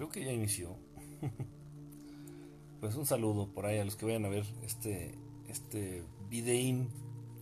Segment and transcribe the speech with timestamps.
[0.00, 0.78] creo que ya inició.
[2.80, 5.14] pues un saludo por ahí a los que vayan a ver este,
[5.46, 6.88] este videín,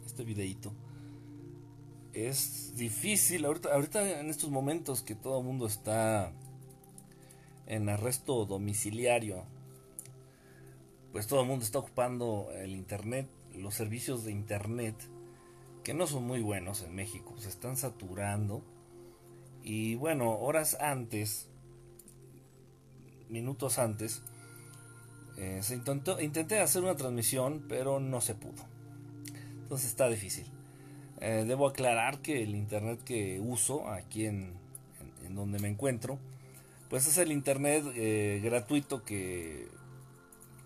[0.05, 0.73] este videíto.
[2.13, 6.33] Es difícil, ahorita, ahorita en estos momentos que todo el mundo está
[7.69, 9.45] en arresto domiciliario,
[11.13, 14.97] pues todo el mundo está ocupando el internet, los servicios de internet,
[15.85, 18.65] que no son muy buenos en México, se están saturando.
[19.63, 21.49] Y bueno, horas antes,
[23.29, 24.23] minutos antes,
[25.37, 25.61] eh,
[26.21, 28.65] intenté hacer una transmisión, pero no se pudo.
[29.63, 30.47] Entonces está difícil.
[31.21, 34.53] Eh, debo aclarar que el internet que uso aquí en,
[35.27, 36.19] en, donde me encuentro,
[36.91, 39.69] pues es el internet eh, gratuito que,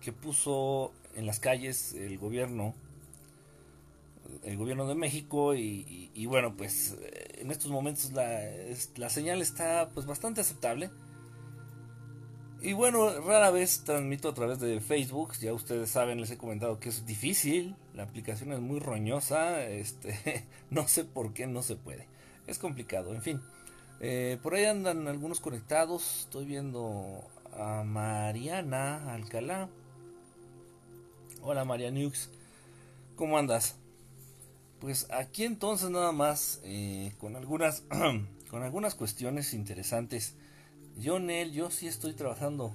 [0.01, 2.73] que puso en las calles el gobierno
[4.43, 6.97] el gobierno de México y, bueno pues
[7.37, 8.41] en estos momentos la,
[8.95, 10.89] la señal está pues bastante aceptable
[12.63, 16.79] y bueno, rara vez transmito a través de Facebook, ya ustedes saben, les he comentado
[16.79, 21.75] que es difícil, la aplicación es muy roñosa, este, no sé por qué no se
[21.75, 22.07] puede,
[22.47, 23.41] es complicado, en fin.
[23.99, 27.21] Eh, por ahí andan algunos conectados, estoy viendo
[27.57, 29.67] a Mariana Alcalá.
[31.41, 32.29] Hola María Nux,
[33.17, 33.75] ¿cómo andas?
[34.79, 37.83] Pues aquí entonces nada más eh, con algunas
[38.49, 40.35] con algunas cuestiones interesantes
[40.97, 42.71] yo, Nel, yo sí estoy trabajando.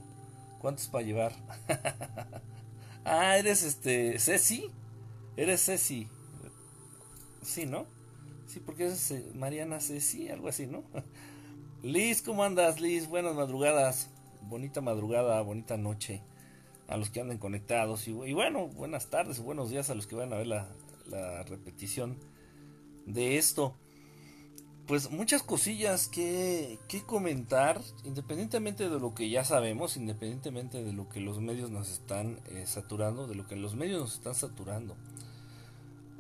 [0.61, 1.33] ¿Cuántos para llevar?
[3.05, 4.19] ah, eres este.
[4.19, 4.71] Ceci.
[5.37, 6.09] Eres Ceci.
[7.43, 7.87] Sí, ¿no?
[8.47, 10.83] Sí, porque es eh, Mariana Ceci, algo así, ¿no?
[11.83, 13.09] Liz, ¿cómo andas, Liz?
[13.09, 14.11] Buenas madrugadas.
[14.43, 16.23] Bonita madrugada, bonita noche.
[16.89, 18.09] A los que anden conectados.
[18.09, 20.69] Y, bueno, buenas tardes, buenos días a los que van a ver la,
[21.07, 22.17] la repetición
[23.07, 23.75] de esto
[24.89, 31.11] pues muchas cosillas que, que, comentar, independientemente de lo que ya sabemos, independientemente de lo
[31.11, 34.97] que los medios nos están eh, saturando, de lo que los medios nos están saturando.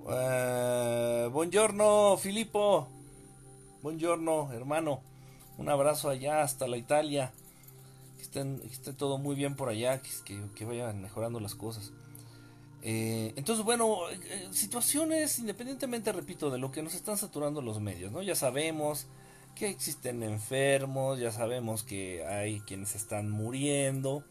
[0.04, 2.88] Uh, buongiorno, Filippo.
[3.82, 5.00] Buongiorno, hermano.
[5.56, 7.32] Un abrazo allá hasta la Italia.
[8.18, 11.92] Que, que esté todo muy bien por allá, que, que vayan mejorando las cosas.
[12.82, 18.12] Eh, entonces, bueno, eh, situaciones, independientemente, repito, de lo que nos están saturando los medios,
[18.12, 18.22] ¿no?
[18.22, 19.06] Ya sabemos
[19.54, 24.22] que existen enfermos, ya sabemos que hay quienes están muriendo,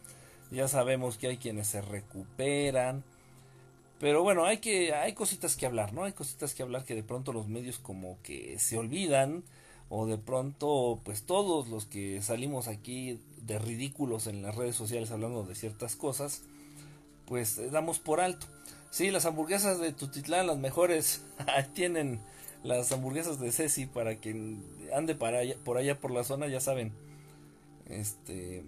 [0.50, 3.04] ya sabemos que hay quienes se recuperan,
[4.00, 6.04] pero bueno, hay que, hay cositas que hablar, ¿no?
[6.04, 9.44] Hay cositas que hablar que de pronto los medios como que se olvidan,
[9.90, 15.10] o de pronto, pues todos los que salimos aquí de ridículos en las redes sociales
[15.10, 16.42] hablando de ciertas cosas,
[17.28, 18.46] pues eh, damos por alto.
[18.90, 21.22] Sí, las hamburguesas de Tutitlán, las mejores,
[21.74, 22.20] tienen
[22.64, 26.92] las hamburguesas de Ceci para quien ande para por allá por la zona, ya saben.
[27.86, 28.64] Este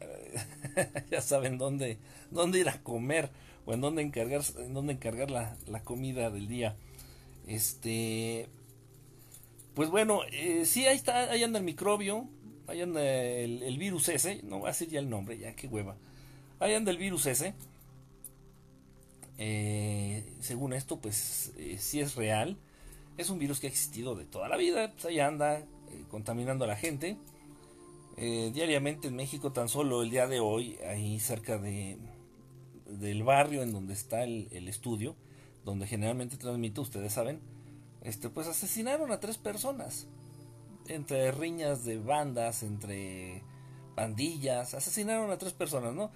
[1.10, 1.98] ya saben dónde
[2.30, 3.30] dónde ir a comer
[3.66, 6.76] o en dónde encargar en dónde encargar la, la comida del día.
[7.46, 8.48] Este
[9.74, 12.28] pues bueno, eh, sí ahí está ahí anda el microbio,
[12.66, 15.96] ahí anda el, virus ese, no voy a decir ya el nombre, ya qué hueva.
[16.58, 17.54] Ahí anda el virus ese
[19.42, 22.58] eh, según esto, pues eh, si es real.
[23.16, 25.66] Es un virus que ha existido de toda la vida, pues ahí anda eh,
[26.10, 27.16] contaminando a la gente.
[28.16, 31.96] diariamente en México, tan solo el día de hoy, ahí cerca de,
[32.86, 35.16] del barrio en donde está el, estudio,
[35.64, 37.40] donde generalmente transmito, ustedes saben,
[38.02, 40.06] este, pues asesinaron a tres personas.
[40.86, 43.42] Entre riñas de bandas, entre
[43.94, 46.10] pandillas, asesinaron a tres personas, ¿no?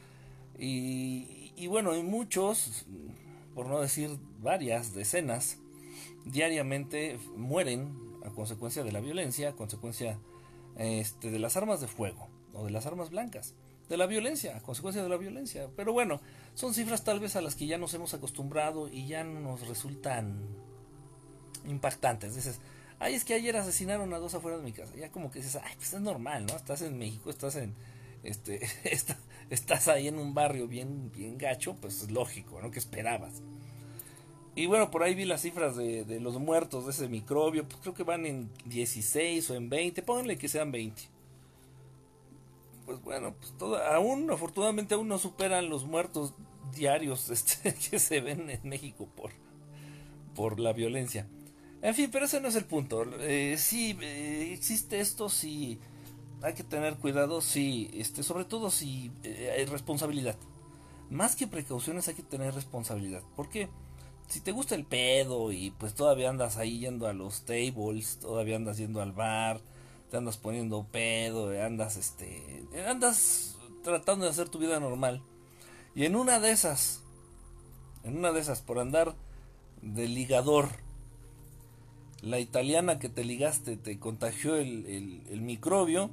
[0.58, 2.86] Y, y bueno, hay muchos,
[3.54, 5.58] por no decir varias decenas,
[6.24, 7.94] diariamente mueren
[8.24, 10.18] a consecuencia de la violencia, a consecuencia
[10.76, 13.54] este, de las armas de fuego o de las armas blancas,
[13.88, 15.68] de la violencia, a consecuencia de la violencia.
[15.76, 16.20] Pero bueno,
[16.54, 20.38] son cifras tal vez a las que ya nos hemos acostumbrado y ya nos resultan
[21.66, 22.34] impactantes.
[22.34, 22.60] Dices,
[22.98, 24.94] ay, es que ayer asesinaron a dos afuera de mi casa.
[24.96, 26.56] Ya como que dices, ay, pues es normal, ¿no?
[26.56, 27.74] Estás en México, estás en,
[28.22, 28.66] este,
[29.50, 32.70] estás ahí en un barrio bien, bien gacho, pues es lógico, ¿no?
[32.70, 33.42] Que esperabas.
[34.56, 37.78] Y bueno, por ahí vi las cifras de, de, los muertos de ese microbio, pues
[37.82, 41.02] creo que van en 16 o en 20, pónganle que sean 20.
[42.86, 46.34] Pues bueno, pues todo, aún, afortunadamente aún no superan los muertos
[46.74, 49.32] diarios este, que se ven en México por,
[50.34, 51.26] por la violencia.
[51.82, 53.04] En fin, pero ese no es el punto.
[53.20, 55.80] Eh, sí, eh, existe esto, sí
[56.44, 60.36] hay que tener cuidado, sí, este, sobre todo si eh, hay responsabilidad.
[61.08, 63.22] Más que precauciones hay que tener responsabilidad.
[63.34, 63.70] Porque
[64.28, 68.56] si te gusta el pedo y pues todavía andas ahí yendo a los tables, todavía
[68.56, 69.60] andas yendo al bar,
[70.10, 75.22] te andas poniendo pedo, andas este, andas tratando de hacer tu vida normal.
[75.94, 77.00] Y en una de esas,
[78.02, 79.14] en una de esas, por andar
[79.80, 80.68] de ligador,
[82.24, 86.10] la italiana que te ligaste te contagió el, el, microbio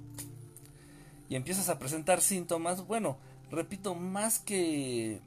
[1.30, 3.18] y empiezas a presentar síntomas, bueno,
[3.50, 5.20] repito, más que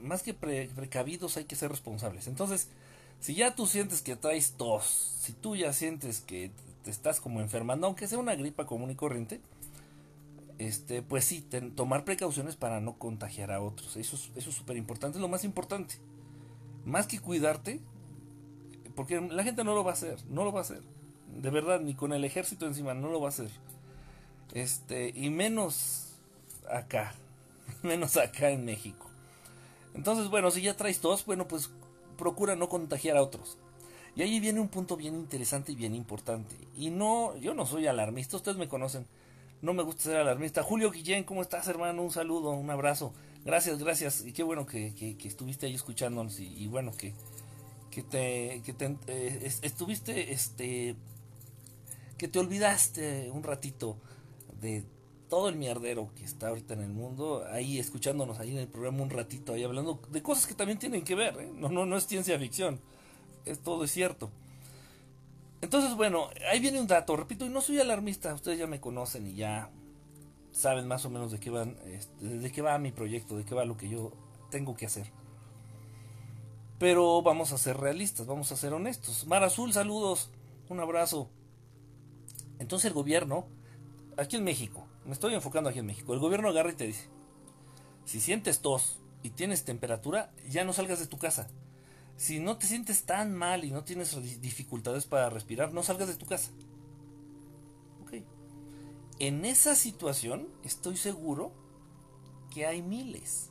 [0.00, 2.26] más que precavidos hay que ser responsables.
[2.26, 2.68] Entonces,
[3.20, 4.84] si ya tú sientes que traes tos,
[5.20, 6.50] si tú ya sientes que
[6.84, 9.40] te estás como enfermando, aunque sea una gripa común y corriente,
[10.58, 11.44] este, pues sí,
[11.74, 13.96] tomar precauciones para no contagiar a otros.
[13.96, 15.96] Eso es eso es súper importante, es lo más importante.
[16.84, 17.80] Más que cuidarte,
[18.96, 20.82] porque la gente no lo va a hacer, no lo va a hacer.
[21.36, 23.50] De verdad, ni con el ejército encima, no lo va a hacer.
[24.52, 26.14] Este, y menos
[26.70, 27.14] acá,
[27.82, 29.06] menos acá en México.
[29.94, 31.70] Entonces, bueno, si ya traes tos, bueno, pues
[32.16, 33.58] procura no contagiar a otros.
[34.16, 36.56] Y ahí viene un punto bien interesante y bien importante.
[36.74, 39.06] Y no, yo no soy alarmista, ustedes me conocen.
[39.60, 40.62] No me gusta ser alarmista.
[40.62, 42.02] Julio Guillén, ¿cómo estás, hermano?
[42.02, 43.12] Un saludo, un abrazo.
[43.44, 44.24] Gracias, gracias.
[44.24, 46.40] Y qué bueno que, estuviste ahí escuchándonos.
[46.40, 47.14] Y, bueno, que,
[47.96, 50.96] que te, que te eh, estuviste, este,
[52.18, 53.96] que te olvidaste un ratito
[54.60, 54.84] de
[55.30, 59.02] todo el mierdero que está ahorita en el mundo, ahí escuchándonos ahí en el programa
[59.02, 61.50] un ratito, ahí hablando de cosas que también tienen que ver, ¿eh?
[61.54, 62.82] no, no, no es ciencia ficción,
[63.46, 64.30] es todo es cierto.
[65.62, 69.26] Entonces, bueno, ahí viene un dato, repito, y no soy alarmista, ustedes ya me conocen
[69.26, 69.70] y ya
[70.52, 73.54] saben más o menos de qué van, este, de qué va mi proyecto, de qué
[73.54, 74.12] va lo que yo
[74.50, 75.10] tengo que hacer.
[76.78, 79.26] Pero vamos a ser realistas, vamos a ser honestos.
[79.26, 80.30] Mar Azul, saludos,
[80.68, 81.30] un abrazo.
[82.58, 83.46] Entonces el gobierno,
[84.16, 86.12] aquí en México, me estoy enfocando aquí en México.
[86.12, 87.08] El gobierno agarra y te dice,
[88.04, 91.48] si sientes tos y tienes temperatura, ya no salgas de tu casa.
[92.16, 96.16] Si no te sientes tan mal y no tienes dificultades para respirar, no salgas de
[96.16, 96.50] tu casa.
[98.02, 98.22] Ok.
[99.18, 101.52] En esa situación estoy seguro
[102.52, 103.50] que hay miles.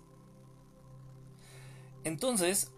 [2.04, 2.72] Entonces,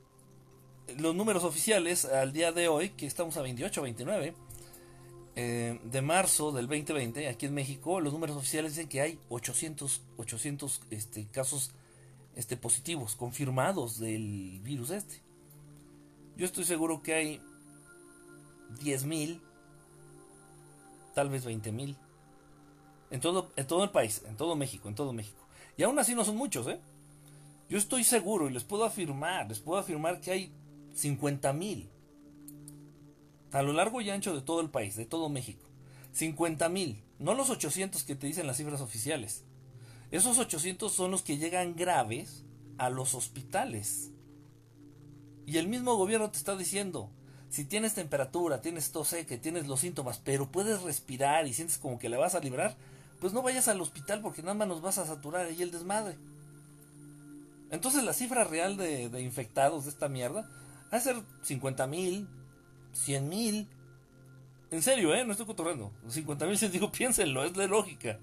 [0.96, 4.34] los números oficiales al día de hoy, que estamos a 28, 29,
[5.36, 10.02] eh, de marzo del 2020, aquí en México, los números oficiales dicen que hay 800,
[10.18, 11.72] 800 este, casos
[12.36, 15.22] este, positivos, confirmados del virus este.
[16.38, 17.42] Yo estoy seguro que hay
[18.80, 19.42] 10.000,
[21.14, 21.96] tal vez 20.000,
[23.10, 25.48] en todo, en todo el país, en todo México, en todo México.
[25.78, 26.80] Y aún así no son muchos, ¿eh?
[27.70, 30.52] Yo estoy seguro y les puedo afirmar, les puedo afirmar que hay
[30.98, 31.90] 50.000
[33.52, 35.66] a lo largo y ancho de todo el país, de todo México.
[36.14, 39.44] 50 mil, no los 800 que te dicen las cifras oficiales.
[40.12, 42.44] Esos 800 son los que llegan graves
[42.78, 44.12] a los hospitales.
[45.46, 47.10] Y el mismo gobierno te está diciendo,
[47.50, 52.00] si tienes temperatura, tienes tos seca, tienes los síntomas, pero puedes respirar y sientes como
[52.00, 52.76] que le vas a librar,
[53.22, 56.18] pues no vayas al hospital porque nada más nos vas a saturar ahí el desmadre.
[57.70, 60.50] Entonces la cifra real de, infectados de esta mierda
[60.92, 62.28] a ser 50 mil,
[62.94, 63.68] 100 mil.
[64.72, 65.26] En serio, ¿eh?
[65.26, 65.92] No estoy cotorreando.
[66.08, 68.20] 50 mil, digo, piénsenlo, es de lógica.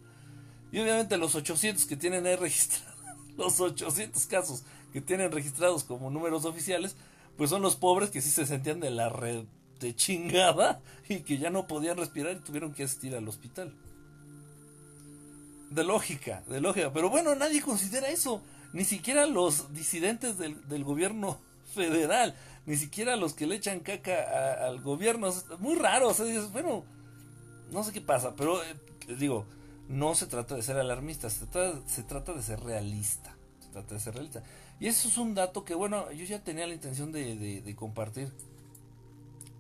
[0.72, 2.98] Y obviamente los 800 que tienen ahí registrados,
[3.36, 6.96] los 800 casos que tienen registrados como números oficiales,
[7.36, 9.44] pues son los pobres que sí se sentían de la red
[9.80, 13.74] de chingada y que ya no podían respirar y tuvieron que asistir al hospital.
[15.70, 16.92] De lógica, de lógica.
[16.92, 18.42] Pero bueno, nadie considera eso.
[18.72, 21.40] Ni siquiera los disidentes del, del gobierno
[21.74, 22.34] federal
[22.66, 25.28] ni siquiera los que le echan caca al gobierno.
[25.28, 26.84] Es muy raro, o sea, bueno,
[27.70, 28.76] no sé qué pasa, pero eh,
[29.18, 29.46] digo,
[29.88, 33.36] no se trata de ser alarmista, se trata, se trata de ser realista.
[33.60, 34.42] Se trata de ser realista.
[34.80, 38.32] Y eso es un dato que, bueno, yo ya tenía la intención de, compartir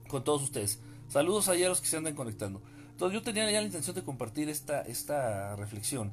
[0.08, 0.80] con todos ustedes.
[1.08, 2.62] Saludos allá a los que se andan conectando.
[2.90, 6.12] Entonces yo tenía ya la intención de compartir esta, esta reflexión.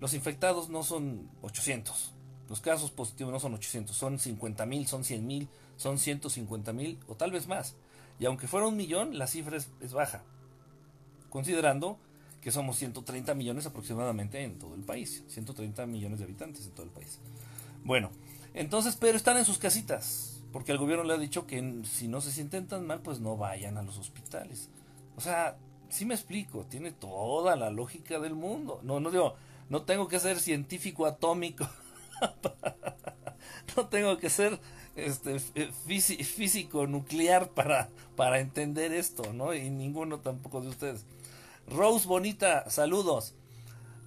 [0.00, 2.12] Los infectados no son 800.
[2.48, 5.48] Los casos positivos no son 800, son 50 mil, son 100 mil,
[5.82, 7.74] son 150 mil o tal vez más.
[8.18, 10.22] Y aunque fuera un millón, la cifra es, baja,
[11.28, 11.98] considerando
[12.40, 16.86] que somos 130 millones aproximadamente en todo el país, 130 millones de habitantes en todo
[16.86, 17.18] el país.
[17.84, 18.10] Bueno,
[18.54, 22.20] entonces, pero están en sus casitas, porque el gobierno le ha dicho que si no
[22.20, 24.68] se sienten tan mal, pues no vayan a los hospitales.
[25.16, 25.56] O sea,
[25.88, 28.80] sí me explico, tiene toda la lógica del mundo.
[28.82, 29.34] No, no digo,
[29.68, 31.68] no tengo que ser científico atómico,
[33.76, 34.60] no tengo que ser
[34.96, 39.54] este, físico nuclear para, para entender esto, ¿no?
[39.54, 41.04] Y ninguno tampoco de ustedes.
[41.68, 43.34] Rose Bonita, saludos.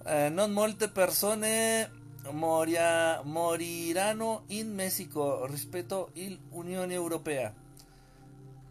[0.06, 1.90] Eh, non molte persone
[2.30, 7.54] moria, morirano in México respeto il Unión Europea.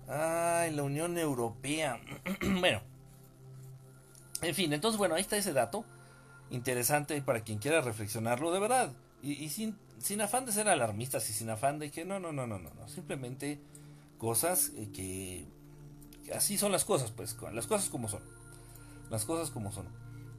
[0.07, 1.99] Ay, la Unión Europea.
[2.59, 2.81] bueno,
[4.41, 5.85] En fin, entonces bueno, ahí está ese dato
[6.51, 8.93] interesante para quien quiera reflexionarlo de verdad.
[9.23, 12.45] Y, sin, sin afán de ser alarmistas y sin afán de que no, no, no,
[12.45, 12.87] no, no, no.
[12.87, 13.59] Simplemente
[14.19, 15.47] cosas eh, que
[16.31, 18.21] así son las cosas, pues, las cosas como son.
[19.09, 19.87] Las cosas como son.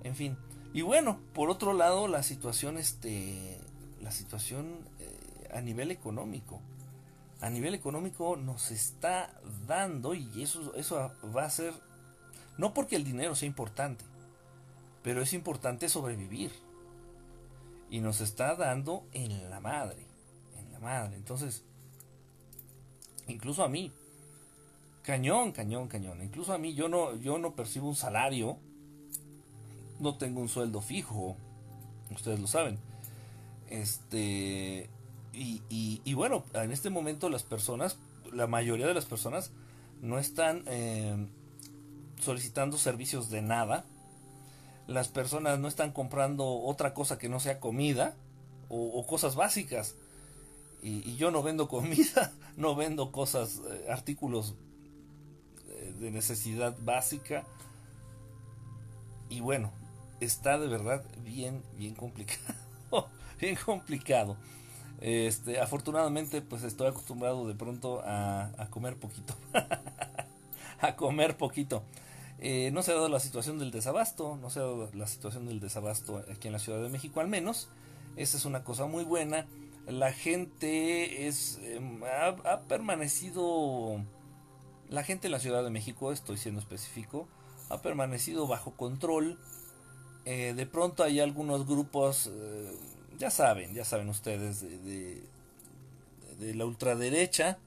[0.04, 0.36] En fin.
[0.72, 3.58] Y bueno, por otro lado, la situación, este,
[4.00, 6.60] la situación eh, a nivel económico.
[7.40, 9.34] A nivel económico nos está
[9.66, 11.74] dando, y eso, eso va a ser,
[12.56, 14.04] no porque el dinero sea importante,
[15.02, 16.52] pero es importante sobrevivir.
[17.90, 20.06] Y nos está dando en la madre.
[20.58, 21.16] En la madre.
[21.16, 21.64] Entonces,
[23.28, 23.92] incluso a mí,
[25.02, 26.22] cañón, cañón, cañón.
[26.22, 28.58] Incluso a mí yo no, yo no percibo un salario.
[30.00, 31.36] No tengo un sueldo fijo.
[32.14, 32.78] Ustedes lo saben.
[33.70, 34.90] Este.
[35.32, 35.60] Y,
[36.02, 37.98] y, bueno, en este momento las personas,
[38.32, 39.50] la mayoría de las personas,
[40.00, 41.26] no están eh,
[42.20, 43.84] solicitando servicios de nada
[44.86, 48.14] las personas no están comprando otra cosa que no sea comida
[48.68, 49.94] o, cosas básicas.
[50.82, 54.54] Y, yo no vendo comida, no vendo cosas, eh, artículos
[55.68, 57.44] eh, de necesidad básica.
[59.28, 59.72] Y bueno,
[60.20, 62.54] está de verdad bien, bien complicado.
[63.40, 64.36] bien complicado.
[65.00, 69.34] Este, afortunadamente, pues estoy acostumbrado de pronto a, a comer poquito.
[70.80, 71.82] a comer poquito.
[72.38, 75.46] Eh, no se ha dado la situación del desabasto, no se ha dado la situación
[75.46, 77.68] del desabasto aquí en la Ciudad de México al menos.
[78.16, 79.46] Esa es una cosa muy buena.
[79.86, 84.02] La gente es em, ha, permanecido,
[84.88, 87.28] la gente en la Ciudad de México, estoy siendo específico,
[87.70, 89.38] ha permanecido bajo control.
[90.24, 92.72] Eh, de pronto hay algunos grupos, eh,
[93.18, 95.22] ya saben, ya saben ustedes, de,
[96.40, 97.58] de la ultraderecha,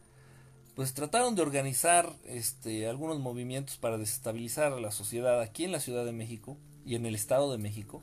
[0.79, 5.81] pues trataron de organizar este, algunos movimientos para desestabilizar a la sociedad aquí en la
[5.81, 6.55] Ciudad de México
[6.85, 8.01] y en el Estado de México.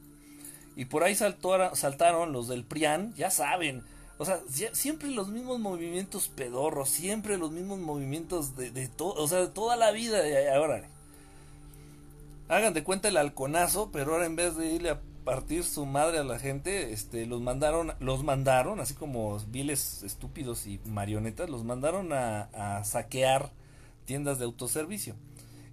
[0.76, 3.82] Y por ahí saltaron los del PRIAN, ya saben,
[4.18, 4.42] o sea,
[4.74, 9.76] siempre los mismos movimientos pedorros, siempre los mismos movimientos de, de, o sea, de toda
[9.76, 10.18] la vida.
[10.54, 10.86] Ahora,
[12.48, 16.18] hagan de cuenta el halconazo, pero ahora en vez de irle a partir su madre
[16.18, 21.64] a la gente, este, los mandaron, los mandaron, así como viles estúpidos y marionetas, los
[21.64, 23.50] mandaron a, saquear
[24.04, 25.16] tiendas de autoservicio.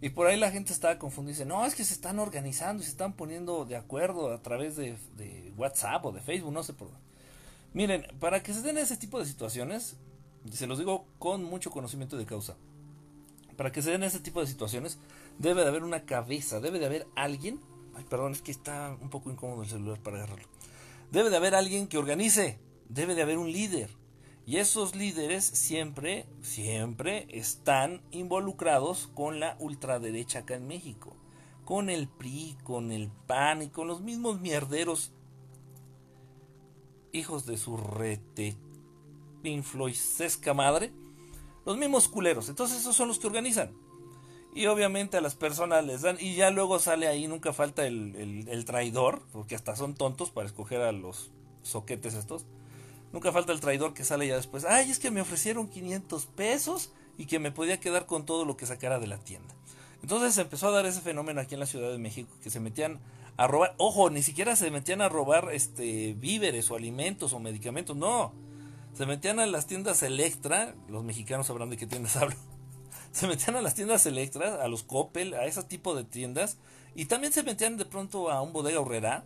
[0.01, 1.33] Y por ahí la gente estaba confundida.
[1.33, 4.75] Dice, no, es que se están organizando y se están poniendo de acuerdo a través
[4.75, 6.95] de, de WhatsApp o de Facebook, no sé por qué.
[7.73, 9.97] Miren, para que se den ese tipo de situaciones,
[10.51, 12.55] se los digo con mucho conocimiento de causa.
[13.55, 14.97] Para que se den ese tipo de situaciones,
[15.37, 17.59] debe de haber una cabeza, debe de haber alguien
[17.95, 20.47] Ay, perdón, es que está un poco incómodo el celular para agarrarlo.
[21.11, 22.59] Debe de haber alguien que organice,
[22.89, 23.89] debe de haber un líder.
[24.45, 31.15] Y esos líderes siempre, siempre están involucrados con la ultraderecha acá en México.
[31.63, 35.13] Con el PRI, con el PAN y con los mismos mierderos.
[37.13, 38.57] Hijos de su rete
[39.43, 40.91] influencesca madre.
[41.65, 42.49] Los mismos culeros.
[42.49, 43.71] Entonces esos son los que organizan.
[44.55, 48.45] Y obviamente a las personas les dan, y ya luego sale ahí, nunca falta el,
[48.47, 51.31] el, traidor, porque hasta son tontos para escoger a los
[51.63, 52.45] soquetes estos.
[53.11, 56.91] Nunca falta el traidor que sale ya después, ay, es que me ofrecieron 500 pesos
[57.17, 59.55] y que me podía quedar con todo lo que sacara de la tienda.
[60.03, 62.59] Entonces se empezó a dar ese fenómeno aquí en la Ciudad de México, que se
[62.59, 62.99] metían
[63.37, 67.95] a robar, ojo, ni siquiera se metían a robar este víveres o alimentos o medicamentos,
[67.95, 68.33] no.
[68.93, 72.35] Se metían a las tiendas Electra, los mexicanos sabrán de qué tiendas hablo
[73.13, 76.57] se metían a las tiendas Electra, a los Coppel, a ese tipo de tiendas,
[76.95, 79.23] y también se metían de pronto a un bodega horrera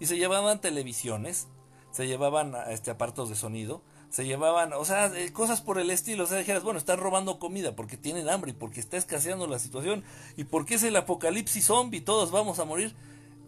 [0.00, 1.46] y se llevaban televisiones,
[1.92, 6.24] se llevaban este aparatos de sonido, se llevaban, o sea, eh, cosas por el estilo,
[6.24, 9.58] o sea, dijeras, bueno, están robando comida porque tienen hambre y porque está escaseando la
[9.58, 10.04] situación
[10.38, 12.96] y porque es el apocalipsis zombie, todos vamos a morir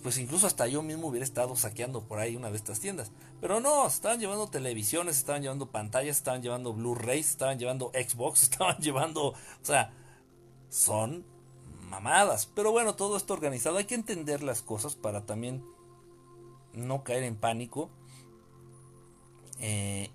[0.03, 3.13] pues incluso hasta yo mismo hubiera estado saqueando por ahí una de estas tiendas.
[3.41, 8.79] Pero no, estaban llevando televisiones, estaban llevando pantallas, estaban llevando Blu-rays, estaban llevando Xbox, estaban
[8.79, 9.93] llevando, o sea,
[10.71, 11.25] son
[11.83, 12.47] mamadas.
[12.55, 15.63] Pero bueno, todo esto organizado, hay que entender las cosas para también
[16.73, 17.91] no caer en pánico.
[19.59, 20.09] Eh,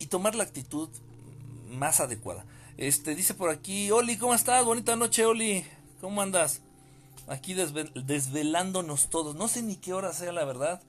[0.00, 0.88] y tomar la actitud
[1.68, 2.44] más adecuada.
[2.76, 4.64] Este dice por aquí, Oli, ¿cómo estás?
[4.64, 5.64] Bonita noche, Oli.
[6.00, 6.63] ¿Cómo andas?
[7.26, 9.34] Aquí desvelándonos todos.
[9.34, 10.82] No sé ni qué hora sea, la verdad.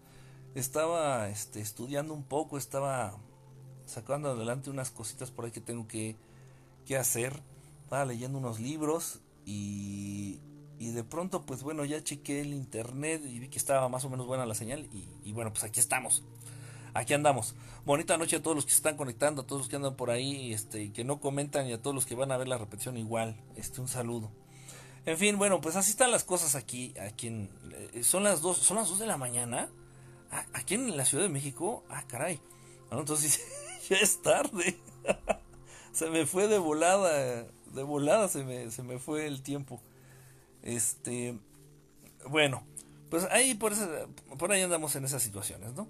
[0.53, 3.17] Estaba este, estudiando un poco, estaba
[3.85, 6.15] sacando adelante unas cositas por ahí que tengo que,
[6.85, 7.41] que hacer.
[7.83, 10.39] Estaba leyendo unos libros y,
[10.79, 14.09] y de pronto, pues bueno, ya chequé el internet y vi que estaba más o
[14.09, 14.89] menos buena la señal.
[15.23, 16.23] Y, bueno, pues aquí estamos
[16.93, 17.55] aquí andamos.
[17.85, 20.09] Bonita noche a todos los que se están conectando, a todos los que andan por
[20.09, 22.57] ahí, este, y que no comentan y a todos los que van a ver la
[22.57, 23.35] repetición igual.
[23.57, 24.31] Este, un saludo.
[25.05, 26.93] En fin, bueno, pues así están las cosas aquí.
[26.99, 27.49] aquí en,
[27.93, 29.69] eh, son las dos, son las dos de la mañana.
[30.53, 31.83] Aquí en la Ciudad de México.
[31.89, 32.41] Ah, caray.
[32.91, 33.41] entonces
[33.89, 34.77] ya es tarde.
[35.91, 37.45] se me fue de volada.
[37.73, 39.81] De volada se me, se me fue el tiempo.
[40.63, 41.37] Este.
[42.27, 42.63] Bueno,
[43.09, 43.73] pues ahí por,
[44.37, 45.87] por ahí andamos en esas situaciones, ¿no?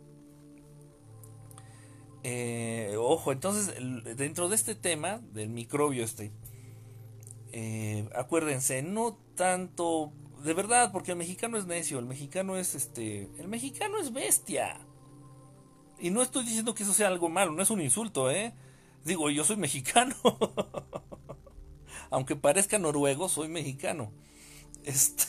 [2.28, 3.76] Eh, ojo, entonces,
[4.18, 6.32] dentro de este tema, del microbio este,
[7.58, 10.12] eh, acuérdense, no tanto,
[10.44, 14.78] de verdad, porque el mexicano es necio, el mexicano es este, el mexicano es bestia.
[15.98, 18.54] Y no estoy diciendo que eso sea algo malo, no es un insulto, ¿eh?
[19.06, 20.14] Digo, yo soy mexicano.
[22.10, 24.12] Aunque parezca noruego, soy mexicano.
[24.84, 25.24] Este...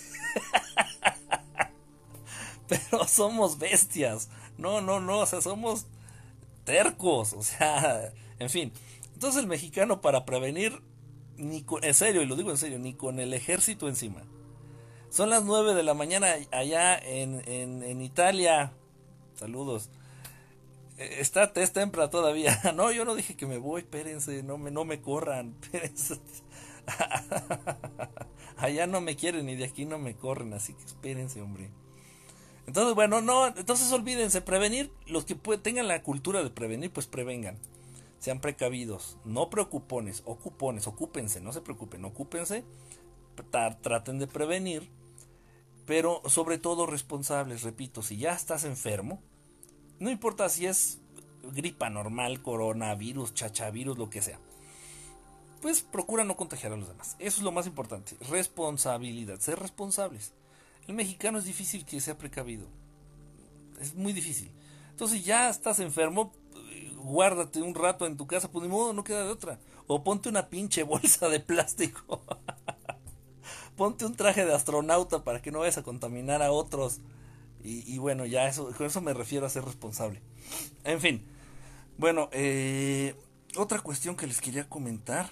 [2.66, 4.30] Pero somos bestias.
[4.58, 5.86] No, no, no, o sea, somos
[6.64, 8.72] tercos, o sea, en fin.
[9.14, 10.82] Entonces el mexicano para prevenir
[11.38, 14.22] ni con, en serio, y lo digo en serio, ni con el ejército encima.
[15.10, 18.72] Son las 9 de la mañana allá en, en, Italia.
[19.34, 19.88] Saludos.
[20.98, 22.60] E, está tempra todavía.
[22.74, 25.54] No, yo no dije que me voy, espérense, no me, no me corran.
[25.62, 26.20] Espérense.
[28.56, 31.70] allá no me quieren y de aquí no me corren, así que espérense, hombre.
[32.66, 37.58] Entonces, bueno, no, entonces olvídense, prevenir, los que tengan la cultura de prevenir, pues prevengan
[38.18, 42.64] sean precavidos, no preocupones, ocupones, ocúpense, no se preocupen, ocúpense,
[43.82, 44.90] traten de prevenir,
[45.86, 49.22] pero sobre todo responsables, repito, si ya estás enfermo,
[49.98, 50.98] no importa si es
[51.52, 54.40] gripa normal, coronavirus, chachavirus, lo que sea,
[55.62, 57.16] pues procura no contagiar a los demás.
[57.18, 60.32] Eso es lo más importante, responsabilidad, ser responsables.
[60.88, 62.66] El mexicano es difícil que sea precavido,
[63.80, 64.50] es muy difícil.
[64.90, 66.32] Entonces ya estás enfermo,
[66.96, 69.58] guárdate un rato en tu casa, pues ni modo, no queda de otra.
[69.86, 72.22] O ponte una pinche bolsa de plástico.
[73.76, 77.00] ponte un traje de astronauta para que no vayas a contaminar a otros.
[77.68, 80.22] Y, bueno, ya eso, con eso me refiero a ser responsable.
[80.84, 81.24] En fin,
[81.98, 83.16] bueno, eh,
[83.56, 85.30] otra cuestión que les quería comentar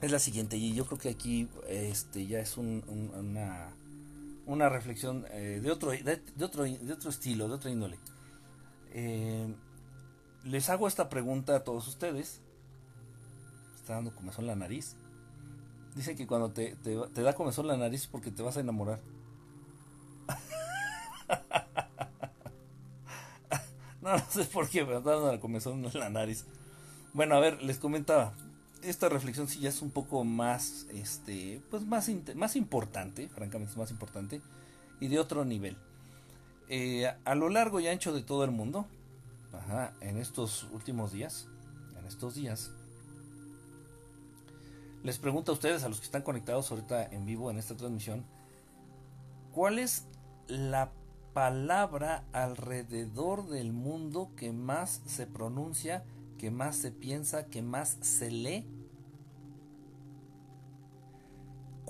[0.00, 3.74] es la siguiente, y yo creo que aquí este ya es una,
[4.46, 7.98] una reflexión eh, de, otro, de, otro, de otro estilo, de otra índole.
[8.94, 9.54] Eh,
[10.44, 12.42] les hago esta pregunta a todos ustedes.
[13.76, 14.96] Está dando comezón la nariz.
[15.94, 16.76] Dicen que cuando te,
[17.14, 19.00] da comezón la nariz porque te vas a enamorar.
[24.00, 26.46] no, no sé por qué, está dando la comezón en la nariz.
[27.12, 28.34] Bueno, a ver, les comentaba.
[28.82, 33.76] Esta reflexión sí ya es un poco más, este, pues más, más importante, francamente es
[33.76, 34.40] más importante,
[34.98, 35.76] y de otro nivel.
[36.74, 38.86] Eh, a lo largo y ancho de todo el mundo,
[40.00, 41.46] en estos últimos días,
[41.98, 42.70] en estos días,
[45.02, 48.24] les pregunto a ustedes, a los que están conectados ahorita en vivo en esta transmisión,
[49.52, 50.06] ¿cuál es
[50.46, 50.92] la
[51.34, 56.04] palabra alrededor del mundo que más se pronuncia,
[56.38, 58.66] que más se piensa, que más se lee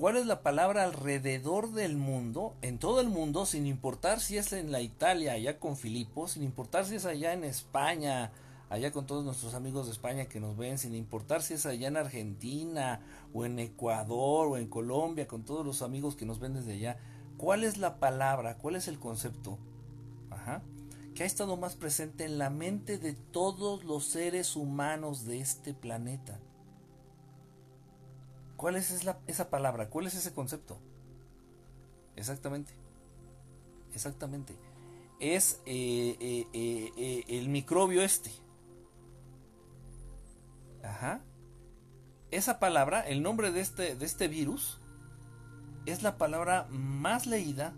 [0.03, 4.53] cuál es la palabra alrededor del mundo, en todo el mundo, sin importar si es
[4.53, 8.33] en la Italia, allá con Filipo, sin importar si es allá en España,
[8.69, 11.87] allá con todos nuestros amigos de España que nos ven, sin importar si es allá
[11.87, 12.99] en Argentina
[13.33, 16.99] o en Ecuador o en Colombia, con todos los amigos que nos ven desde allá,
[17.37, 19.57] ¿cuál es la palabra, cuál es el concepto?
[21.15, 25.75] Que ha estado más presente en la mente de todos los seres humanos de este
[25.75, 26.41] planeta.
[28.63, 28.93] ¿Cuál es
[29.27, 29.91] esa palabra?
[29.91, 30.79] ¿Cuál es ese concepto?
[32.15, 32.73] Exactamente.
[33.93, 34.57] Exactamente.
[35.19, 38.31] Es eh, eh, eh, el microbio este.
[40.85, 41.23] Ajá.
[42.31, 44.79] Esa palabra, el nombre de este, de este virus,
[45.85, 47.75] es la palabra más leída.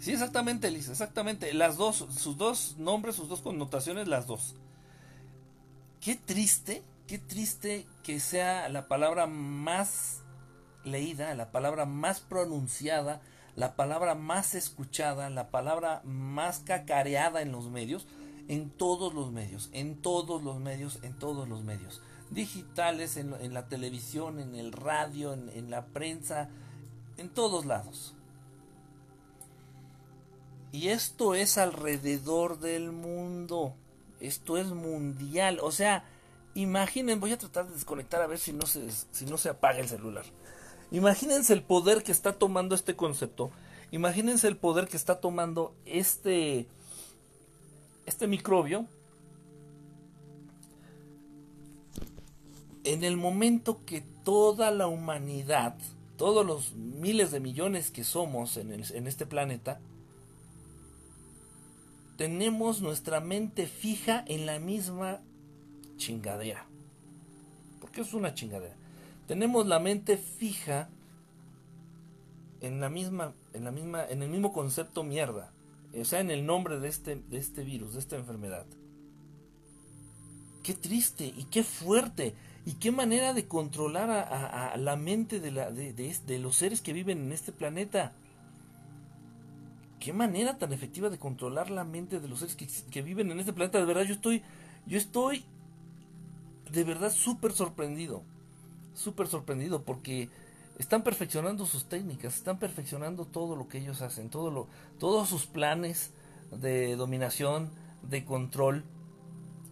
[0.00, 1.54] Sí, exactamente, Elisa, exactamente.
[1.54, 4.56] Las dos, sus dos nombres, sus dos connotaciones, las dos.
[6.00, 10.22] Qué triste qué triste que sea la palabra más
[10.84, 13.20] leída, la palabra más pronunciada,
[13.56, 18.06] la palabra más escuchada, la palabra más cacareada en los medios,
[18.48, 23.68] en todos los medios, en todos los medios, en todos los medios, digitales, en, la
[23.68, 26.48] televisión, en el radio, en, la prensa,
[27.16, 28.14] en todos lados.
[30.72, 33.74] Y esto es alrededor del mundo,
[34.20, 36.04] esto es mundial, o sea,
[36.54, 39.80] Imaginen, voy a tratar de desconectar a ver si no se, si no se apaga
[39.80, 40.24] el celular.
[40.90, 43.50] Imagínense el poder que está tomando este concepto.
[43.90, 46.68] Imagínense el poder que está tomando este,
[48.06, 48.86] este microbio.
[52.84, 55.76] en el momento que toda la humanidad,
[56.16, 59.80] todos los miles de millones que somos en, en este planeta,
[62.16, 65.20] tenemos nuestra mente fija en la misma
[65.96, 66.66] chingadera.
[67.80, 68.74] Porque es una chingadera.
[69.26, 70.88] Tenemos la mente fija
[72.60, 75.52] en la misma, en la misma, en el mismo concepto mierda.
[75.98, 78.66] O sea, en el nombre de este, de este virus, de esta enfermedad.
[80.62, 82.34] Qué triste y qué fuerte.
[82.66, 87.18] Y qué manera de controlar a, la mente de, la, de, los seres que viven
[87.18, 88.14] en este planeta
[90.00, 92.56] qué manera tan efectiva de controlar la mente de los seres
[92.90, 93.78] que, viven en este planeta.
[93.78, 94.42] De verdad, yo estoy,
[94.86, 95.44] yo estoy
[96.74, 98.22] de verdad súper sorprendido.
[98.94, 100.28] Súper sorprendido porque
[100.78, 105.46] están perfeccionando sus técnicas, están perfeccionando todo lo que ellos hacen, todo lo, todos sus
[105.46, 106.12] planes
[106.52, 107.70] de dominación,
[108.02, 108.84] de control,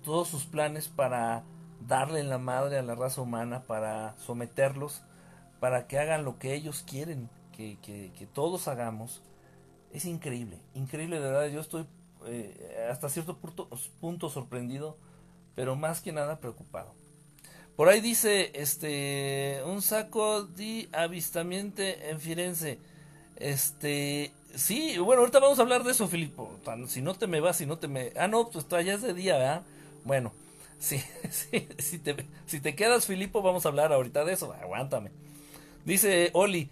[0.04, 1.44] todos sus planes para
[1.86, 5.02] darle la madre a la raza humana, para someterlos,
[5.60, 9.22] para que hagan lo que ellos quieren que, que todos hagamos
[9.92, 11.46] es increíble, increíble de verdad.
[11.48, 11.86] Yo estoy
[12.26, 13.68] eh, hasta cierto punto,
[14.00, 14.96] punto, sorprendido,
[15.54, 16.94] pero más que nada preocupado.
[17.76, 22.78] Por ahí dice, este, un saco de avistamiento en Firenze.
[23.36, 26.50] Este, sí, bueno, ahorita vamos a hablar de eso, Filipo.
[26.86, 28.12] Si no te me vas, si no te me...
[28.16, 29.62] Ah, no, pues ya es de día, ¿verdad?
[30.04, 30.32] Bueno,
[30.78, 34.52] sí, sí, si, te, si te quedas, Filipo, vamos a hablar ahorita de eso.
[34.52, 35.10] Aguántame.
[35.84, 36.68] Dice Oli,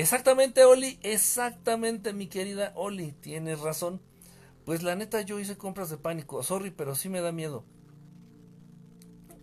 [0.00, 4.00] Exactamente, Oli, exactamente, mi querida Oli, tienes razón.
[4.64, 6.42] Pues la neta, yo hice compras de pánico.
[6.42, 7.64] Sorry, pero sí me da miedo.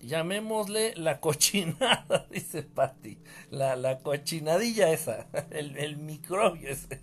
[0.08, 3.20] Llamémosle la cochinada, dice Patty.
[3.52, 5.28] La, la cochinadilla esa.
[5.52, 7.02] El, el microbio ese.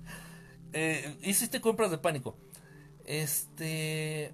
[0.72, 2.38] eh, hiciste compras de pánico.
[3.04, 4.32] Este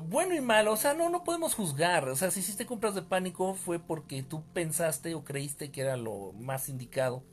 [0.00, 2.08] bueno y malo, o sea, no, no podemos juzgar.
[2.08, 5.96] O sea, si hiciste compras de pánico fue porque tú pensaste o creíste que era
[5.96, 7.24] lo más indicado,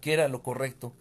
[0.00, 0.94] que era lo correcto.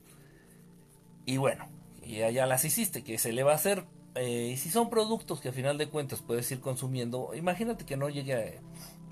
[1.25, 1.67] Y bueno,
[2.02, 3.86] y allá las hiciste, que se le va a hacer.
[4.21, 7.95] Eh, y si son productos que a final de cuentas puedes ir consumiendo, imagínate que
[7.95, 8.60] no llegue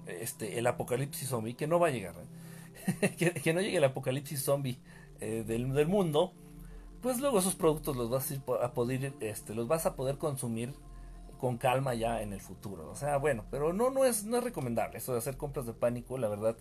[0.05, 3.15] este, el apocalipsis zombie, que no va a llegar, ¿eh?
[3.41, 4.77] que, no llegue el apocalipsis zombie
[5.21, 6.33] eh, del, del, mundo,
[7.01, 10.73] pues luego esos productos los vas a, poder, este, los vas a poder consumir
[11.37, 12.89] con calma ya en el futuro.
[12.91, 15.73] O sea, bueno, pero no, no, es, no es recomendable eso de hacer compras de
[15.73, 16.57] pánico, la verdad.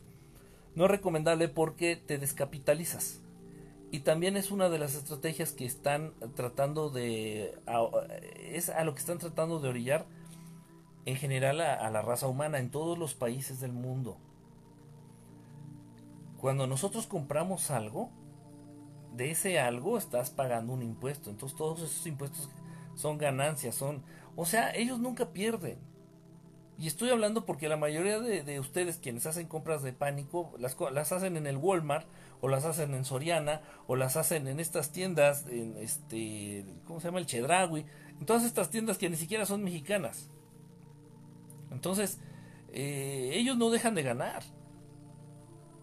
[0.76, 3.22] No es recomendable porque te descapitalizas.
[3.90, 7.58] Y también es una de las estrategias que están tratando de...
[8.50, 10.06] es a lo que están tratando de orillar
[11.04, 14.18] en general a, a la raza humana en todos los países del mundo.
[16.38, 18.10] Cuando nosotros compramos algo,
[19.14, 21.30] de ese algo estás pagando un impuesto.
[21.30, 22.50] Entonces todos esos impuestos
[22.94, 24.02] son ganancias, son
[24.36, 25.78] o sea, ellos nunca pierden.
[26.78, 31.10] Y estoy hablando porque la mayoría de, ustedes quienes hacen compras de pánico las, las,
[31.10, 32.06] hacen en el Walmart
[32.40, 37.08] o las hacen en Soriana o las hacen en estas tiendas, en este, ¿cómo se
[37.08, 37.18] llama?
[37.18, 37.84] El Chedraui.
[38.18, 40.28] En todas estas tiendas que ni siquiera son mexicanas.
[41.70, 42.18] Entonces,
[42.72, 44.42] eh, ellos no dejan de ganar.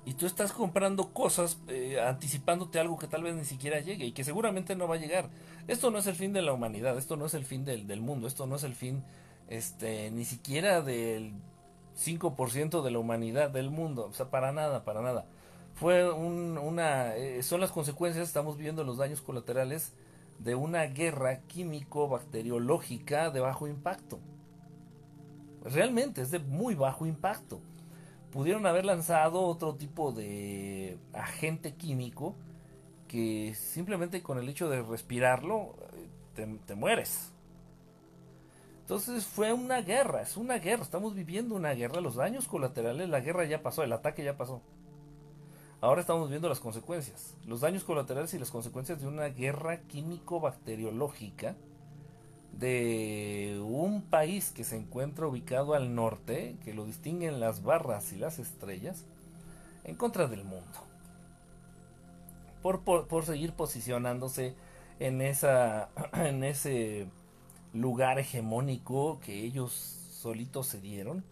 [0.05, 4.11] Y tú estás comprando cosas, eh, anticipándote algo que tal vez ni siquiera llegue y
[4.11, 5.29] que seguramente no va a llegar.
[5.67, 8.01] Esto no es el fin de la humanidad, esto no es el fin del, del
[8.01, 9.03] mundo, esto no es el fin
[9.47, 11.33] este, ni siquiera del
[11.97, 15.25] 5% de la humanidad del mundo, o sea, para nada, para nada.
[15.75, 19.93] Fue un, una, eh, son las consecuencias, estamos viendo los daños colaterales
[20.39, 24.19] de una guerra químico-bacteriológica de bajo impacto.
[25.63, 27.61] Realmente es de muy bajo impacto.
[28.31, 32.35] Pudieron haber lanzado otro tipo de agente químico
[33.07, 35.75] que simplemente con el hecho de respirarlo
[36.37, 37.31] eh, te, mueres.
[38.81, 43.21] Entonces fue una guerra, es una guerra, estamos viviendo una guerra, los daños colaterales, la
[43.21, 44.61] guerra ya pasó, el ataque ya pasó.
[45.83, 51.57] Ahora estamos viendo las consecuencias, los daños colaterales y las consecuencias de una guerra químico-bacteriológica
[52.53, 58.15] de un país que se encuentra ubicado al norte, que lo distinguen las barras y
[58.15, 59.03] las estrellas,
[59.83, 60.79] en contra del mundo
[62.63, 64.55] por, seguir posicionándose
[64.99, 67.07] en, esa, en ese
[67.73, 71.25] lugar hegemónico que ellos solitos se dieron.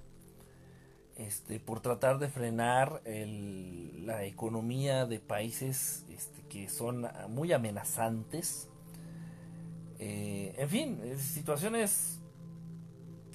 [1.28, 8.70] Este, por tratar de frenar la economía de países este, que son muy amenazantes.
[10.00, 12.20] Eh, en fin, situaciones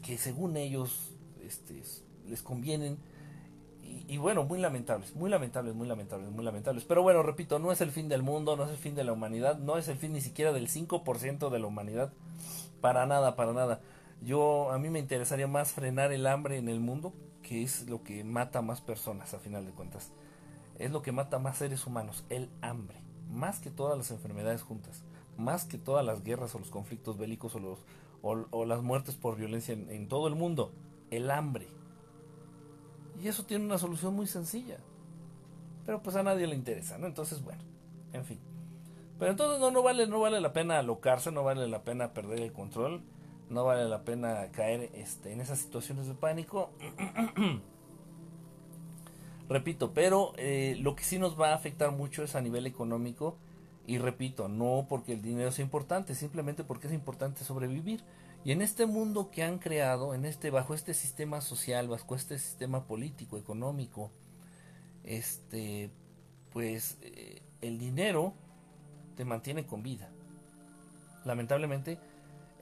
[0.04, 1.12] que según ellos
[1.44, 1.80] este,
[2.28, 2.98] les convienen
[4.08, 6.84] y, bueno, muy lamentables, muy lamentables, muy lamentables, muy lamentables.
[6.84, 9.12] Pero bueno, repito, no es el fin del mundo, no es el fin de la
[9.12, 12.12] humanidad, no es el fin ni siquiera del 5% de la humanidad.
[12.80, 13.80] Para nada, para nada.
[14.22, 17.12] Yo, a mí me interesaría más frenar el hambre en el mundo,
[17.46, 20.10] que es lo que mata más personas, a final de cuentas.
[20.80, 23.00] Es lo que mata más seres humanos, el hambre.
[23.30, 25.04] Más que todas las enfermedades juntas.
[25.38, 27.78] Más que todas las guerras o los conflictos bélicos o, los,
[28.22, 30.72] o, las muertes por violencia en, en todo el mundo.
[31.12, 31.68] El hambre.
[33.22, 34.78] Y eso tiene una solución muy sencilla.
[35.84, 37.06] Pero pues a nadie le interesa, ¿no?
[37.06, 37.62] Entonces, bueno,
[38.12, 38.40] en fin.
[39.20, 42.40] Pero entonces no, no, vale, no vale la pena alocarse, no vale la pena perder
[42.40, 43.02] el control,
[43.48, 46.70] no vale la pena caer este, en esas situaciones de pánico.
[49.48, 53.38] repito, pero eh, lo que sí nos va a afectar mucho es a nivel económico.
[53.86, 58.02] Y repito, no porque el dinero sea importante, simplemente porque es importante sobrevivir.
[58.44, 62.38] Y en este mundo que han creado, en este, bajo este sistema social, bajo este
[62.38, 64.10] sistema político, económico,
[65.04, 65.90] este,
[66.52, 68.34] pues eh, el dinero
[69.16, 70.10] te mantiene con vida.
[71.24, 71.98] Lamentablemente,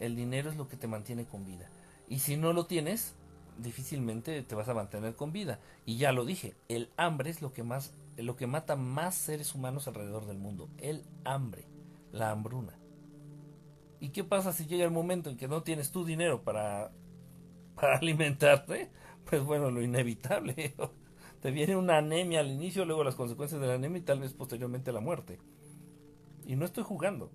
[0.01, 1.69] el dinero es lo que te mantiene con vida.
[2.09, 3.15] Y si no lo tienes,
[3.59, 5.61] difícilmente te vas a mantener con vida.
[5.87, 9.57] Y ya lo dije, el hambre es lo que más lo que mata más seres
[9.57, 11.65] humanos alrededor del mundo, el hambre,
[12.13, 12.79] la hambruna.
[13.99, 16.93] ¿Y qué pasa si llega el momento en que no tienes tu dinero para
[17.75, 18.91] para alimentarte?
[19.29, 20.75] Pues bueno, lo inevitable.
[21.41, 24.33] te viene una anemia al inicio, luego las consecuencias de la anemia y tal vez
[24.33, 25.39] posteriormente la muerte.
[26.47, 27.31] Y no estoy jugando.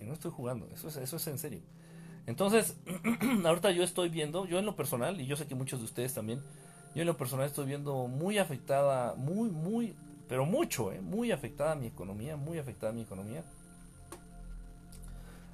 [0.00, 0.68] Y no estoy jugando.
[0.72, 1.60] Eso es, eso es en serio.
[2.26, 2.76] Entonces,
[3.44, 6.12] ahorita yo estoy viendo, yo en lo personal, y yo sé que muchos de ustedes
[6.12, 6.42] también,
[6.94, 9.94] yo en lo personal estoy viendo muy afectada, muy, muy,
[10.28, 13.44] pero mucho, eh, muy afectada mi economía, muy afectada mi economía.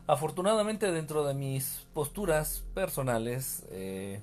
[0.06, 4.20] Afortunadamente dentro de mis posturas personales eh,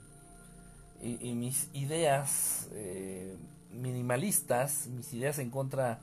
[1.02, 3.38] y, mis ideas eh,
[3.72, 6.00] minimalistas, mis ideas en contra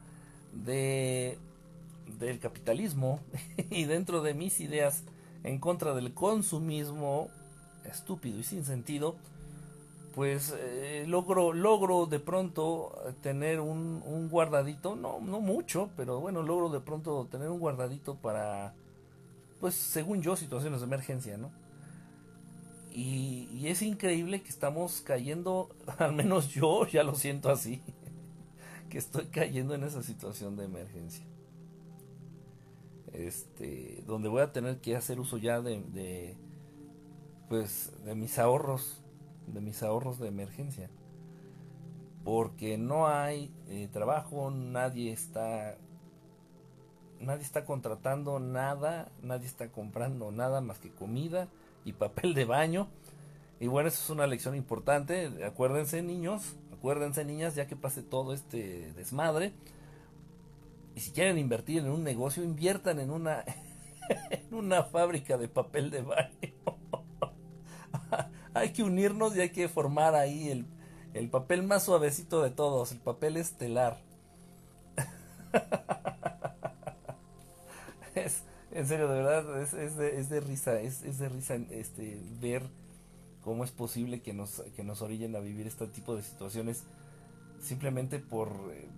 [0.53, 1.39] de
[2.19, 3.21] del capitalismo
[3.71, 5.03] y dentro de mis ideas
[5.47, 7.29] en contra del consumismo
[7.85, 9.15] estúpido y sin sentido,
[10.15, 16.43] pues eh, logro, logro de pronto tener un, un, guardadito, no, no mucho, pero bueno,
[16.43, 18.75] logro de pronto tener un guardadito para,
[19.61, 21.53] pues según yo, situaciones de emergencia, ¿no?
[22.91, 27.83] Y es increíble que estamos cayendo, al menos yo ya lo siento así,
[28.91, 31.25] que estoy cayendo en esa situación de emergencia
[33.16, 36.37] este, donde voy a tener que hacer uso ya de,
[37.48, 39.02] pues, de mis ahorros,
[39.46, 40.90] de mis ahorros de emergencia,
[42.24, 45.79] porque no hay eh, trabajo, nadie está,
[47.20, 51.48] nadie está contratando nada, nadie está comprando nada más que comida
[51.85, 52.88] y papel de baño.
[53.59, 55.31] Y bueno, eso es una lección importante.
[55.42, 59.55] Acuérdense, niños, acuérdense, niñas, ya que pase todo este desmadre
[60.97, 63.45] y si quieren invertir en un negocio, inviertan en una,
[64.31, 66.31] en una fábrica de papel de baño.
[68.55, 70.65] hay que unirnos y hay que formar ahí el,
[71.13, 73.99] el papel más suavecito de todos, el papel estelar.
[78.15, 81.57] es, en serio, de verdad, es, es, de, es de, risa, es, es, de risa
[81.73, 82.63] este, ver
[83.43, 86.85] cómo es posible que nos, que nos orillen a vivir este tipo de situaciones
[87.61, 88.89] simplemente por, eh,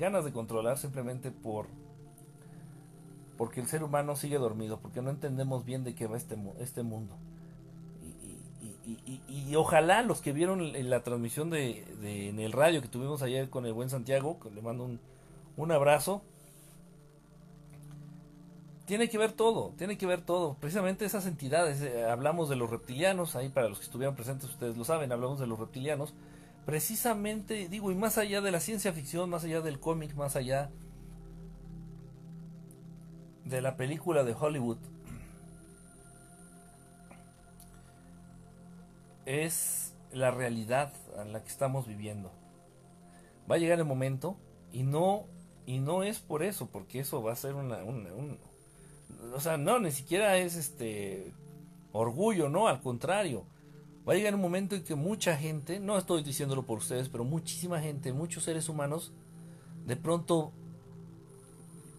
[0.00, 1.66] ganas de controlar simplemente por
[3.36, 6.82] porque el ser humano sigue dormido, porque no entendemos bien de qué va este, este
[6.82, 7.16] mundo.
[9.28, 13.64] Y, ojalá los que vieron la transmisión de, en el radio que tuvimos ayer con
[13.64, 15.00] el buen Santiago, que le mando un,
[15.56, 16.22] un abrazo,
[18.84, 20.54] tiene que ver todo, tiene que ver todo.
[20.60, 24.76] Precisamente esas entidades, eh, hablamos de los reptilianos, ahí para los que estuvieron presentes ustedes
[24.76, 26.12] lo saben, hablamos de los reptilianos,
[26.70, 30.70] precisamente, digo, y más allá de la ciencia ficción, más allá del cómic, más allá
[33.44, 34.78] de la película de Hollywood,
[39.26, 42.30] es la realidad en la que estamos viviendo.
[43.50, 44.36] Va a llegar el momento
[44.70, 45.24] y no
[45.66, 48.38] y no es por eso, porque eso va a ser una, un,
[49.34, 51.32] o sea, no, ni siquiera es este
[51.90, 53.44] orgullo, no, al contrario
[54.10, 57.22] Va a llegar un momento en que mucha gente, no estoy diciéndolo por ustedes, pero
[57.22, 59.12] muchísima gente, muchos seres humanos,
[59.86, 60.50] de pronto,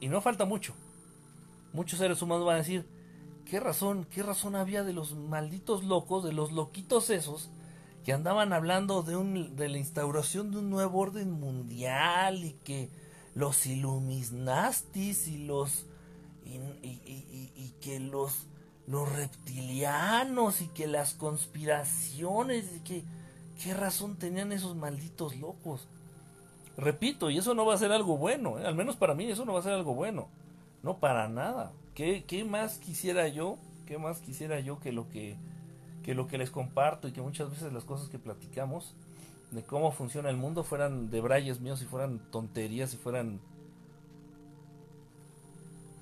[0.02, 0.74] y no falta mucho,
[1.72, 2.86] muchos seres humanos van a decir,
[3.46, 7.50] ¿qué razón, qué razón había de los malditos locos, de los loquitos esos,
[8.04, 12.90] que andaban hablando de, la instauración de un nuevo orden mundial y que
[13.36, 15.86] los Illuminastis y los
[16.44, 18.48] y que los
[18.88, 23.04] los reptilianos y que las conspiraciones y que
[23.64, 25.88] qué razón tenían esos malditos locos.
[26.78, 28.66] Repito, y eso no va a ser algo bueno, ¿eh?
[28.66, 30.30] al menos para mí eso no va a ser algo bueno,
[30.84, 31.74] no para nada.
[31.94, 33.58] ¿Qué, ¿Qué, más quisiera yo?
[33.86, 35.38] ¿Qué más quisiera yo que lo que
[36.04, 38.96] que lo que les comparto y que muchas veces las cosas que platicamos
[39.52, 43.40] de cómo funciona el mundo fueran de brayes míos y fueran tonterías y fueran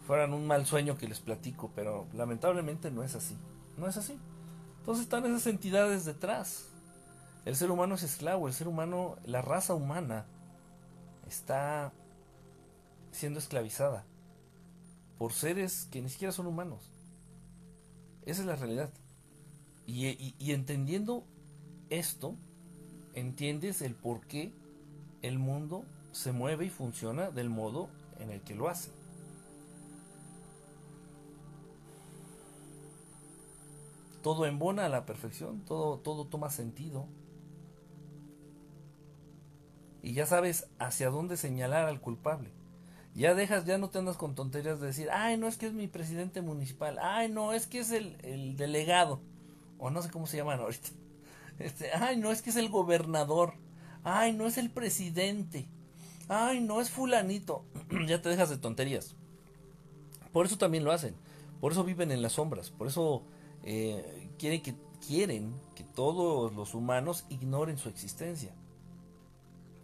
[0.10, 3.38] fueran un mal sueño que les platico, pero lamentablemente no es así.
[3.78, 4.18] No es así.
[4.80, 6.66] Entonces están esas entidades detrás.
[7.46, 10.26] El ser humano es esclavo, el ser humano, la raza humana
[11.28, 11.94] está
[13.12, 14.04] siendo esclavizada
[15.20, 16.82] por seres que ni siquiera son humanos.
[18.26, 18.90] Esa es la realidad.
[19.86, 21.24] Y, y entendiendo
[21.92, 22.36] esto,
[23.14, 24.56] entiendes el por qué
[25.22, 28.90] el mundo se mueve y funciona del modo en el que lo hace.
[34.22, 37.08] Todo embona a la perfección, todo, todo toma sentido.
[40.02, 42.52] Y ya sabes hacia dónde señalar al culpable.
[43.16, 45.74] Ya dejas, ya no te andas con tonterías de decir, ay, no es que es
[45.74, 49.20] mi presidente municipal, ay, no, es que es el, el delegado,
[49.78, 50.90] o no sé cómo se llaman ahorita.
[51.60, 53.56] Este, ay, no es que es el gobernador.
[54.06, 55.68] Ay, no es el presidente.
[56.30, 57.66] Ay, no es fulanito.
[58.08, 59.18] ya te dejas de tonterías.
[60.32, 61.16] Por eso también lo hacen.
[61.60, 62.70] Por eso viven en las sombras.
[62.70, 63.24] Por eso
[63.72, 64.74] eh, quieren, que,
[65.06, 68.52] quieren que todos los humanos ignoren su existencia.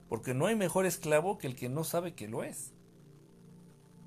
[0.09, 2.73] Porque no hay mejor esclavo que el que no sabe que lo es.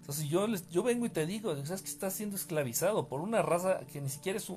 [0.01, 3.41] Entonces yo, les, yo vengo y te digo, ¿sabes que estás siendo esclavizado por una
[3.41, 4.51] raza que ni siquiera es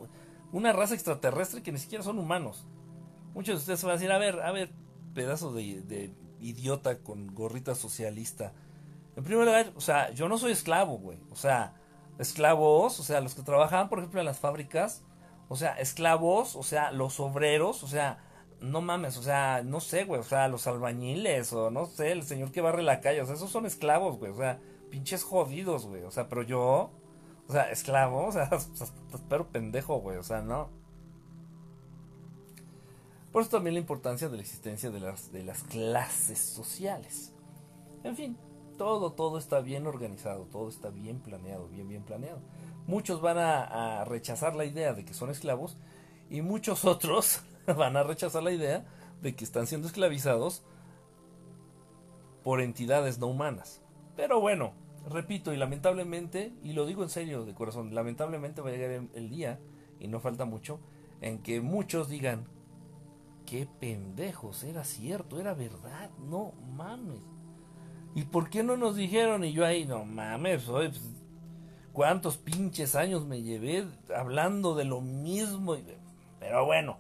[0.52, 2.66] una raza extraterrestre que ni siquiera son humanos?
[3.36, 4.72] Muchos de ustedes van a decir, a ver, a ver,
[5.14, 8.54] pedazo de, idiota con gorrita socialista.
[9.16, 11.20] En primer lugar, o sea, yo no soy esclavo, güey.
[11.30, 11.76] O sea,
[12.18, 15.04] esclavos, o sea, los que trabajaban, por ejemplo, en las fábricas,
[15.52, 18.20] o sea, esclavos, o sea, los obreros, o sea,
[18.62, 22.24] no mames, o sea, no sé, güey, o sea, los albañiles, o no sé, el
[22.24, 25.88] señor que barre la calle, o sea, esos son esclavos, güey, o sea, pinches jodidos,
[25.88, 26.92] güey, o sea, pero yo,
[27.50, 28.50] o sea, esclavo, o sea,
[29.14, 30.70] espero pendejo, güey, o sea, no.
[33.34, 37.34] Por eso también la importancia de la existencia de las, de las clases sociales.
[38.06, 38.38] En fin,
[38.78, 42.40] todo, todo está bien organizado, todo está bien planeado, bien, bien planeado.
[42.88, 45.78] Muchos van a, rechazar la idea de que son esclavos
[46.30, 48.86] y muchos otros van a rechazar la idea
[49.22, 50.64] de que están siendo esclavizados
[52.44, 53.82] por entidades no humanas.
[54.16, 54.74] Pero bueno,
[55.10, 59.30] repito y lamentablemente, y lo digo en serio de corazón, lamentablemente va a llegar el
[59.30, 59.60] día,
[60.00, 60.80] y no falta mucho,
[61.22, 62.48] en que muchos digan
[63.46, 67.22] qué pendejos, era cierto, era verdad, no mames.
[68.16, 69.44] ¿Y por qué no nos dijeron?
[69.44, 71.00] Y yo ahí, no mames, pues,
[71.94, 75.78] cuántos pinches años me llevé hablando de lo mismo.
[76.40, 76.98] Pero bueno,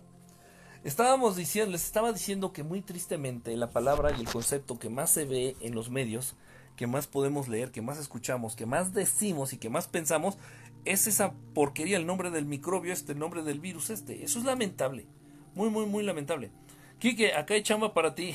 [0.84, 5.10] estábamos diciendo, les estaba diciendo que muy tristemente la palabra y el concepto que más
[5.10, 6.36] se ve en los medios,
[6.76, 10.38] que más podemos leer, que más escuchamos, que más decimos y que más pensamos,
[10.86, 14.24] es esa porquería, el nombre del microbio este, el nombre del virus este.
[14.24, 15.06] Eso es lamentable.
[15.54, 16.52] Muy, muy, muy lamentable.
[17.00, 18.34] Quique, acá hay chamba para ti.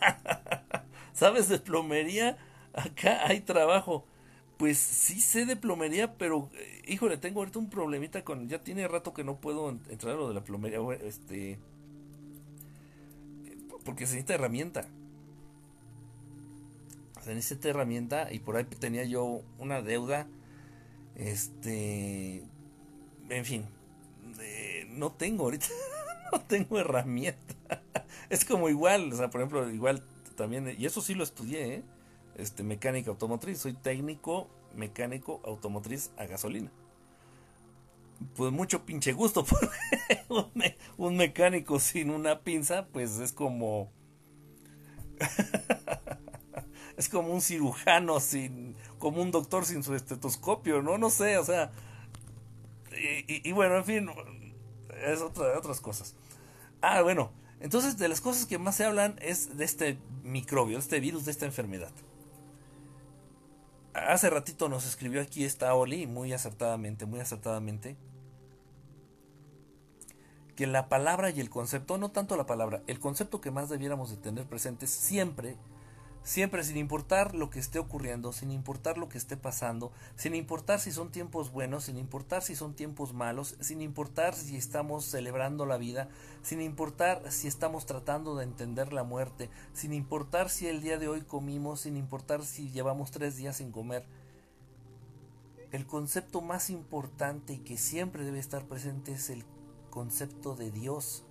[1.12, 2.38] ¿Sabes de plomería?
[2.72, 4.06] Acá hay trabajo.
[4.56, 8.48] Pues sí sé de plomería, pero eh, híjole, tengo ahorita un problemita con.
[8.48, 10.78] Ya tiene rato que no puedo entrar a lo de la plomería.
[11.02, 11.58] Este.
[13.84, 14.86] Porque se necesita herramienta.
[17.22, 20.26] Se necesita herramienta y por ahí tenía yo una deuda.
[21.16, 22.44] Este.
[23.28, 23.66] En fin.
[24.90, 25.66] no tengo ahorita.
[26.32, 27.54] no tengo herramienta.
[28.30, 30.02] es como igual, o sea, por ejemplo, igual
[30.36, 31.82] también, y eso sí lo estudié, ¿eh?
[32.36, 36.70] Este, mecánica automotriz, soy técnico mecánico automotriz a gasolina.
[38.36, 39.44] Pues mucho pinche gusto,
[40.28, 43.90] porque un, mecánico sin una pinza, pues es como...
[46.96, 48.76] es como un cirujano sin...
[48.98, 50.98] como un doctor sin su estetoscopio, ¿no?
[50.98, 51.72] No sé, o sea...
[53.26, 54.10] Y, bueno, en fin,
[55.04, 56.14] es otra, otras cosas.
[56.82, 60.82] Ah, bueno, entonces de las cosas que más se hablan es de este microbio, de
[60.82, 61.90] este virus, de esta enfermedad.
[63.94, 67.96] Hace ratito nos escribió aquí esta Oli, muy acertadamente, muy acertadamente,
[70.56, 74.10] que la palabra y el concepto, no tanto la palabra, el concepto que más debiéramos
[74.10, 75.56] de tener presentes siempre
[76.24, 80.78] Siempre sin importar lo que esté ocurriendo, sin importar lo que esté pasando, sin importar
[80.78, 85.66] si son tiempos buenos, sin importar si son tiempos malos, sin importar si estamos celebrando
[85.66, 86.08] la vida,
[86.42, 91.08] sin importar si estamos tratando de entender la muerte, sin importar si el día de
[91.08, 94.06] hoy comimos, sin importar si llevamos tres días sin comer.
[95.72, 99.44] El concepto más importante y que siempre debe estar presente es el
[99.90, 101.24] concepto de Dios,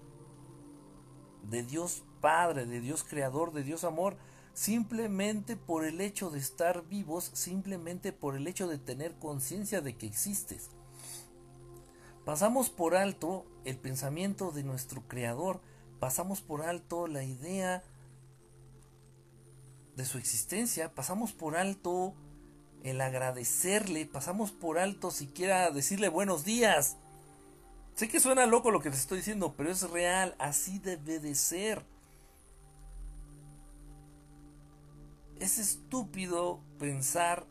[1.50, 4.18] de Dios Padre, de Dios Creador, de Dios Amor,
[4.54, 9.96] simplemente por el hecho de estar vivos, simplemente por el hecho de tener conciencia de
[9.96, 10.70] que existes.
[12.26, 15.62] Pasamos por alto el pensamiento de nuestro creador,
[16.00, 17.84] pasamos por alto la idea
[19.96, 22.14] de su existencia, pasamos por alto
[22.84, 26.98] el agradecerle, pasamos por alto siquiera decirle buenos días.
[27.96, 31.36] Sé que suena loco lo que te estoy diciendo, pero es real, así debe de
[31.36, 31.84] ser.
[35.42, 37.46] Es estúpido pensar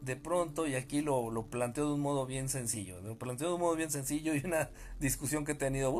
[0.00, 3.54] de pronto, y aquí lo, lo, planteo de un modo bien sencillo, lo planteo de
[3.54, 4.70] un modo bien sencillo y una
[5.00, 5.92] discusión que he tenido,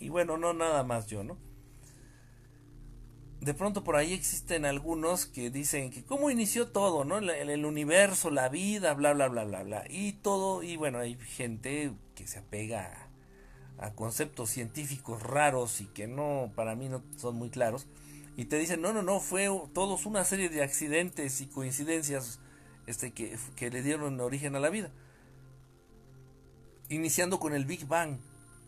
[0.00, 1.36] y bueno, no nada más yo, ¿no?
[3.40, 7.18] de pronto por ahí existen algunos que dicen que cómo inició todo, ¿no?
[7.18, 9.84] El, universo, la vida, bla, bla, bla, bla, bla.
[9.88, 13.08] Y todo, y bueno, hay gente que se apega
[13.78, 17.86] a, conceptos científicos raros y que no, para mí no son muy claros.
[18.38, 22.40] Y te dicen, no, no, no, fue todos una serie de accidentes y coincidencias
[22.86, 24.90] este, que, que le dieron origen a la vida.
[26.88, 28.16] Iniciando con el Big Bang.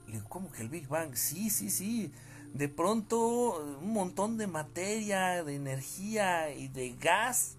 [0.07, 1.15] Y digo, ¿cómo que el Big Bang?
[1.15, 2.13] Sí, sí, sí
[2.53, 7.57] de pronto un montón de materia, de energía y de gas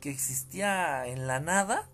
[0.00, 1.88] que existía en la nada,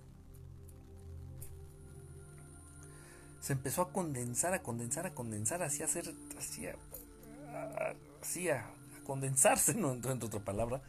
[3.41, 6.67] se empezó a condensar, a condensar, a condensar, así a hacer, así
[9.09, 10.81] condensarse, no encuentro otra palabra,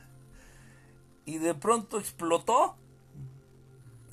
[1.26, 2.76] y de pronto explotó.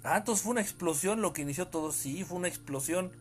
[0.02, 3.12] Ah, entonces fue una explosión lo que inició todo, sí, fue una explosión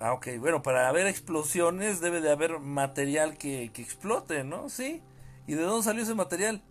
[0.00, 4.68] Ah, ok, bueno, para haber explosiones debe de haber material que, explote, ¿no?
[4.68, 5.02] Sí.
[5.48, 6.62] ¿Y de dónde salió ese material?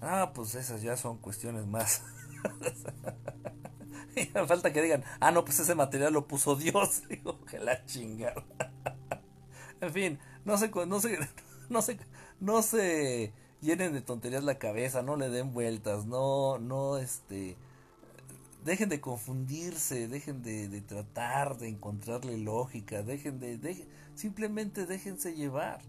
[0.00, 2.02] Ah, pues esas ya son cuestiones más.
[4.48, 7.02] falta que digan, ah, no, pues ese material lo puso Dios.
[7.08, 8.44] Digo, que la chingada.
[9.80, 11.18] en fin, no se, no se,
[11.68, 11.98] no se,
[12.40, 17.56] no se llenen de tonterías la cabeza, no le den vueltas, no, no, este,
[18.64, 25.80] dejen de confundirse, dejen de, tratar de encontrarle lógica, dejen de, simplemente déjense llevar.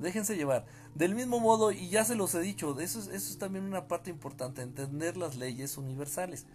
[0.00, 0.66] Déjense llevar.
[0.96, 3.86] Del mismo modo, y ya se los he dicho, eso es, eso es también una
[3.86, 6.46] parte importante, entender las leyes universales.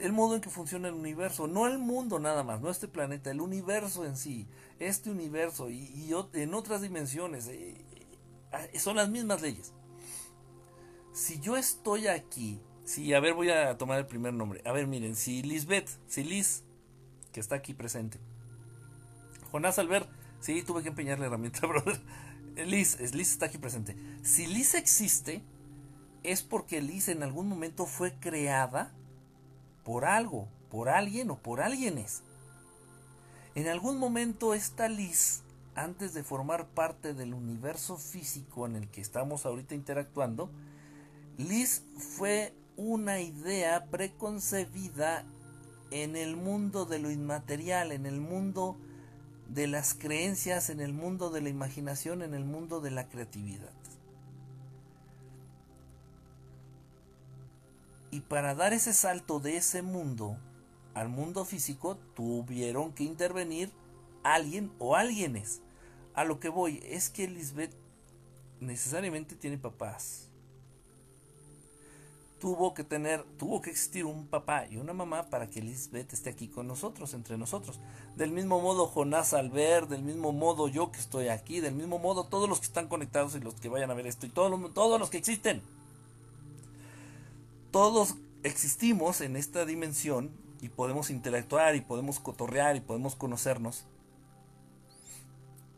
[0.00, 3.30] El modo en que funciona el universo, no el mundo nada más, no este planeta,
[3.30, 4.46] el universo en sí,
[4.78, 7.84] este universo y, en otras dimensiones, eh,
[8.52, 9.72] eh, son las mismas leyes.
[11.12, 14.62] Si yo estoy aquí Sí, a ver, voy a tomar el primer nombre.
[14.64, 16.62] A ver, miren, si Lisbeth, si Liz,
[17.32, 18.20] que está aquí presente.
[19.50, 22.00] Jonás Albert, sí, tuve que empeñar la herramienta, brother.
[22.64, 23.96] Liz, Liz está aquí presente.
[24.22, 25.42] Si Liz existe,
[26.22, 28.94] es porque Liz en algún momento fue creada
[29.86, 32.22] por algo, por alguien o por alguienes.
[33.54, 35.42] En algún momento esta Liz,
[35.76, 40.50] antes de formar parte del universo físico en el que estamos ahorita interactuando,
[41.38, 45.24] Liz fue una idea preconcebida
[45.92, 48.76] en el mundo de lo inmaterial, en el mundo
[49.48, 53.70] de las creencias, en el mundo de la imaginación, en el mundo de la creatividad.
[58.16, 60.38] Y para dar ese salto de ese mundo
[60.94, 63.70] al mundo físico, tuvieron que intervenir
[64.22, 65.60] alguien o alguienes.
[66.14, 67.74] A lo que voy es que Lisbeth
[68.58, 70.30] necesariamente tiene papás
[72.38, 76.30] tuvo que tener, tuvo que existir un papá y una mamá para que Lisbeth esté
[76.30, 77.80] aquí con nosotros, entre nosotros.
[78.14, 81.98] Del mismo modo Jonás al ver, del mismo modo yo que estoy aquí, del mismo
[81.98, 85.00] modo todos los que están conectados y los que vayan a ver esto y todos
[85.00, 85.62] los que existen.
[87.70, 93.84] Todos existimos en esta dimensión y podemos interactuar y podemos cotorrear y podemos conocernos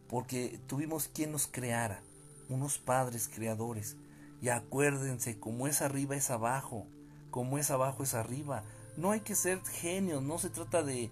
[0.08, 2.02] porque tuvimos quien nos creara,
[2.48, 3.96] unos padres creadores
[4.40, 6.86] y acuérdense, como es arriba es abajo,
[7.30, 8.62] como es abajo es arriba.
[8.96, 11.10] No hay que ser genios, no se trata de,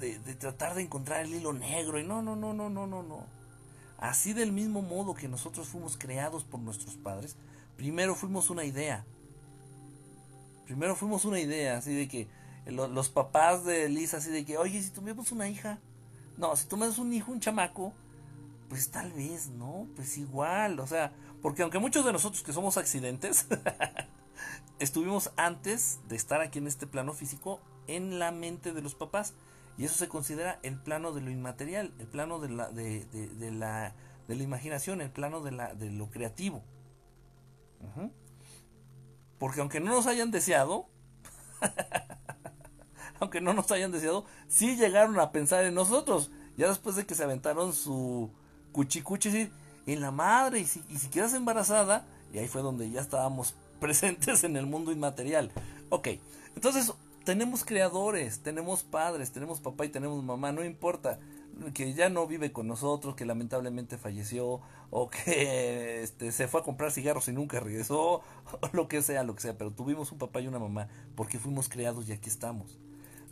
[0.00, 1.98] de, tratar de encontrar el hilo negro.
[1.98, 3.26] Y no, no, no, no, no, no, no.
[3.98, 7.36] Así del mismo modo que nosotros fuimos creados por nuestros padres,
[7.76, 9.04] primero fuimos una idea.
[10.66, 12.28] Primero fuimos una idea, así de que
[12.66, 15.78] los, papás de Lisa, así de que, oye, si tuviéramos una hija,
[16.38, 17.92] no, si tuviéramos un hijo, un chamaco,
[18.68, 19.86] pues tal vez, ¿no?
[19.94, 21.12] Pues igual, o sea,
[21.42, 23.46] porque aunque muchos de nosotros que somos accidentes,
[24.78, 29.34] estuvimos antes de estar aquí en este plano físico en la mente de los papás.
[29.76, 33.04] Y eso se considera el plano de lo inmaterial, el plano de la, de,
[33.52, 33.92] la,
[34.28, 36.62] de la imaginación, el plano de, la, de lo creativo.
[39.38, 40.88] Porque aunque no nos hayan deseado,
[43.20, 46.30] aunque no nos hayan deseado, sí llegaron a pensar en nosotros.
[46.56, 48.30] Ya después de que se aventaron su
[48.72, 49.50] cuchicuchi,
[49.86, 53.54] en la madre y si, y si quedas embarazada, y ahí fue donde ya estábamos
[53.80, 55.50] presentes en el mundo inmaterial.
[55.90, 56.08] Ok,
[56.54, 56.92] entonces
[57.24, 61.18] tenemos creadores, tenemos padres, tenemos papá y tenemos mamá, no importa
[61.72, 66.64] que ya no vive con nosotros, que lamentablemente falleció, o que este, se fue a
[66.64, 68.22] comprar cigarros y nunca regresó,
[68.60, 71.38] o lo que sea, lo que sea, pero tuvimos un papá y una mamá porque
[71.38, 72.78] fuimos creados y aquí estamos.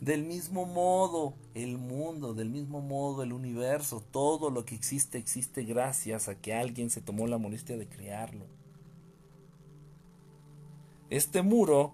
[0.01, 5.63] Del mismo modo, el mundo, del mismo modo, el universo, todo lo que existe existe
[5.63, 8.45] gracias a que alguien se tomó la molestia de crearlo.
[11.09, 11.93] Este muro,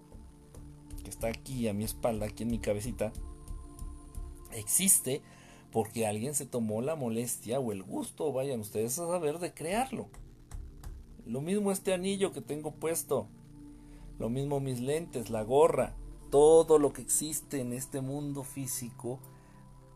[1.04, 3.12] que está aquí a mi espalda, aquí en mi cabecita,
[4.52, 5.22] existe
[5.72, 10.08] porque alguien se tomó la molestia o el gusto, vayan ustedes a saber, de crearlo.
[11.26, 13.28] Lo mismo este anillo que tengo puesto,
[14.18, 15.94] lo mismo mis lentes, la gorra,
[16.30, 19.18] todo lo que existe en este mundo físico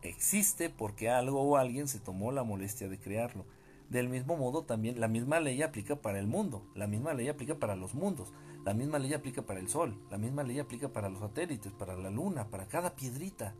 [0.01, 3.45] existe porque algo o alguien se tomó la molestia de crearlo.
[3.89, 7.55] Del mismo modo también la misma ley aplica para el mundo, la misma ley aplica
[7.55, 8.33] para los mundos,
[8.65, 11.95] la misma ley aplica para el sol, la misma ley aplica para los satélites, para
[11.95, 13.53] la luna, para cada piedrita,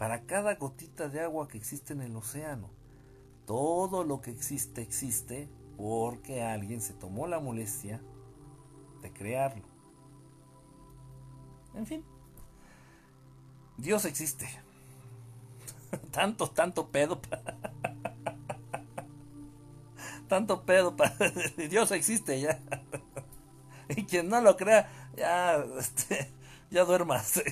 [0.00, 2.70] para cada gotita de agua que existe en el océano.
[3.44, 8.00] Todo lo que existe existe porque alguien se tomó la molestia
[9.02, 9.62] de crearlo.
[11.74, 12.02] En fin,
[13.76, 14.48] Dios existe.
[16.12, 17.20] tanto, tanto pedo.
[20.28, 21.14] tanto pedo para
[21.68, 22.58] Dios existe ya.
[23.90, 26.32] y quien no lo crea, ya, este,
[26.70, 27.42] ya duermas.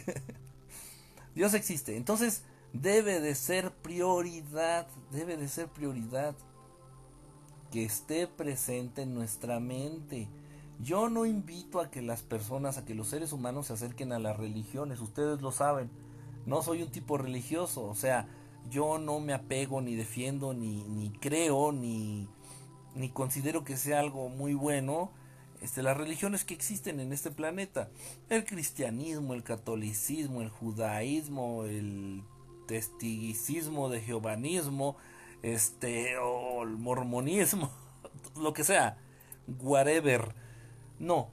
[1.34, 1.96] Dios existe.
[1.96, 6.34] Entonces, debe de ser prioridad, debe de ser prioridad
[7.70, 10.28] que esté presente en nuestra mente.
[10.80, 14.18] Yo no invito a que las personas, a que los seres humanos se acerquen a
[14.18, 15.90] las religiones, ustedes lo saben.
[16.46, 18.28] No soy un tipo religioso, o sea,
[18.70, 22.28] yo no me apego ni defiendo ni, ni creo ni,
[22.94, 25.10] ni considero que sea algo muy bueno
[25.60, 27.90] este, las religiones que existen en este planeta.
[28.28, 32.22] El cristianismo, el catolicismo, el judaísmo, el
[32.66, 34.96] testiguicismo de jehovanismo,
[35.42, 37.70] este, o el mormonismo,
[38.36, 38.98] lo que sea,
[39.60, 40.34] whatever
[40.98, 41.30] no,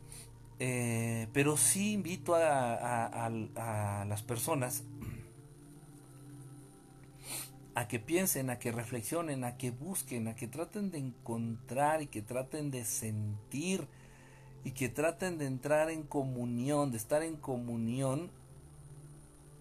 [0.60, 3.30] eh, pero sí invito a,
[4.08, 4.84] las personas
[7.74, 12.08] a que piensen, a que reflexionen, a que busquen, a que traten de encontrar y
[12.08, 13.88] que traten de sentir
[14.66, 18.30] y que traten de entrar en comunión, de estar en comunión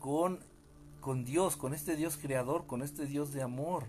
[0.01, 0.41] con,
[1.01, 3.85] con Dios, con este Dios creador, con este Dios de amor.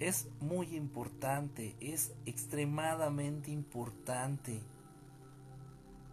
[0.00, 4.60] es muy importante, es extremadamente importante.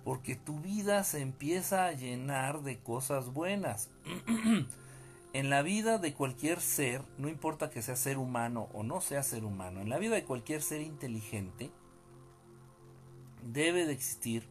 [0.04, 3.90] Porque tu vida se empieza a llenar de cosas buenas.
[5.36, 9.22] en la vida de cualquier ser, no importa que sea ser humano o no sea
[9.22, 11.72] ser humano, en la vida de cualquier ser inteligente,
[13.44, 14.48] debe de existir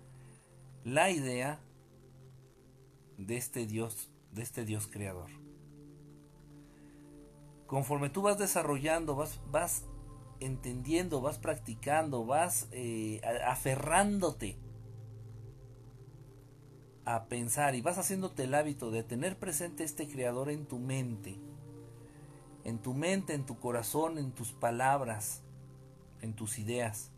[0.85, 1.59] la idea
[3.17, 5.31] de este Dios, de este Dios creador.
[7.67, 9.87] Conforme tú vas desarrollando, vas, vas
[10.39, 14.59] entendiendo, vas practicando, vas eh, aferrándote
[17.05, 21.39] a pensar y vas haciéndote el hábito de tener presente este creador en tu mente,
[22.65, 25.43] en tu mente, en tu corazón, en tus palabras,
[26.23, 27.11] en tus ideas.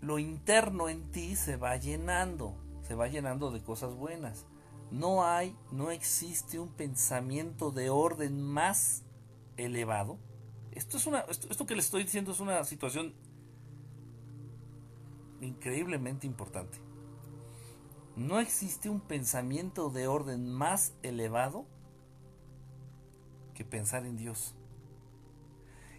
[0.00, 4.46] Lo interno en ti se va llenando, se va llenando de cosas buenas.
[4.90, 9.02] No hay, no existe un pensamiento de orden más
[9.58, 10.18] elevado.
[10.72, 13.14] Esto es una, esto, que les estoy diciendo es una situación
[15.40, 16.78] increíblemente importante.
[18.16, 21.66] No existe un pensamiento de orden más elevado
[23.54, 24.54] que pensar en Dios.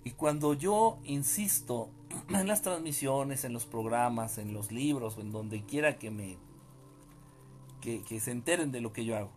[0.04, 1.90] Y cuando yo insisto
[2.30, 6.38] en las transmisiones, en los programas, en los libros, en donde quiera que me
[7.82, 9.32] que, se enteren de lo que yo hago.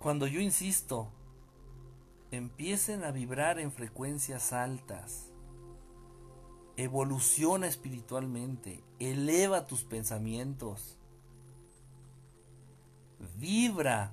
[0.00, 1.08] Cuando yo insisto,
[2.30, 5.30] empiecen a vibrar en frecuencias altas.
[6.76, 10.96] Evoluciona espiritualmente, eleva tus pensamientos.
[13.36, 14.12] Vibra,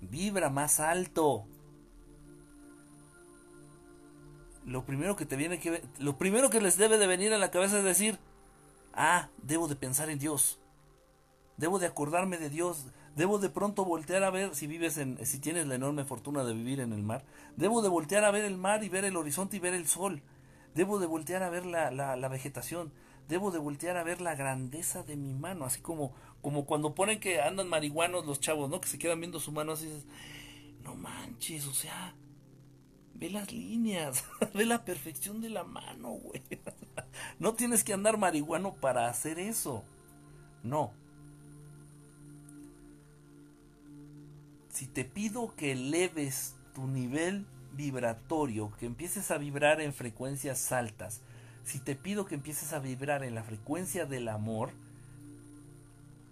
[0.00, 1.46] vibra más alto.
[4.64, 7.50] Lo primero que te viene que lo primero que les debe de venir a la
[7.50, 8.18] cabeza es decir,
[8.92, 10.60] "Ah, debo de pensar en Dios."
[11.60, 12.86] debo de acordarme de Dios,
[13.16, 16.54] debo de pronto voltear a ver si vives en, si tienes la enorme fortuna de
[16.54, 17.22] vivir en el mar,
[17.56, 20.22] debo de voltear a ver el mar y ver el horizonte y ver el sol,
[20.74, 22.92] debo de voltear a ver la, la, vegetación,
[23.28, 26.12] debo de voltear a ver la grandeza de mi mano, así como,
[26.42, 28.80] como cuando ponen que andan marihuanos los chavos, ¿no?
[28.80, 30.04] Que se quedan viendo su mano así, dices,
[30.82, 32.14] no manches, o sea,
[33.14, 36.42] ve las líneas, ve la perfección de la mano, güey.
[37.38, 39.84] no tienes que andar marihuano para hacer eso.
[40.62, 40.92] No.
[44.70, 51.20] Si te pido que eleves tu nivel vibratorio, que empieces a vibrar en frecuencias altas,
[51.64, 54.70] si te pido que empieces a vibrar en la frecuencia del amor,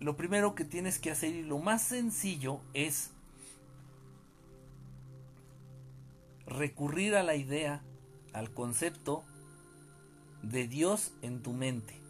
[0.01, 3.11] lo primero que tienes que hacer y lo más sencillo es
[6.47, 7.82] recurrir a la idea,
[8.32, 9.24] al concepto
[10.43, 12.01] de Dios en tu mente.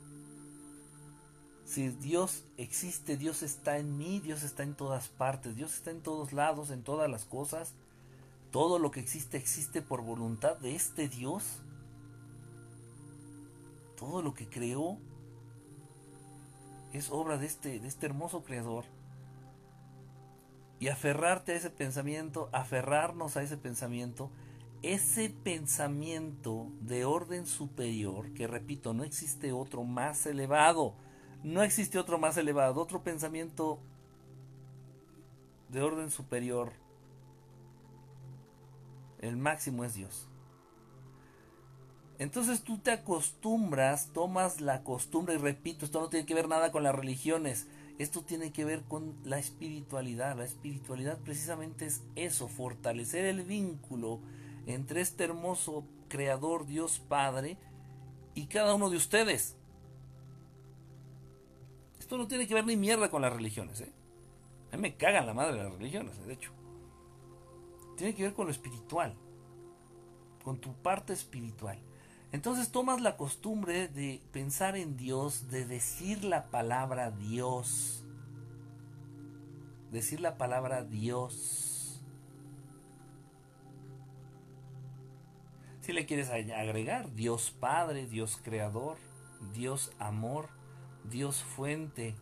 [1.65, 6.01] Si Dios existe, Dios está en mí, Dios está en todas partes, Dios está en
[6.01, 7.75] todos lados, en todas las cosas.
[8.59, 11.63] Todo lo que existe existe por voluntad de este Dios.
[13.97, 14.99] Todo lo que creó
[16.93, 18.85] es obra de este, de este hermoso creador.
[20.81, 24.29] Y aferrarte a ese pensamiento, aferrarnos a ese pensamiento,
[24.83, 30.95] ese pensamiento de orden superior, que repito, no existe otro más elevado,
[31.45, 33.79] no existe otro más elevado, otro pensamiento
[35.69, 36.73] de orden superior,
[39.21, 40.29] el máximo es Dios.
[42.19, 46.73] Entonces tú te acostumbras, tomas la costumbre, y repito, esto no tiene que ver nada
[46.73, 50.37] con las religiones, esto tiene que ver con la espiritualidad.
[50.37, 54.21] La espiritualidad precisamente es eso, fortalecer el vínculo
[54.67, 57.57] entre este hermoso Creador, Dios Padre,
[58.35, 59.57] y cada uno de ustedes.
[61.99, 63.93] Esto no tiene que ver ni mierda con las religiones, ¿eh?
[64.73, 66.53] A mí me cagan la madre las religiones, de hecho.
[67.99, 69.13] Tiene que ver con lo espiritual,
[70.45, 71.81] con tu parte espiritual.
[72.31, 78.05] Entonces tomas la costumbre de pensar en Dios, de decir la palabra Dios.
[79.91, 82.01] Decir la palabra Dios.
[85.81, 88.97] Si le quieres agregar Dios Padre, Dios Creador,
[89.53, 90.51] Dios Amor,
[91.11, 92.15] Dios Fuente.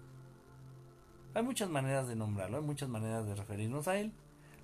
[1.35, 4.15] Hay muchas maneras de nombrarlo, hay muchas maneras de referirnos a Él.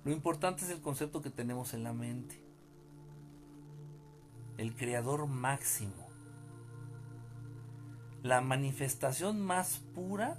[0.05, 2.41] Lo importante es el concepto que tenemos en la mente.
[4.57, 6.07] El creador máximo,
[8.21, 10.37] la manifestación más pura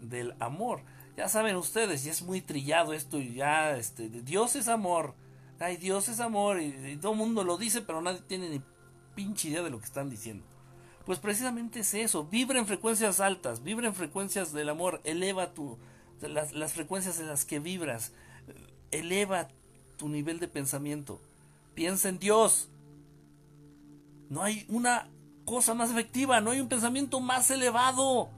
[0.00, 0.82] del amor.
[1.16, 5.14] Ya saben ustedes, ya es muy trillado esto y ya, este, Dios es amor,
[5.58, 8.62] ay, Dios es amor y, todo el mundo lo dice, pero nadie tiene ni
[9.14, 10.44] pinche idea de lo que están diciendo.
[11.04, 15.78] Pues precisamente es eso, vibra en frecuencias altas, vibra en frecuencias del amor, eleva tu,
[16.20, 18.12] las, las frecuencias en las que vibras,
[18.92, 19.48] eleva
[19.96, 21.20] tu nivel de pensamiento,
[21.74, 22.68] piensa en Dios,
[24.30, 25.08] no hay una
[25.44, 28.30] cosa más efectiva, no hay un pensamiento más elevado.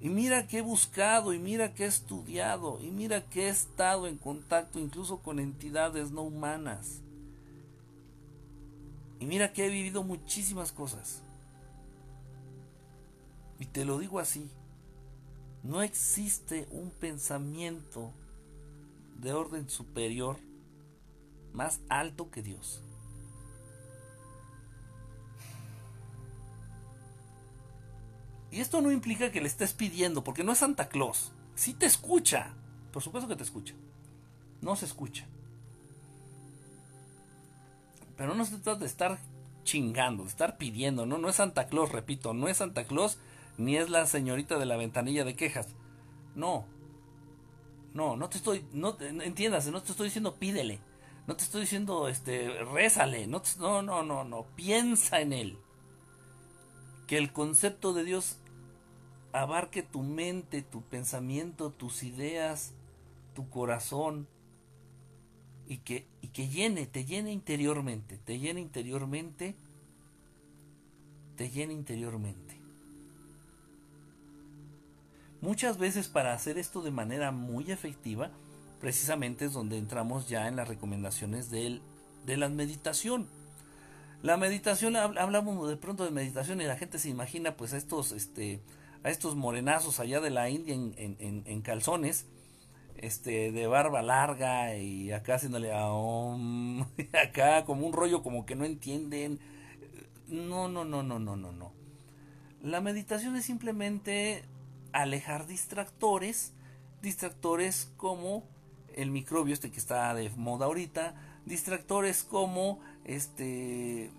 [0.00, 4.06] Y mira que he buscado, y mira que he estudiado, y mira que he estado
[4.06, 7.00] en contacto incluso con entidades no humanas.
[9.20, 11.22] Y mira que he vivido muchísimas cosas.
[13.60, 14.50] Y te lo digo así,
[15.62, 18.12] no existe un pensamiento
[19.22, 20.38] de orden superior
[21.52, 22.82] más alto que Dios.
[28.50, 31.32] Y esto no implica que le estés pidiendo, porque no es Santa Claus.
[31.54, 32.52] Sí te escucha.
[32.92, 33.74] Por supuesto que te escucha.
[34.60, 35.26] No se escucha.
[38.16, 39.18] Pero no se trata de estar
[39.64, 41.16] chingando, de estar pidiendo, ¿no?
[41.16, 43.18] No es Santa Claus, repito, no es Santa Claus
[43.56, 45.68] ni es la señorita de la ventanilla de quejas.
[46.34, 46.66] No.
[47.94, 50.80] No, no te estoy, no entiendas, no te estoy diciendo pídele.
[51.26, 55.58] No te estoy diciendo este rézale, no, no, no, no, no, piensa en él.
[57.06, 58.38] Que el concepto de Dios
[59.32, 62.74] abarque tu mente, tu pensamiento, tus ideas,
[63.34, 64.26] tu corazón
[65.66, 69.56] y que, y que llene, te llene interiormente, te llene interiormente,
[71.36, 72.41] te llene interiormente.
[75.42, 78.30] Muchas veces para hacer esto de manera muy efectiva,
[78.80, 81.80] precisamente es donde entramos ya en las recomendaciones de,
[82.26, 83.26] la meditación.
[84.22, 88.60] La meditación, hablamos de pronto de meditación y la gente se imagina pues estos, este,
[89.02, 92.26] a estos morenazos allá de la India en, calzones,
[92.94, 95.88] este, de barba larga y acá haciéndole a
[97.20, 99.40] acá como un rollo como que no entienden.
[100.28, 101.72] No, no, no, no, no, no, no.
[102.62, 104.44] La meditación es simplemente
[104.92, 106.52] alejar distractores,
[107.00, 108.44] distractores como
[108.94, 111.14] el microbio este que está de moda ahorita,
[111.46, 114.10] distractores como este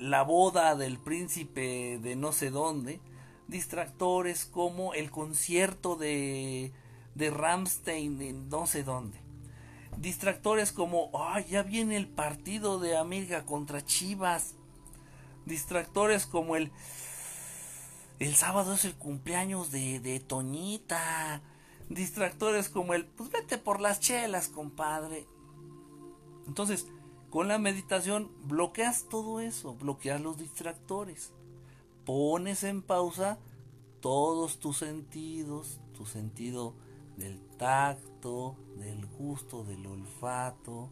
[0.00, 3.00] la boda del príncipe de no sé dónde,
[3.48, 6.72] distractores como el concierto de,
[7.14, 9.18] de Ramstein en no sé dónde.
[9.96, 14.54] Distractores como, ah, ya viene el partido de América contra Chivas.
[15.46, 16.72] Distractores como el...
[18.18, 21.42] El sábado es el cumpleaños de, de Toñita.
[21.88, 23.06] Distractores como el...
[23.06, 25.26] Pues vete por las chelas, compadre.
[26.46, 26.86] Entonces,
[27.30, 31.32] con la meditación bloqueas todo eso, bloqueas los distractores.
[32.06, 33.38] Pones en pausa
[34.00, 36.74] todos tus sentidos, tu sentido
[37.16, 40.90] del tacto, del gusto, del olfato.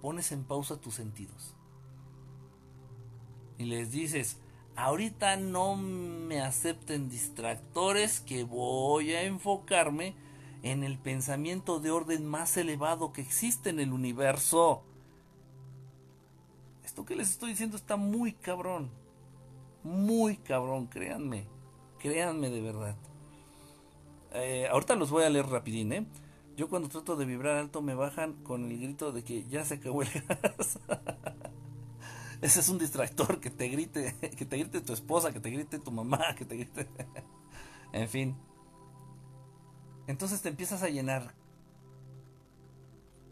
[0.00, 1.54] Pones en pausa tus sentidos.
[3.58, 4.38] Y les dices,
[4.76, 10.14] ahorita no me acepten distractores que voy a enfocarme
[10.62, 14.82] en el pensamiento de orden más elevado que existe en el universo.
[16.84, 18.90] Esto que les estoy diciendo está muy cabrón.
[19.82, 21.46] Muy cabrón, créanme.
[21.98, 22.96] Créanme de verdad.
[24.32, 26.06] Eh, ahorita los voy a leer rapidín, ¿eh?
[26.56, 29.74] Yo cuando trato de vibrar alto me bajan con el grito de que ya se
[29.74, 30.78] acabó el gas.
[32.44, 35.78] Ese es un distractor que te grite, que te grite tu esposa, que te grite
[35.78, 36.86] tu mamá, que te grite.
[37.90, 38.36] en fin.
[40.06, 41.32] Entonces te empiezas a llenar.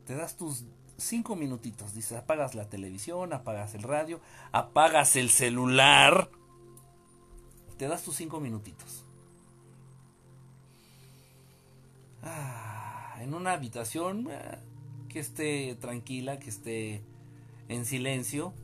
[0.06, 0.64] Te das tus
[0.96, 1.92] cinco minutitos.
[1.92, 4.18] Dices, apagas la televisión, apagas el radio,
[4.50, 6.30] apagas el celular.
[7.76, 9.04] Te das tus cinco minutitos.
[12.22, 14.58] Ah, en una habitación eh,
[15.10, 17.02] que esté tranquila, que esté
[17.68, 18.54] en silencio.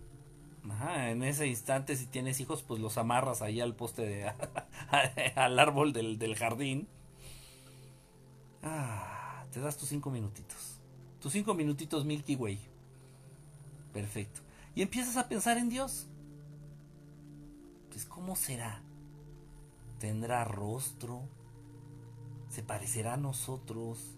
[0.96, 4.32] En ese instante, si tienes hijos, pues los amarras ahí al poste de,
[5.36, 6.88] al árbol del, del jardín
[8.62, 10.80] Ah, te das tus cinco minutitos.
[11.20, 12.60] Tus cinco minutitos Milky Way.
[13.92, 14.40] Perfecto.
[14.74, 16.06] Y empiezas a pensar en Dios.
[17.90, 18.82] Pues, ¿cómo será?
[19.98, 21.22] ¿Tendrá rostro?
[22.48, 24.16] ¿Se parecerá a nosotros?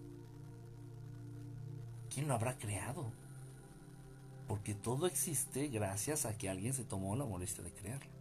[2.13, 3.11] ¿Quién lo habrá creado?
[4.51, 8.11] Porque todo existe gracias a que alguien se tomó la molestia de crearlo.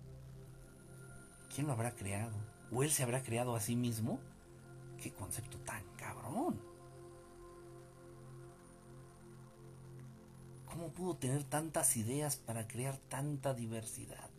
[1.53, 2.37] ¿Quién lo habrá creado?
[2.70, 4.20] ¿O él se habrá creado a sí mismo?
[5.03, 6.61] Qué concepto tan cabrón.
[10.66, 14.31] ¿Cómo pudo tener tantas ideas para crear tanta diversidad?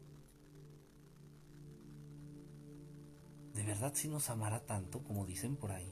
[3.54, 5.92] ¿De verdad si nos amará tanto como dicen por ahí?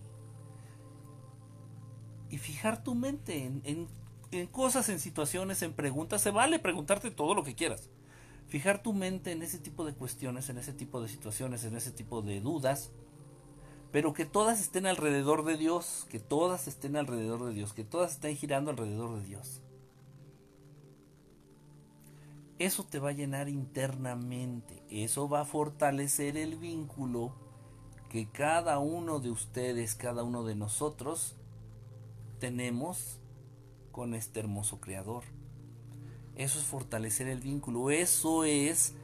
[2.30, 3.99] Y fijar tu mente en, en
[4.52, 6.22] cosas, en situaciones, en preguntas.
[6.22, 7.90] Se vale preguntarte todo lo que quieras.
[8.48, 11.92] Fijar tu mente en ese tipo de cuestiones, en ese tipo de situaciones, en ese
[11.92, 12.92] tipo de dudas
[13.92, 18.14] pero que todas estén alrededor de Dios, que todas estén alrededor de Dios, que todas
[18.14, 19.62] estén girando alrededor de Dios.
[22.60, 27.34] Eso te va a llenar internamente, eso va a fortalecer el vínculo
[28.10, 31.36] que cada uno de ustedes, cada uno de nosotros
[32.40, 33.20] tenemos
[34.00, 35.26] con este hermoso creador.
[36.36, 38.96] Eso es fortalecer el vínculo, eso es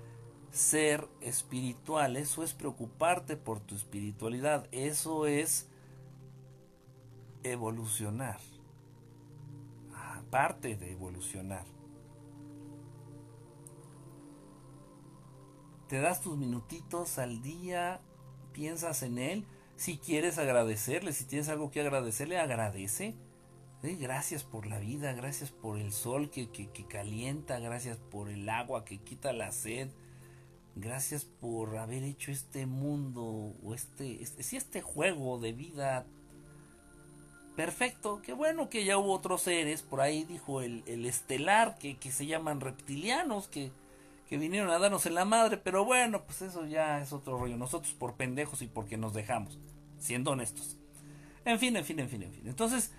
[0.51, 5.67] ser espiritual, eso es preocuparte por tu espiritualidad, eso es
[7.43, 8.39] evolucionar,
[9.93, 11.65] aparte de evolucionar.
[15.89, 17.99] Te das tus minutitos al día,
[18.53, 23.17] piensas en él, si quieres agradecerle, si tienes algo que agradecerle, agradece.
[23.93, 28.83] Gracias por la vida, gracias por el sol que, que calienta, gracias por el agua
[28.83, 29.89] que quita la sed,
[30.77, 33.23] Gracias por haber hecho este mundo
[33.63, 36.05] o este, este, este juego de vida
[37.55, 38.21] perfecto.
[38.21, 42.59] Qué bueno que ya hubo otros seres, por ahí dijo el, estelar, que, se llaman
[42.59, 43.71] reptilianos, que,
[44.27, 47.55] que vinieron a darnos en la madre, pero bueno, pues eso ya es otro rollo.
[47.55, 49.57] Nosotros por pendejos y porque nos dejamos,
[49.97, 50.75] siendo honestos.
[51.45, 52.47] En fin, en fin, en fin, en fin.
[52.47, 52.91] Entonces,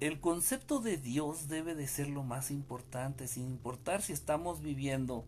[0.00, 5.24] el concepto de Dios debe de ser lo más importante, sin importar si estamos viviendo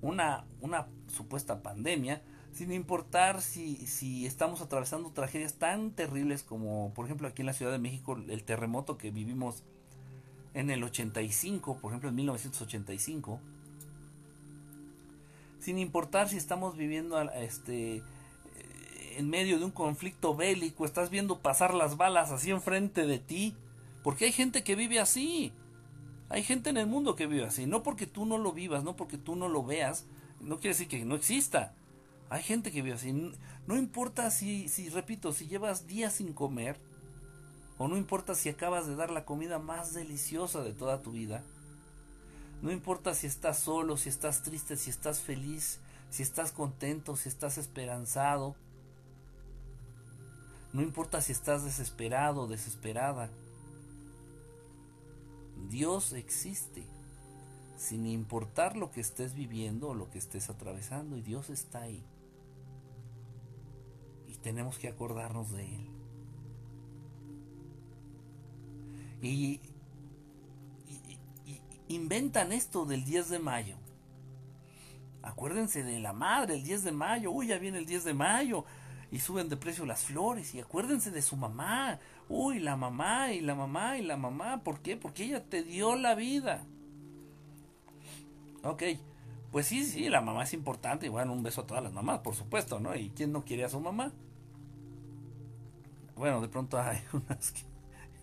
[0.00, 7.06] una, una supuesta pandemia, sin importar si, si estamos atravesando tragedias tan terribles como, por
[7.06, 9.64] ejemplo, aquí en la Ciudad de México, el terremoto que vivimos
[10.54, 13.40] en el 85, por ejemplo, en 1985,
[15.58, 18.02] sin importar si estamos viviendo este
[19.16, 23.54] en medio de un conflicto bélico, estás viendo pasar las balas así enfrente de ti,
[24.06, 25.52] porque hay gente que vive así.
[26.28, 27.66] Hay gente en el mundo que vive así.
[27.66, 30.04] No porque tú no lo vivas, no porque tú no lo veas,
[30.38, 31.74] no quiere decir que no exista.
[32.30, 33.12] Hay gente que vive así.
[33.66, 36.78] No importa si, si, repito, si llevas días sin comer,
[37.78, 41.42] o no importa si acabas de dar la comida más deliciosa de toda tu vida.
[42.62, 45.80] No importa si estás solo, si estás triste, si estás feliz,
[46.10, 48.54] si estás contento, si estás esperanzado.
[50.72, 53.30] No importa si estás desesperado o desesperada.
[55.68, 56.86] Dios existe,
[57.76, 62.04] sin importar lo que estés viviendo o lo que estés atravesando, y Dios está ahí.
[64.28, 65.90] Y tenemos que acordarnos de Él.
[69.22, 69.60] Y,
[71.88, 73.76] inventan esto del 10 de mayo.
[75.22, 78.64] Acuérdense de la madre, el 10 de mayo, uy, ya viene el 10 de mayo,
[79.10, 83.40] y suben de precio las flores, y acuérdense de su mamá, uy, la mamá, y
[83.40, 84.96] la mamá, y la mamá, ¿por qué?
[84.96, 86.64] Porque ella te dio la vida.
[88.62, 88.82] Ok,
[89.52, 92.20] pues sí, sí, la mamá es importante, y bueno, un beso a todas las mamás,
[92.20, 92.94] por supuesto, ¿no?
[92.96, 94.12] ¿Y quién no quiere a su mamá?
[96.16, 97.62] Bueno, de pronto hay unas que,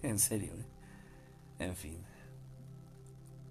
[0.08, 0.66] en serio, ¿eh?
[1.60, 1.98] En fin.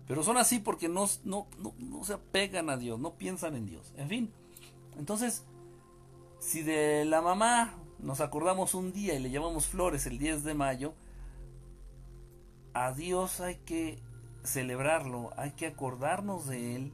[0.07, 1.47] Pero son así porque no, no,
[1.78, 3.93] no, se apegan a Dios, no piensan en Dios.
[3.97, 4.33] En fin.
[4.99, 5.45] Entonces,
[6.43, 10.55] si de la mamá nos acordamos un día y le llamamos flores el 10 de
[10.55, 10.93] mayo,
[12.74, 14.03] a Dios hay que
[14.43, 16.93] celebrarlo, hay que acordarnos de Él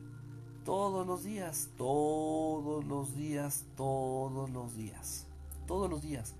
[0.66, 5.26] todos los días, todos los días, todos los días,
[5.66, 6.34] todos los días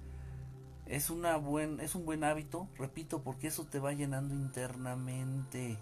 [0.88, 5.78] es, una buen, es un buen hábito, repito, porque eso te va llenando internamente.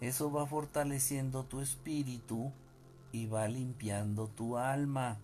[0.00, 2.52] Eso va fortaleciendo tu espíritu
[3.12, 5.18] y va limpiando tu alma.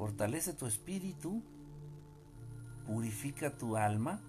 [0.00, 1.42] Fortalece tu espíritu,
[2.86, 4.22] purifica tu alma,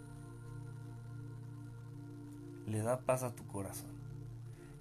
[2.67, 3.93] le da paz a tu corazón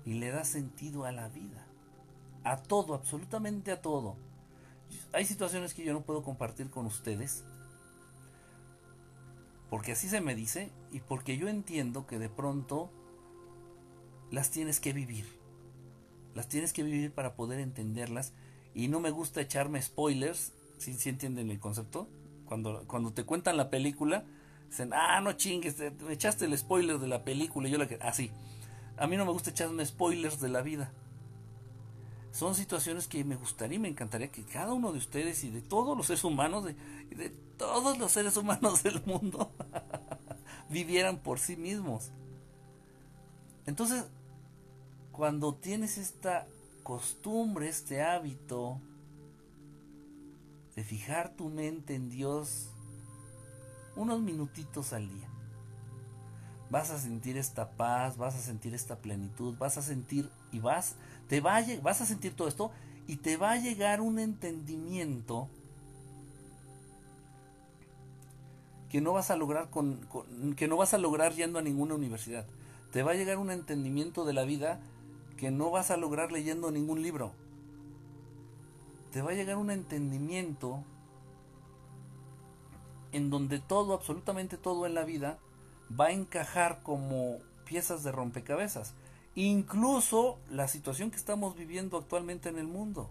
[0.05, 1.65] y le da sentido a la vida.
[2.43, 4.17] A todo, absolutamente a todo
[5.13, 7.45] hay situaciones que yo no puedo compartir con ustedes
[9.69, 12.91] porque así se me dice y porque yo entiendo que de pronto
[14.33, 15.39] las tienes que vivir.
[16.35, 18.33] Las tienes que vivir para poder entenderlas
[18.75, 22.09] y no me gusta echarme spoilers, ¿sí, entienden el concepto?
[22.47, 24.25] Cuando, cuando te cuentan la película,
[24.69, 27.99] dicen, ah, no chingues, te, echaste el spoiler de la película y yo la que...
[28.01, 28.33] Así.
[28.97, 30.93] a mí no me gusta echarme spoilers de la vida
[32.33, 35.63] son situaciones que me gustaría y me encantaría que cada uno de ustedes y de
[35.63, 36.75] todos los seres humanos, de,
[37.11, 39.53] de todos los seres humanos del mundo,
[40.71, 42.13] vivieran por sí mismos.
[43.67, 44.07] Entonces,
[45.13, 46.47] cuando tienes esta
[46.83, 48.81] costumbre, este hábito
[50.85, 52.71] fijar tu mente en Dios
[53.97, 55.29] unos minutitos al día,
[56.71, 60.97] vas a sentir esta paz, vas a sentir esta plenitud, vas a sentir y vas
[61.31, 62.73] te va a, vas a sentir todo esto
[63.07, 65.49] y te va a llegar un entendimiento
[68.89, 70.01] que no vas a lograr con,
[70.57, 72.45] que no vas a lograr yendo a ninguna universidad.
[72.93, 74.81] Te va a llegar un entendimiento de la vida
[75.37, 77.33] que no vas a lograr leyendo ningún libro.
[79.13, 80.85] Te va a llegar un entendimiento
[83.13, 85.39] en donde todo, absolutamente todo en la vida,
[85.99, 88.95] va a encajar como piezas de rompecabezas
[89.35, 93.11] incluso la situación que estamos viviendo actualmente en el mundo.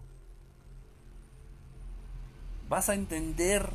[2.68, 3.68] Vas a entender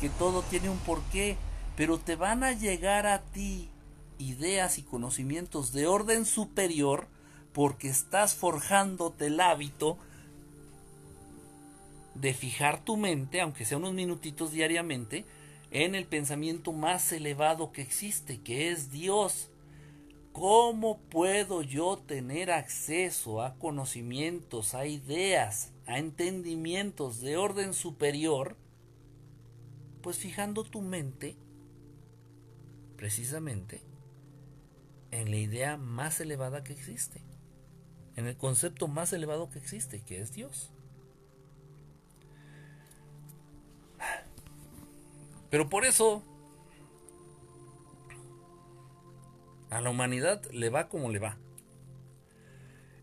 [0.00, 1.36] que todo tiene un porqué,
[1.76, 3.70] pero te van a llegar a ti
[4.18, 7.06] ideas y conocimientos de orden superior
[7.52, 9.96] porque estás forjándote el hábito
[12.14, 15.24] de fijar tu mente, aunque sea unos minutitos diariamente,
[15.70, 19.50] en el pensamiento más elevado que existe, que es Dios.
[20.32, 28.56] ¿Cómo puedo yo tener acceso a conocimientos, a ideas, a entendimientos de orden superior?
[30.02, 31.36] Pues fijando tu mente
[32.96, 33.82] precisamente
[35.10, 37.20] en la idea más elevada que existe,
[38.16, 40.72] en el concepto más elevado que existe, que es Dios.
[45.52, 46.24] Pero por eso
[49.72, 51.38] A la humanidad le va como le va.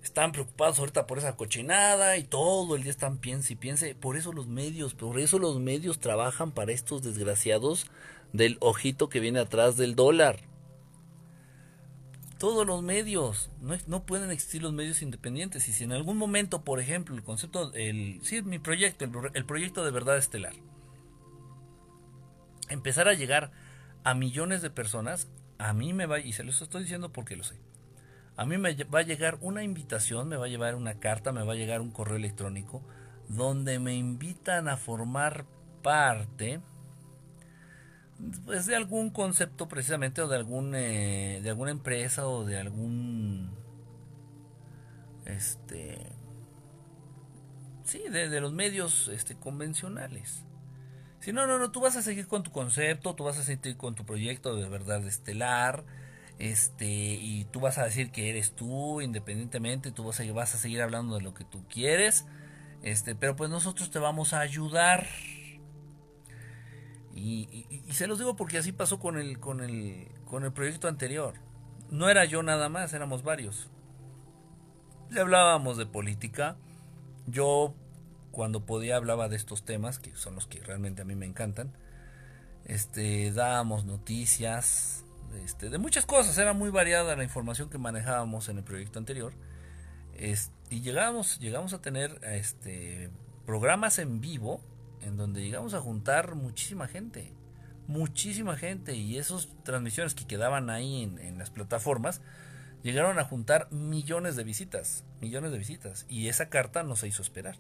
[0.03, 3.95] Están preocupados ahorita por esa cochinada y todo el día están piense y piense.
[3.95, 7.87] Por eso los medios, por eso los medios trabajan para estos desgraciados
[8.33, 10.41] del ojito que viene atrás del dólar.
[12.37, 13.49] Todos los medios,
[13.87, 15.67] no, pueden existir los medios independientes.
[15.69, 19.45] Y si en algún momento, por ejemplo, el concepto, el, sí, mi proyecto, el, el
[19.45, 20.53] proyecto de verdad estelar,
[22.69, 23.51] empezar a llegar
[24.03, 27.43] a millones de personas, a mí me va, y se los estoy diciendo porque lo
[27.43, 27.59] sé,
[28.37, 31.43] a mí me va a llegar una invitación, me va a llevar una carta, me
[31.43, 32.81] va a llegar un correo electrónico
[33.27, 35.45] donde me invitan a formar
[35.83, 36.61] parte
[38.45, 43.51] pues, de algún concepto precisamente o de algún eh, de alguna empresa o de algún
[45.25, 46.11] este
[47.83, 50.43] sí de, de los medios este convencionales
[51.29, 53.77] si no, no, no, tú vas a seguir con tu concepto, tú vas a seguir
[53.77, 55.85] con tu proyecto de verdad estelar.
[56.39, 61.13] este y tú vas a decir que eres tú independientemente tú vas a, seguir hablando
[61.13, 62.25] de lo que tú quieres
[62.81, 65.05] este pero pues nosotros te vamos a ayudar
[67.13, 71.35] y, se los digo porque así pasó con el con el con el proyecto anterior
[71.91, 73.69] no era yo nada más éramos varios
[75.11, 76.57] le hablábamos de política
[77.27, 77.75] yo
[78.31, 81.73] cuando podía hablaba de estos temas que son los que realmente a mí me encantan
[82.65, 85.03] este dábamos noticias
[85.43, 89.33] este, de muchas cosas, era muy variada la información que manejábamos en el proyecto anterior.
[90.69, 93.09] y llegamos, llegamos a tener este,
[93.45, 94.61] programas en vivo
[95.01, 97.33] en donde llegamos a juntar muchísima gente,
[97.87, 102.21] muchísima gente, y esas transmisiones que quedaban ahí en, en las plataformas
[102.83, 107.55] llegaron a juntar millones de visitas, millones de visitas, y esa carta nos hizo esperar.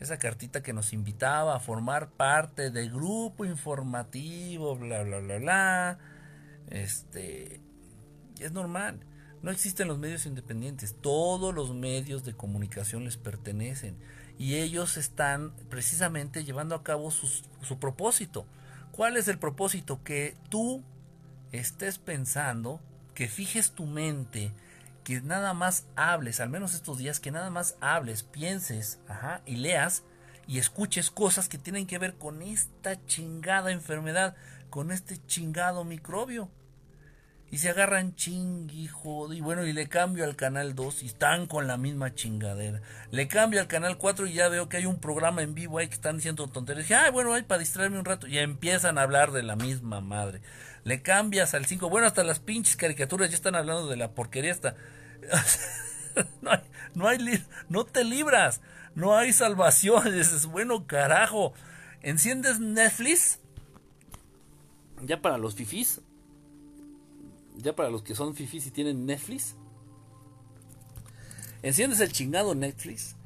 [0.00, 5.98] Esa cartita que nos invitaba a formar parte del grupo informativo, bla, bla, bla, bla
[6.70, 7.60] este,
[8.38, 9.00] es normal.
[9.42, 10.96] No existen los medios independientes.
[11.00, 13.96] Todos los medios de comunicación les pertenecen.
[14.36, 18.46] Y ellos están precisamente llevando a cabo su propósito.
[18.92, 20.02] ¿Cuál es el propósito?
[20.02, 20.82] Que tú
[21.52, 22.80] estés pensando,
[23.14, 24.52] que fijes tu mente,
[25.08, 29.56] que nada más hables, al menos estos días, que nada más hables, pienses, ajá, y
[29.56, 30.02] leas
[30.46, 34.36] y escuches cosas que tienen que ver con esta chingada enfermedad,
[34.68, 36.50] con este chingado microbio.
[37.50, 38.90] Y se agarran chingui,
[39.32, 42.82] y bueno, y le cambio al canal 2 y están con la misma chingadera.
[43.10, 45.88] Le cambio al canal 4 y ya veo que hay un programa en vivo ahí
[45.88, 46.86] que están diciendo tonterías.
[46.86, 48.26] Dije, ay, bueno, hay para distraerme un rato.
[48.26, 50.42] Y empiezan a hablar de la misma madre.
[50.84, 51.88] Le cambias al 5.
[51.88, 54.76] Bueno, hasta las pinches caricaturas ya están hablando de la porquería esta.
[56.94, 58.60] no hay, no te libras.
[58.94, 60.12] No hay salvación.
[60.12, 61.52] Dices, bueno, carajo.
[62.02, 63.38] Enciendes Netflix.
[65.02, 66.00] Ya para los fifís
[67.58, 69.56] ya para los que son fifis y tienen Netflix,
[71.62, 73.16] enciendes el chingado Netflix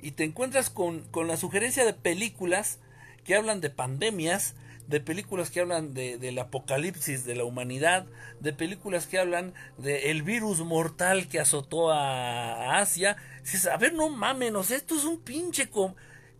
[0.00, 2.80] y te encuentras con, la sugerencia de películas
[3.24, 4.54] que hablan de pandemias,
[4.88, 8.06] de películas que hablan de, del apocalipsis de la humanidad,
[8.40, 13.16] de películas que hablan del virus mortal que azotó a, Asia.
[13.42, 15.70] Dices, a ver, no mamen, esto es un pinche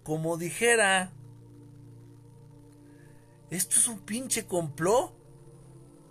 [0.03, 1.13] como dijera.
[3.51, 5.19] Esto es un pinche complot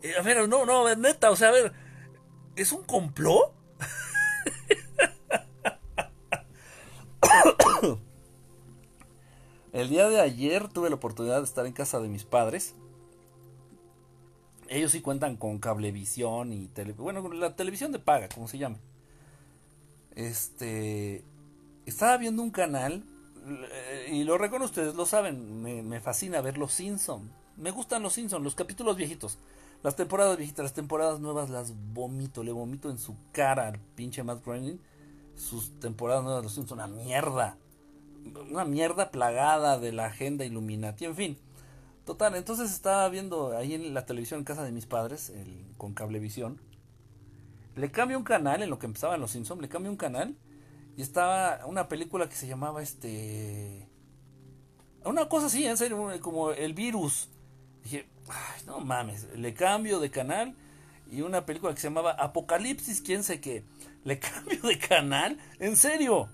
[0.02, 1.74] eh, a ver, no, no, neta, o sea, a ver,
[2.56, 3.54] ¿es un complot?
[9.78, 12.73] El día de ayer tuve la oportunidad de estar en casa de mis padres.
[14.69, 18.80] Ellos sí cuentan con cablevisión y tele, bueno, la televisión de paga, como se llama.
[20.15, 21.23] Este,
[21.86, 23.03] estaba viendo un canal
[23.71, 27.30] eh, y lo reconozco, ustedes lo saben, me, fascina ver los Simpsons.
[27.55, 29.38] Me gustan los Simpsons, los capítulos viejitos.
[29.84, 34.23] Las temporadas viejitas, las temporadas nuevas las vomito, le vomito en su cara al pinche
[34.23, 34.80] Matt Groening.
[35.36, 37.59] Sus temporadas nuevas son una mierda.
[38.49, 41.38] Una mierda plagada de la agenda Illuminati, en fin.
[42.05, 45.34] Total, entonces estaba viendo ahí en la televisión en casa de mis padres,
[45.78, 46.61] con cablevisión.
[47.75, 50.36] Le cambio un canal, en lo que empezaban los Simpsons, le cambio un canal.
[50.95, 53.88] Y estaba una película que se llamaba este...
[55.05, 57.30] Una cosa así, en serio, como el virus.
[57.84, 60.55] Dije, Ay, no mames, le cambio de canal
[61.09, 63.63] y una película que se llamaba Apocalipsis, quién sé qué.
[64.03, 66.30] Le cambio de canal, en serio.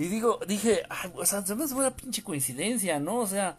[0.00, 3.16] Y digo, dije, ay, o sea, se me hace una pinche coincidencia, ¿no?
[3.16, 3.58] O sea,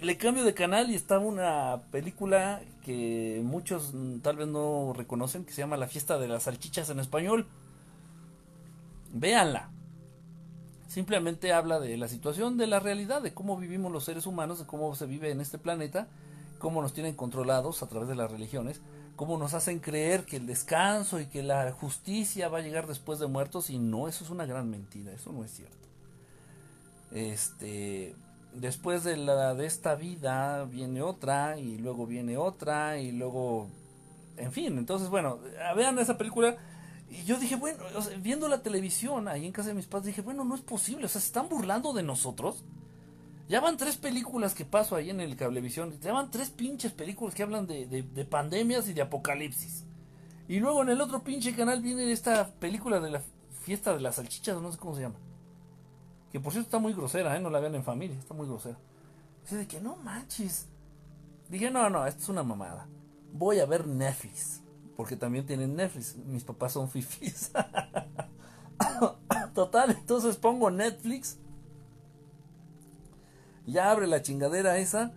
[0.00, 5.44] le cambio de canal y estaba una película que muchos mm, tal vez no reconocen,
[5.44, 7.46] que se llama La fiesta de las salchichas en español.
[9.12, 9.70] Véanla
[10.88, 14.66] simplemente habla de la situación, de la realidad, de cómo vivimos los seres humanos, de
[14.66, 16.08] cómo se vive en este planeta
[16.58, 18.80] cómo nos tienen controlados a través de las religiones,
[19.18, 23.18] cómo nos hacen creer que el descanso y que la justicia va a llegar después
[23.18, 25.76] de muertos y no, eso es una gran mentira, eso no es cierto.
[27.10, 28.14] Este,
[28.54, 33.66] después de la de esta vida viene otra y luego viene otra y luego
[34.36, 35.40] en fin, entonces bueno,
[35.74, 36.56] vean esa película
[37.10, 37.82] y yo dije, bueno,
[38.22, 41.08] viendo la televisión ahí en casa de mis padres dije, bueno, no es posible, o
[41.08, 42.62] sea, se están burlando de nosotros.
[43.48, 45.98] Ya van tres películas que paso ahí en el cablevisión.
[46.00, 49.84] Ya van tres pinches películas que hablan de, de, pandemias y de apocalipsis.
[50.48, 53.22] Y luego en el otro pinche canal viene esta película de la
[53.62, 55.16] fiesta de las salchichas, no sé cómo se llama.
[56.30, 57.40] Que por cierto está muy grosera, ¿eh?
[57.40, 58.76] no la vean en familia, está muy grosera.
[59.42, 60.66] Dice de que no manches.
[61.48, 62.86] Dije, no, no, esto es una mamada.
[63.32, 64.62] Voy a ver Netflix.
[64.94, 66.16] Porque también tienen Netflix.
[66.16, 67.50] Mis papás son fifis.
[69.54, 71.38] Total, entonces pongo Netflix
[73.68, 75.12] ya abre la chingadera esa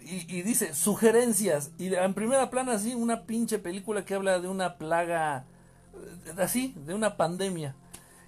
[0.00, 1.70] y, dice sugerencias.
[1.78, 5.44] Y en primera plana, así, una pinche película que habla de una plaga,
[5.94, 7.74] eh, así, de una pandemia.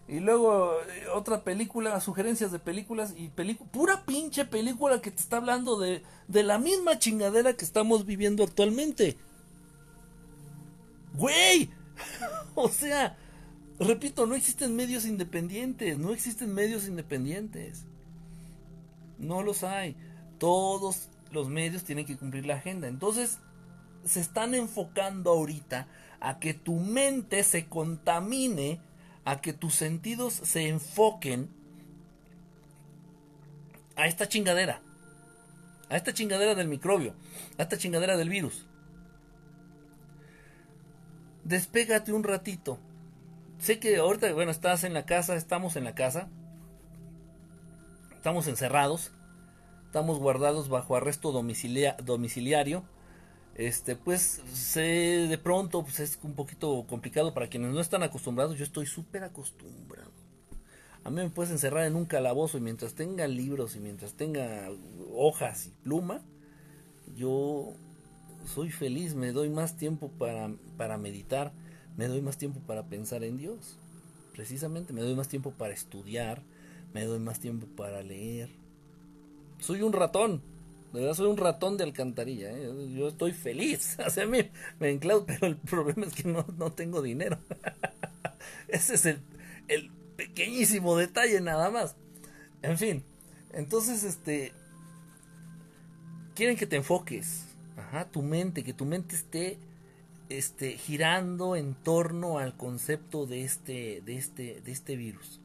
[0.09, 5.37] Y luego eh, otra película, sugerencias de películas y pura pinche película que te está
[5.37, 9.17] hablando de, de la misma chingadera que estamos viviendo actualmente.
[11.15, 11.71] Güey,
[12.55, 13.17] o sea,
[13.79, 17.85] repito, no existen medios independientes, no existen medios independientes.
[19.19, 19.97] No los hay.
[20.39, 22.89] Todos los medios tienen que cumplir la agenda.
[22.89, 23.39] Entonces,
[24.05, 25.89] se están enfocando ahorita
[26.21, 28.81] a que tu mente se contamine,
[29.25, 31.51] a que tus sentidos se enfoquen
[33.97, 34.81] a esta chingadera,
[35.89, 37.15] a esta chingadera del microbio,
[37.59, 38.67] a esta chingadera del virus.
[41.45, 42.79] Despégate un ratito.
[43.59, 46.29] Sé que ahorita, bueno, estás en la casa, estamos en la casa,
[48.19, 49.13] estamos encerrados,
[49.87, 52.83] estamos guardados bajo arresto domiciliario.
[53.55, 58.59] Este, pues sé de pronto pues es un poquito complicado para quienes no están acostumbrados.
[58.59, 60.11] Yo estoy súper acostumbrado.
[61.05, 64.69] A mí me puedes encerrar en un calabozo y mientras tenga libros y mientras tenga
[65.15, 66.21] hojas y pluma,
[67.17, 67.73] yo
[68.53, 71.53] soy feliz, me doy más tiempo para, para meditar,
[71.97, 73.79] me doy más tiempo para pensar en Dios.
[74.35, 76.43] Precisamente, me doy más tiempo para estudiar,
[76.93, 78.51] me doy más tiempo para leer,
[79.59, 80.43] soy un ratón.
[80.93, 82.51] De verdad, soy un ratón de alcantarilla.
[82.51, 82.95] ¿eh?
[82.97, 83.99] Yo estoy feliz.
[84.23, 87.39] O mí me enclavo, pero el problema es que no, tengo dinero.
[88.69, 89.21] Ese es el,
[89.69, 91.97] el pequeñísimo detalle nada más.
[92.63, 93.05] En fin,
[93.53, 94.53] entonces, este.
[96.35, 97.45] Quieren que te enfoques.
[97.77, 99.59] Ajá, tu mente, que tu mente esté
[100.29, 105.41] este, girando en torno al concepto de este, de este, de este virus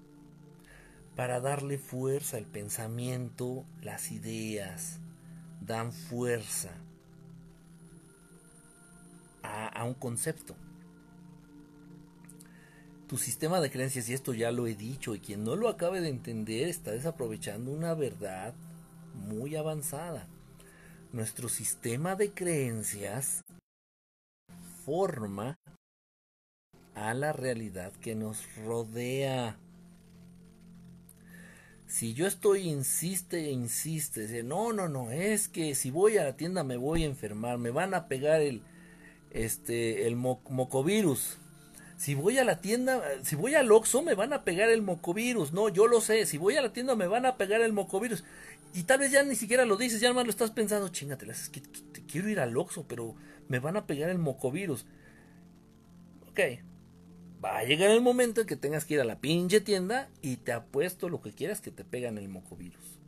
[1.15, 4.99] para darle fuerza al pensamiento, las ideas
[5.61, 6.71] dan fuerza
[9.43, 10.55] a, un concepto.
[13.07, 16.01] Tu sistema de creencias, y esto ya lo he dicho, y quien no lo acabe
[16.01, 18.53] de entender está desaprovechando una verdad
[19.13, 20.27] muy avanzada.
[21.11, 23.41] Nuestro sistema de creencias
[24.83, 25.55] forma
[26.95, 29.57] a la realidad que nos rodea.
[31.93, 36.23] Si yo estoy insiste e insiste, dice, no, no, no, es que si voy a
[36.23, 38.63] la tienda me voy a enfermar, me van a pegar el,
[39.29, 41.37] este, el mocovirus.
[41.95, 45.53] Si voy a la tienda, si voy al Oxxo me van a pegar el mocovirus.
[45.53, 46.25] No, yo lo sé.
[46.25, 48.23] Si voy a la tienda me van a pegar el mocovirus.
[48.73, 51.49] Y tal vez ya ni siquiera lo dices, ya más lo estás pensando, chingatelas, es
[51.49, 53.13] que, que quiero ir al Oxxo, pero
[53.49, 54.87] me van a pegar el mocovirus.
[56.27, 56.39] Ok,
[57.43, 60.37] Va a llegar el momento en que tengas que ir a la pinche tienda y
[60.37, 63.01] te apuesto lo que quieras que te pegan el mocovirus.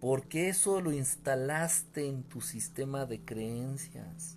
[0.00, 4.36] Porque eso lo instalaste en tu sistema de creencias.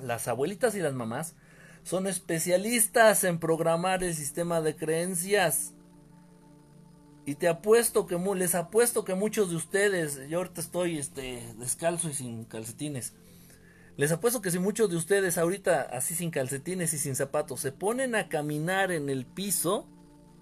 [0.00, 1.36] Las abuelitas y las mamás
[1.84, 5.74] son especialistas en programar el sistema de creencias.
[7.24, 12.10] Y te apuesto que les apuesto que muchos de ustedes, yo ahorita estoy este descalzo
[12.10, 13.14] y sin calcetines
[13.98, 17.72] les apuesto que si muchos de ustedes ahorita así sin calcetines y sin zapatos se
[17.72, 19.88] ponen a caminar en el piso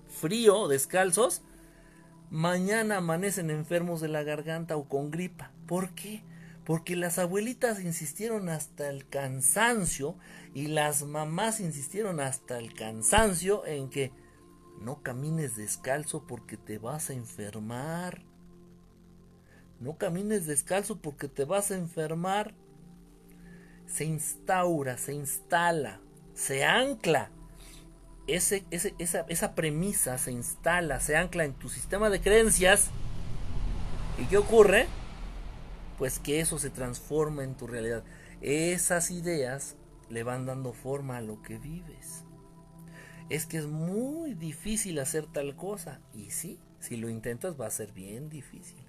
[0.09, 1.41] frío, descalzos,
[2.29, 5.53] mañana amanecen enfermos de la garganta o con gripa.
[5.67, 6.23] ¿Por qué?
[6.67, 10.17] Porque las abuelitas insistieron hasta el cansancio
[10.53, 14.13] y las mamás insistieron hasta el cansancio en que
[14.83, 18.21] no camines descalzo porque te vas a enfermar.
[19.81, 22.55] No camines descalzo porque te vas a enfermar
[23.87, 26.01] se instaura, se instala,
[26.35, 27.31] se ancla.
[28.27, 32.91] Esa, esa premisa se instala, se ancla en tu sistema de creencias.
[34.19, 34.87] ¿Y qué ocurre?
[35.99, 38.03] Pues que eso se transforma en tu realidad.
[38.41, 39.77] Esas ideas
[40.09, 42.25] le van dando forma a lo que vives.
[43.29, 46.01] Es que es muy difícil hacer tal cosa.
[46.13, 48.85] Y sí, si lo intentas va a ser bien difícil.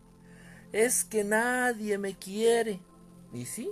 [0.72, 2.80] Es que nadie me quiere.
[3.34, 3.70] Y sí,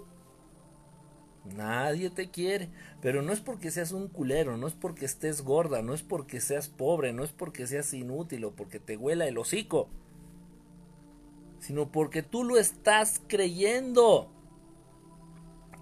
[1.53, 2.69] Nadie te quiere,
[3.01, 6.41] pero no es porque seas un culero, no es porque estés gorda, no es porque
[6.41, 9.87] seas pobre, no es porque seas inútil o porque te huela el hocico,
[11.59, 14.31] sino porque tú lo estás creyendo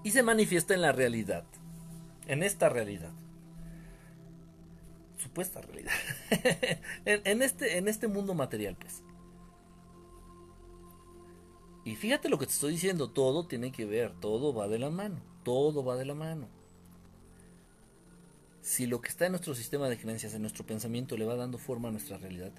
[0.04, 1.46] y se manifiesta en la realidad,
[2.28, 3.14] en esta realidad,
[5.18, 5.94] supuesta realidad,
[7.06, 9.02] en, este, en este mundo material, pues.
[11.86, 14.90] Y fíjate lo que te estoy diciendo, todo tiene que ver, todo va de la
[14.90, 15.33] mano.
[15.44, 16.48] Todo va de la mano.
[18.62, 21.58] Si lo que está en nuestro sistema de creencias, en nuestro pensamiento, le va dando
[21.58, 22.52] forma a nuestra realidad,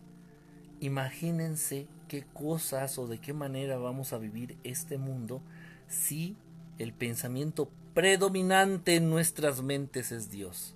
[0.81, 5.41] imagínense qué cosas o de qué manera vamos a vivir este mundo
[5.89, 6.37] si
[6.79, 10.75] el pensamiento predominante en nuestras mentes es Dios.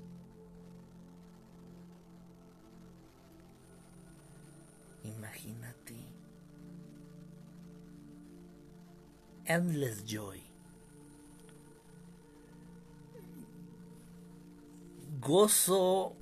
[5.04, 5.94] Imagínate.
[9.44, 10.47] Endless joy.
[15.20, 16.14] Gozo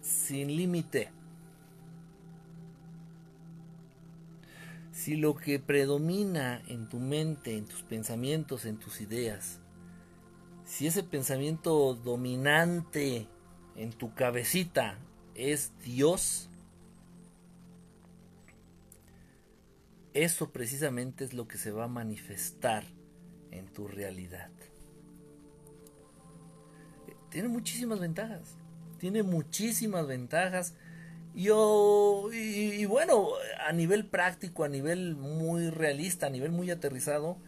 [0.00, 1.10] sin límite.
[4.92, 9.58] Si lo que predomina en tu mente, en tus pensamientos, en tus ideas,
[10.64, 13.26] si ese pensamiento dominante
[13.76, 14.98] en tu cabecita
[15.34, 16.50] es Dios,
[20.14, 22.84] eso precisamente es lo que se va a manifestar
[23.50, 24.50] en tu realidad.
[27.32, 28.58] Tiene muchísimas ventajas,
[28.98, 30.74] tiene muchísimas ventajas.
[31.34, 33.28] Yo, y, bueno,
[33.66, 37.38] a nivel práctico, a nivel muy realista, a nivel muy aterrizado,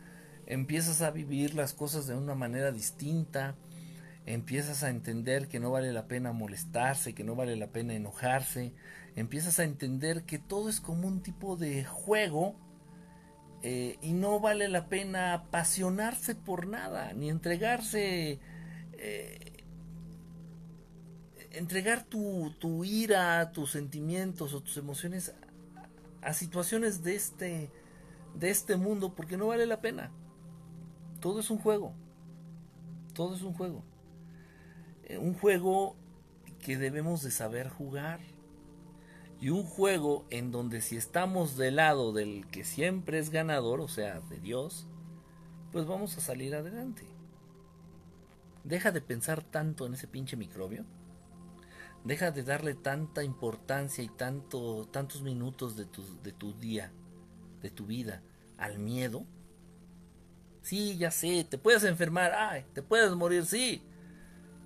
[0.47, 3.56] empiezas a vivir las cosas de una manera distinta,
[4.24, 8.73] empiezas a entender que no vale la pena molestarse, que no vale la pena enojarse,
[9.16, 12.56] empiezas a entender que todo es como un tipo de juego
[13.62, 18.39] eh, y no vale la pena apasionarse por nada, ni entregarse
[18.98, 19.43] eh,
[21.56, 25.35] entregar tu, tu ira, tus sentimientos o tus emociones
[26.22, 27.70] a, situaciones de este,
[28.35, 30.10] de este mundo porque no vale la pena.
[31.20, 31.94] Todo es un juego.
[33.14, 33.85] Todo es un juego.
[35.05, 35.97] Eh, un juego
[36.60, 38.20] que debemos de saber jugar.
[39.40, 43.89] Y un juego en donde si estamos del lado del que siempre es ganador, o
[43.89, 44.86] sea, de Dios,
[45.70, 47.05] pues vamos a salir adelante.
[48.62, 50.86] Deja de pensar tanto en ese pinche microbio
[52.05, 56.93] Deja de darle tanta importancia y tanto, tantos minutos de tu, de tu día,
[57.62, 58.22] de tu vida,
[58.59, 59.24] al miedo.
[60.60, 63.82] Sí, ya sé, te puedes enfermar, ay, te puedes morir, sí.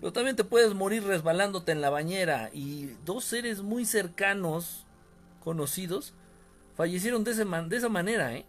[0.01, 2.51] Pero también te puedes morir resbalándote en la bañera.
[2.52, 4.86] Y dos seres muy cercanos,
[5.40, 6.15] conocidos,
[6.74, 8.47] fallecieron de, de esa manera, ¿eh?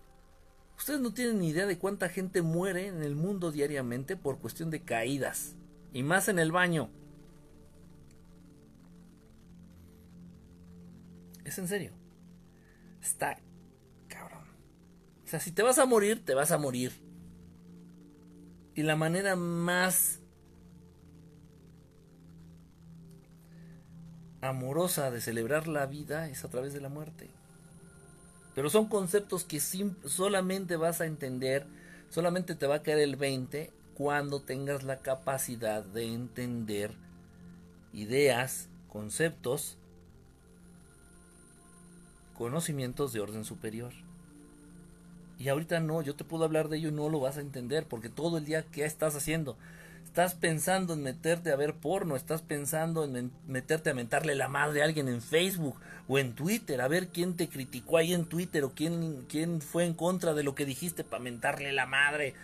[0.78, 4.72] Ustedes no tienen ni idea de cuánta gente muere en el mundo diariamente por cuestión
[4.72, 5.56] de caídas.
[5.91, 6.90] Y más en el baño.
[11.50, 11.92] Es en serio.
[13.02, 13.40] Está
[14.08, 14.44] cabrón.
[15.26, 16.92] O sea, si te vas a morir, te vas a morir.
[18.76, 20.20] Y la manera más
[24.42, 27.32] amorosa de celebrar la vida es a través de la muerte.
[28.54, 31.66] Pero son conceptos que solamente vas a entender,
[32.12, 36.94] solamente te va a caer el 20 cuando tengas la capacidad de entender
[37.92, 39.78] ideas, conceptos
[42.40, 43.91] conocimientos de orden superior.
[45.38, 47.86] Y ahorita no, yo te puedo hablar de ello y no lo vas a entender,
[47.86, 49.57] porque todo el día, ¿qué estás haciendo?
[50.06, 54.82] Estás pensando en meterte a ver porno, estás pensando en meterte a mentarle la madre
[54.82, 55.76] a alguien en Facebook
[56.07, 59.84] o en Twitter, a ver quién te criticó ahí en Twitter o quién, quién fue
[59.84, 62.36] en contra de lo que dijiste para mentarle la madre.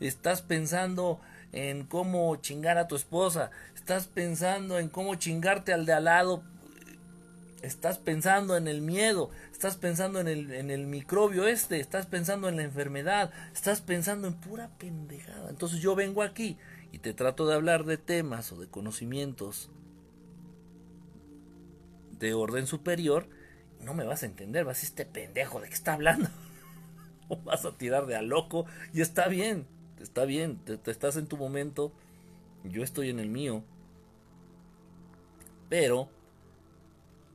[0.00, 1.20] Estás pensando
[1.52, 6.42] en cómo chingar a tu esposa, estás pensando en cómo chingarte al de al lado
[7.62, 12.48] estás pensando en el miedo, estás pensando en el, en el microbio este, estás pensando
[12.48, 15.48] en la enfermedad, estás pensando en pura pendejada.
[15.48, 16.58] Entonces yo vengo aquí
[16.90, 19.70] y te trato de hablar de temas o de conocimientos
[22.18, 23.28] de orden superior,
[23.80, 26.28] no me vas a entender, vas a decir, este pendejo de qué está hablando.
[27.28, 29.66] o vas a tirar de a loco y está bien,
[30.00, 31.92] está bien, te estás en tu momento,
[32.64, 33.62] yo estoy en el mío.
[35.68, 36.10] Pero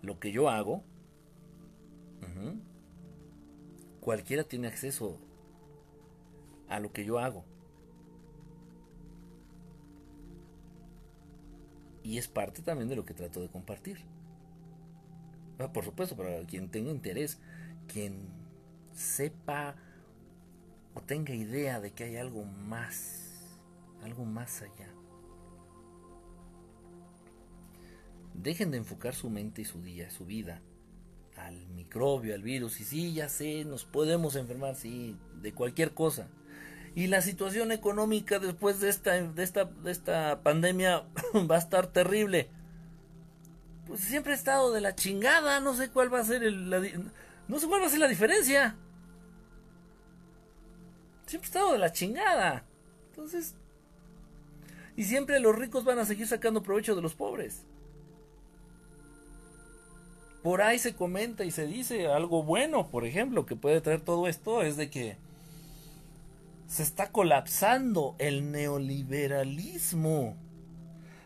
[0.07, 0.83] lo que yo hago,
[3.99, 5.17] cualquiera tiene acceso
[6.69, 7.43] a lo que yo hago.
[12.03, 13.97] Y es parte también de lo que trato de compartir.
[15.59, 17.37] Ah, por supuesto, para quien tenga interés,
[17.91, 18.29] quien
[18.93, 19.75] sepa
[20.93, 23.59] o tenga idea de que hay algo más,
[24.03, 24.96] algo más allá.
[28.37, 30.61] Dejen de enfocar su mente y su día, su vida
[31.37, 32.79] al microbio, al virus.
[32.79, 36.27] Y sí, ya sé, nos podemos enfermar, sí, de cualquier cosa.
[36.95, 41.05] Y la situación económica después de esta, de esta, de esta pandemia
[41.49, 42.49] va a estar terrible.
[43.85, 46.81] Pues siempre ha estado de la chingada, no sé cuál va a ser el, la,
[47.47, 48.75] no sé cuál va a ser la diferencia.
[51.25, 52.65] Siempre ha estado de la chingada.
[53.09, 53.55] Entonces,
[54.95, 57.65] y siempre los ricos van a seguir sacando provecho de los pobres.
[60.43, 64.27] Por ahí se comenta y se dice algo bueno, por ejemplo, que puede traer todo
[64.27, 65.17] esto, es de que
[66.67, 70.35] se está colapsando el neoliberalismo.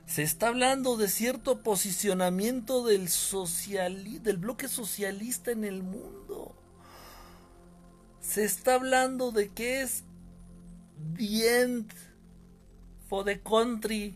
[0.06, 3.08] Se está hablando de cierto posicionamiento del,
[4.22, 6.56] del bloque socialista en el mundo.
[8.20, 10.04] Se está hablando de que es
[11.16, 11.92] the end
[13.08, 14.16] for the country.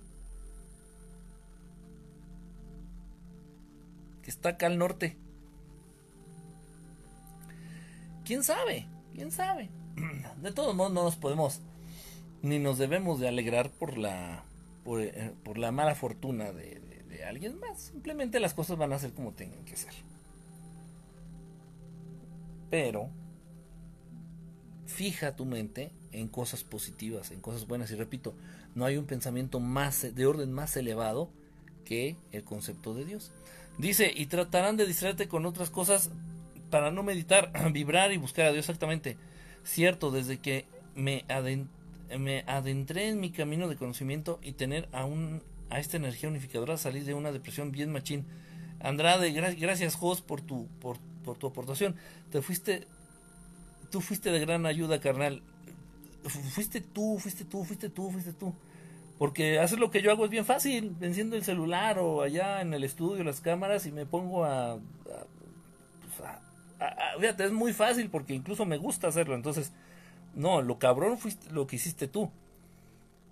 [4.25, 5.15] Que está acá al norte.
[8.25, 8.89] ¿Quién sabe?
[9.13, 9.69] ¿Quién sabe?
[10.41, 11.61] De todos modos no nos podemos
[12.45, 14.43] ni nos debemos de alegrar por la
[14.83, 16.81] por, eh, la mala fortuna de,
[17.27, 17.79] alguien más.
[17.79, 19.93] Simplemente las cosas van a ser como tengan que ser.
[22.69, 23.09] Pero
[24.85, 27.89] fija tu mente en cosas positivas, en cosas buenas.
[27.89, 28.35] Y repito,
[28.75, 31.29] no hay un pensamiento más de orden más elevado
[31.83, 33.31] que el concepto de Dios.
[33.77, 36.09] Dice, y tratarán de distraerte con otras cosas
[36.69, 39.17] para no meditar, vibrar y buscar a Dios exactamente.
[39.63, 40.65] Cierto, desde que
[40.95, 41.25] me,
[42.17, 46.77] me adentré en mi camino de conocimiento y tener a, un, a esta energía unificadora
[46.77, 48.25] salir de una depresión bien machín.
[48.79, 51.95] Andrade, gracias Jos por tu, por, por tu aportación.
[52.31, 52.87] Te fuiste,
[53.89, 55.41] tú fuiste de gran ayuda, carnal.
[56.53, 58.53] Fuiste tú, fuiste tú, fuiste tú, fuiste tú.
[59.17, 60.95] Porque hacer lo que yo hago es bien fácil.
[61.01, 64.79] Enciendo el celular o allá en el estudio las cámaras y me pongo a
[67.19, 69.35] fíjate, es muy fácil porque incluso me gusta hacerlo.
[69.35, 69.71] Entonces,
[70.35, 72.29] no, lo cabrón fuiste lo que hiciste tú.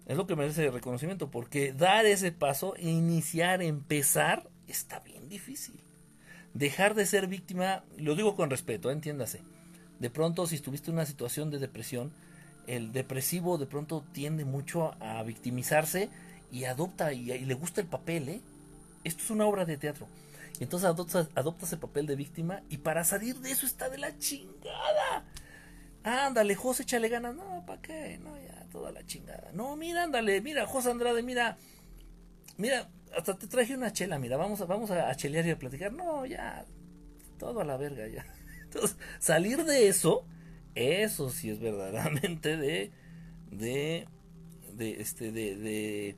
[0.05, 5.79] Es lo que merece reconocimiento, porque dar ese paso, iniciar, empezar, está bien difícil.
[6.53, 9.41] Dejar de ser víctima, lo digo con respeto, entiéndase.
[9.99, 12.11] De pronto, si estuviste en una situación de depresión,
[12.67, 16.09] el depresivo de pronto tiende mucho a victimizarse
[16.51, 18.41] y adopta y, le gusta el papel, ¿eh?
[19.03, 20.07] Esto es una obra de teatro.
[20.59, 23.97] Y entonces adoptas, adoptas el papel de víctima y para salir de eso está de
[23.97, 25.25] la chingada.
[26.03, 27.35] Ándale, José, échale ganas.
[27.35, 28.19] No, ¿para qué?
[28.21, 29.51] No, ya, toda la chingada.
[29.53, 31.57] No, mira, ándale, mira, José Andrade, mira.
[32.57, 32.87] Mira,
[33.17, 35.91] hasta te traje una chela, mira, vamos a, vamos a chelear y a platicar.
[35.91, 36.65] No, ya,
[37.39, 38.25] todo a la verga ya.
[38.63, 40.25] Entonces, salir de eso,
[40.75, 42.91] eso sí es verdaderamente de,
[43.51, 44.07] de,
[44.77, 46.17] este, de, de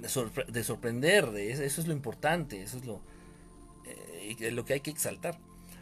[0.00, 3.00] de, sorprender, de eso, es lo importante, eso es lo,
[3.84, 5.38] eh, lo que hay que exaltar.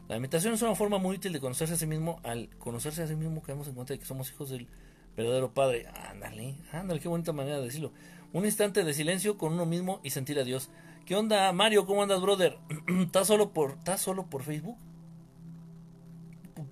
[0.08, 2.20] La meditación es una forma muy útil de conocerse a sí mismo.
[2.22, 4.68] Al conocerse a sí mismo, caemos en cuenta de que somos hijos del
[5.16, 5.86] verdadero Padre.
[5.88, 7.92] Ándale, ándale, qué bonita manera de decirlo.
[8.32, 10.70] Un instante de silencio con uno mismo y sentir a Dios.
[11.06, 11.86] ¿Qué onda, Mario?
[11.86, 12.58] ¿Cómo andas, brother?
[13.00, 14.78] ¿Estás solo por, ¿estás solo por Facebook?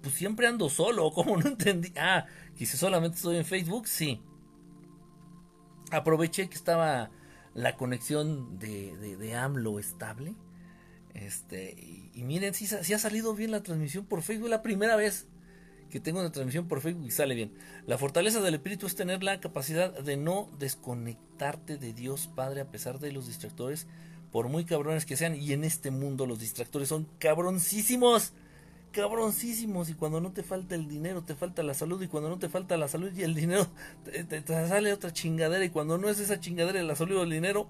[0.05, 1.93] Pues siempre ando solo, ¿cómo no entendí?
[1.97, 4.21] Ah, si solamente estoy en Facebook, sí.
[5.91, 7.11] Aproveché que estaba
[7.55, 10.35] la conexión de, de, AMLO estable.
[11.15, 11.75] Este,
[12.13, 14.51] y, miren, si, si, ha salido bien la transmisión por Facebook.
[14.51, 15.27] La primera vez
[15.89, 17.55] que tengo una transmisión por Facebook y sale bien.
[17.87, 22.71] La fortaleza del espíritu es tener la capacidad de no desconectarte de Dios Padre a
[22.71, 23.87] pesar de los distractores,
[24.33, 25.35] por muy cabrones que sean.
[25.35, 28.35] Y en este mundo los distractores son cabroncísimos
[28.95, 32.39] cabroncísimos y cuando no te falta el dinero te falta la salud y cuando no
[32.39, 33.67] te falta la salud y el dinero
[34.05, 37.69] te, sale otra chingadera y cuando no es esa chingadera la salud o el dinero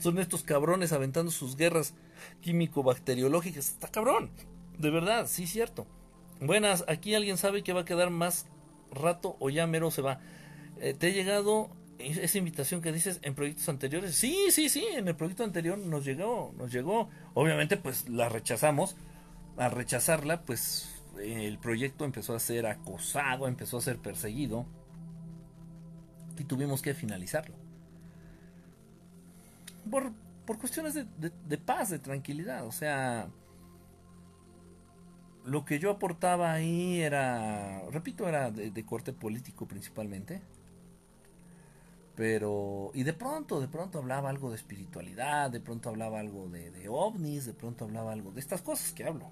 [0.00, 1.94] son estos cabrones aventando sus guerras
[2.40, 3.68] químico-bacteriológicas.
[3.68, 4.30] Está cabrón,
[4.76, 5.86] de verdad, sí cierto.
[6.40, 8.46] Buenas, aquí alguien sabe que va a quedar más
[8.90, 10.20] rato o ya mero se va.
[10.80, 14.16] Eh, ¿Te ha llegado esa invitación que dices en proyectos anteriores?
[14.16, 17.08] Sí, sí, sí, en el proyecto anterior nos llegó, nos llegó.
[17.34, 18.96] Obviamente pues la rechazamos
[19.56, 24.66] al rechazarla, pues el proyecto empezó a ser acosado, empezó a ser perseguido
[26.38, 27.54] y tuvimos que finalizarlo.
[29.90, 30.12] Por,
[30.46, 33.28] por cuestiones de, paz, de tranquilidad, o sea,
[35.44, 40.42] lo que yo aportaba ahí era, repito, era de corte político principalmente
[42.16, 46.70] pero y de pronto de pronto hablaba algo de espiritualidad de pronto hablaba algo de,
[46.70, 49.30] de ovnis de pronto hablaba algo de estas cosas que hablo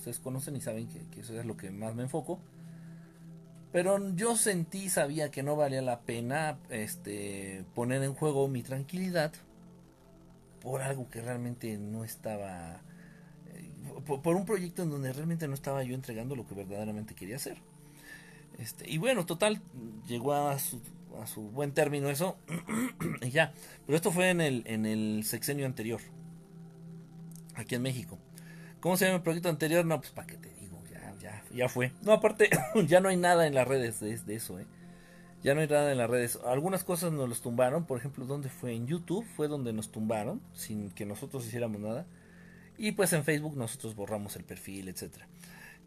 [0.00, 2.40] ustedes conocen y saben que, eso es lo que más me enfoco.
[3.70, 9.32] Pero yo sentí, sabía que no valía la pena este, poner en juego mi tranquilidad
[10.60, 12.80] por algo que realmente no estaba,
[13.54, 13.70] eh,
[14.04, 17.58] por, un proyecto en donde realmente no estaba yo entregando lo que verdaderamente quería hacer.
[18.58, 19.60] Este, y bueno, total,
[20.08, 20.80] llegó a su,
[21.22, 22.36] a su buen término eso,
[23.22, 23.52] y ya.
[23.86, 26.00] Pero esto fue en el, en el sexenio anterior,
[27.54, 28.18] aquí en México.
[28.80, 29.84] ¿Cómo se llama el proyecto anterior?
[29.84, 31.92] No, pues para qué te digo, ya, ya, ya fue.
[32.02, 32.48] No, aparte,
[32.86, 34.66] ya no hay nada en las redes de, eso, ¿eh?
[35.42, 36.38] Ya no hay nada en las redes.
[36.46, 38.74] Algunas cosas nos los tumbaron, por ejemplo, ¿dónde fue?
[38.74, 42.06] En YouTube fue donde nos tumbaron, sin que nosotros hiciéramos nada.
[42.76, 45.28] Y pues en Facebook nosotros borramos el perfil, etcétera.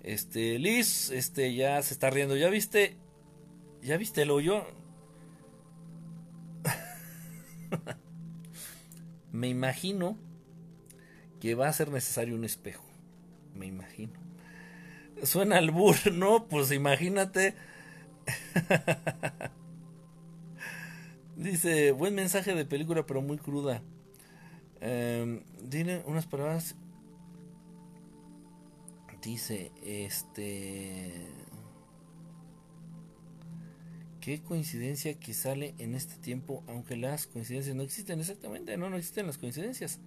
[0.04, 2.36] Este, Liz, este ya se está riendo.
[2.36, 2.98] ¿Ya viste?
[3.82, 4.66] ¿Ya viste el hoyo?
[9.32, 10.18] Me imagino
[11.40, 12.83] que va a ser necesario un espejo.
[13.56, 14.14] Me imagino.
[15.24, 16.48] Suena al bur, ¿no?
[16.48, 17.56] Pues imagínate.
[21.36, 23.82] Dice, buen mensaje de película, pero muy cruda.
[24.82, 26.76] Eh, dile unas palabras.
[29.22, 31.28] Dice, este...
[34.20, 38.96] Qué coincidencia que sale en este tiempo, aunque las coincidencias no existen exactamente, no, no
[38.96, 40.00] existen las coincidencias.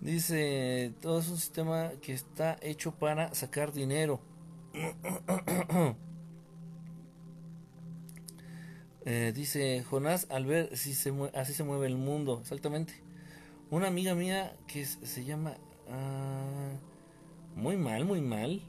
[0.00, 4.20] Dice, todo es un sistema que está hecho para sacar dinero.
[9.06, 12.92] Eh, dice Jonás, al ver si se así se mueve el mundo, exactamente.
[13.70, 15.56] Una amiga mía que se llama...
[15.88, 16.72] Ah,
[17.56, 18.60] muy mal, muy mal.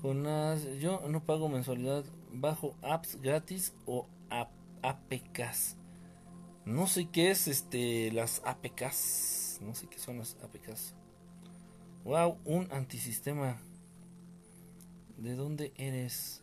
[0.00, 4.06] Jonás, yo no pago mensualidad bajo apps gratis o
[4.82, 5.76] APKs.
[6.64, 9.45] No sé qué es este las APKs.
[9.60, 10.94] No sé qué son las APKs.
[12.04, 13.56] Wow, un antisistema.
[15.16, 16.42] ¿De dónde eres?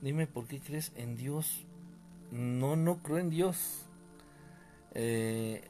[0.00, 1.66] Dime por qué crees en Dios.
[2.30, 3.86] No, no creo en Dios.
[4.94, 5.62] Eh,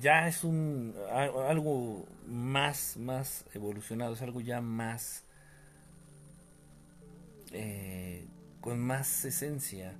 [0.00, 5.24] ya es un algo más, más evolucionado, es algo ya más
[7.52, 8.26] eh,
[8.60, 9.96] con más esencia.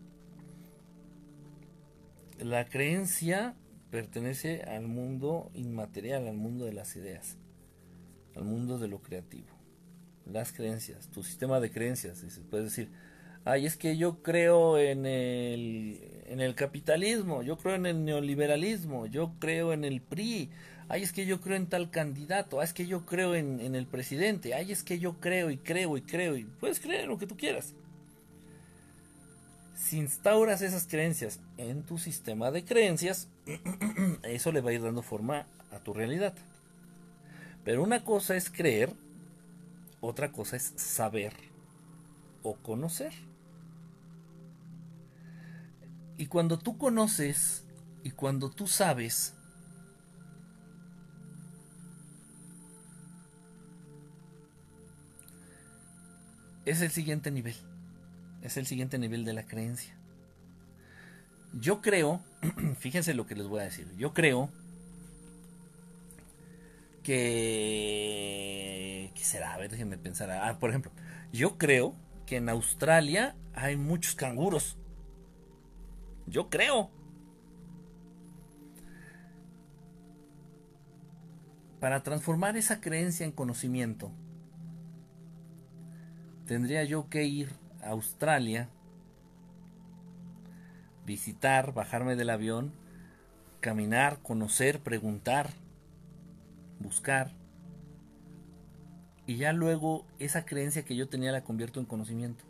[2.39, 3.55] La creencia
[3.91, 7.37] pertenece al mundo inmaterial, al mundo de las ideas,
[8.37, 9.49] al mundo de lo creativo.
[10.27, 12.91] Las creencias, tu sistema de creencias, puedes decir,
[13.45, 19.07] ay, es que yo creo en el, en el capitalismo, yo creo en el neoliberalismo,
[19.07, 20.51] yo creo en el PRI,
[20.89, 23.75] ay, es que yo creo en tal candidato, ay, es que yo creo en, en
[23.75, 27.19] el presidente, ay, es que yo creo y creo y creo y puedes creer lo
[27.19, 27.75] que tú quieras.
[29.91, 33.27] Si instauras esas creencias en tu sistema de creencias,
[34.23, 36.33] eso le va a ir dando forma a tu realidad.
[37.65, 38.95] Pero una cosa es creer,
[40.01, 41.33] otra cosa es saber
[42.45, 43.13] o conocer.
[46.19, 47.65] Y cuando tú conoces
[48.05, 49.35] y cuando tú sabes,
[56.65, 57.57] es el siguiente nivel.
[58.43, 59.95] Es el siguiente nivel de la creencia.
[61.53, 62.21] Yo creo,
[62.79, 64.51] fíjense lo que les voy a decir, yo creo
[67.03, 68.31] que...
[69.15, 69.55] ¿Qué será?
[69.55, 70.31] A ver, déjenme pensar.
[70.31, 70.93] Ah, por ejemplo,
[71.33, 71.95] yo creo
[72.27, 74.79] que en Australia hay muchos canguros.
[76.27, 76.91] Yo creo.
[81.81, 84.13] Para transformar esa creencia en conocimiento,
[86.47, 87.51] tendría yo que ir
[87.83, 88.69] Australia,
[91.07, 92.73] visitar, bajarme del avión,
[93.61, 95.51] caminar, conocer, preguntar,
[96.79, 97.33] buscar.
[99.27, 102.45] Y ya luego esa creencia que yo tenía la convierto en conocimiento.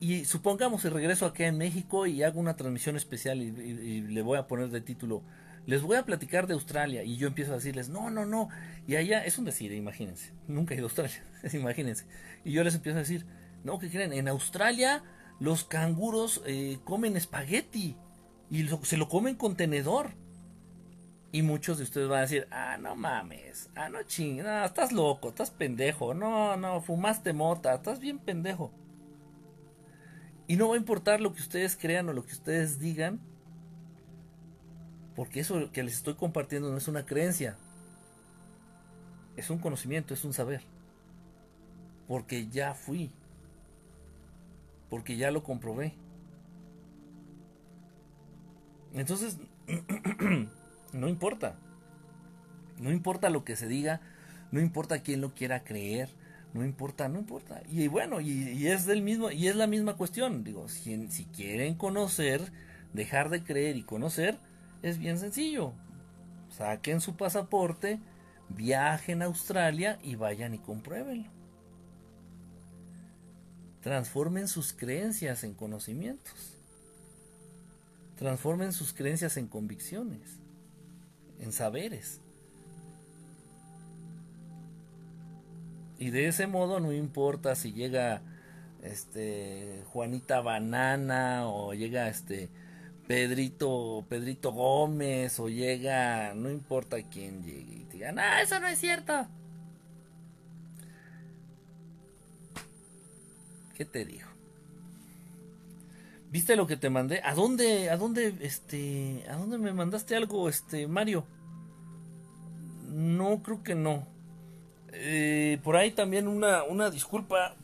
[0.00, 4.36] Y supongamos, el regreso aquí en México y hago una transmisión especial y, le voy
[4.36, 5.22] a poner de título,
[5.64, 8.48] les voy a platicar de Australia y yo empiezo a decirles, no, no, no,
[8.88, 11.22] y allá es un decir, imagínense, nunca he ido a Australia,
[11.52, 12.06] imagínense,
[12.44, 13.24] y yo les empiezo a decir,
[13.64, 14.12] no, ¿qué creen?
[14.12, 15.02] En Australia
[15.38, 17.96] los canguros eh, comen espagueti
[18.48, 20.10] y se lo comen con tenedor.
[21.32, 25.30] Y muchos de ustedes van a decir, ah, no mames, ah, no ching, estás loco,
[25.30, 28.70] estás pendejo, no, no, fumaste mota, estás bien pendejo.
[30.46, 33.18] Y no va a importar lo que ustedes crean o lo que ustedes digan,
[35.16, 37.56] porque eso que les estoy compartiendo no es una creencia,
[39.36, 40.62] es un conocimiento, es un saber.
[42.06, 43.10] Porque ya fui,
[44.92, 45.94] porque ya lo comprobé.
[48.92, 49.38] Entonces,
[50.92, 51.56] no importa,
[52.76, 54.02] no importa lo que se diga,
[54.50, 56.10] no importa quién lo quiera creer,
[56.52, 57.62] no importa, no importa.
[57.70, 60.44] Y bueno, y, es del mismo, y es la misma cuestión.
[60.44, 62.52] Digo, si, si quieren conocer,
[62.92, 64.38] dejar de creer y conocer,
[64.82, 65.72] es bien sencillo.
[66.50, 67.98] Saquen su pasaporte,
[68.50, 71.41] viajen a Australia y vayan y compruébenlo.
[73.82, 76.56] Transformen sus creencias en conocimientos.
[78.16, 80.38] Transformen sus creencias en convicciones,
[81.40, 82.20] en saberes.
[85.98, 88.22] Y de ese modo no importa si llega
[88.82, 92.50] este Juanita Banana o llega este
[93.06, 98.68] Pedrito, Pedrito Gómez o llega, no importa quién llegue y te diga, no, eso no
[98.68, 99.26] es cierto.
[103.82, 104.30] ¿Qué te dijo?
[106.30, 107.20] ¿Viste lo que te mandé?
[107.24, 111.24] ¿A dónde, a dónde, este, a dónde me mandaste algo, este, Mario?
[112.86, 114.06] No, creo que no.
[114.92, 117.56] Eh, por ahí también una, una disculpa.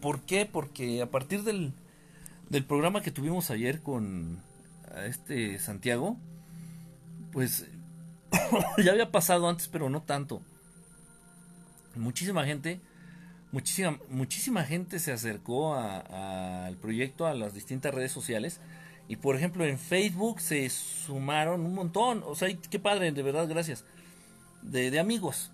[0.00, 0.46] ¿Por qué?
[0.46, 1.72] Porque a partir del,
[2.48, 4.40] del programa que tuvimos ayer con
[5.06, 6.18] este Santiago,
[7.32, 7.66] pues
[8.78, 10.40] ya había pasado antes, pero no tanto.
[11.96, 12.80] Muchísima gente
[13.52, 18.60] muchísima, muchísima gente se acercó al proyecto, a las distintas redes sociales.
[19.08, 22.22] Y por ejemplo en Facebook se sumaron un montón.
[22.26, 23.84] O sea, qué padre, de verdad, gracias.
[24.62, 25.52] De, amigos.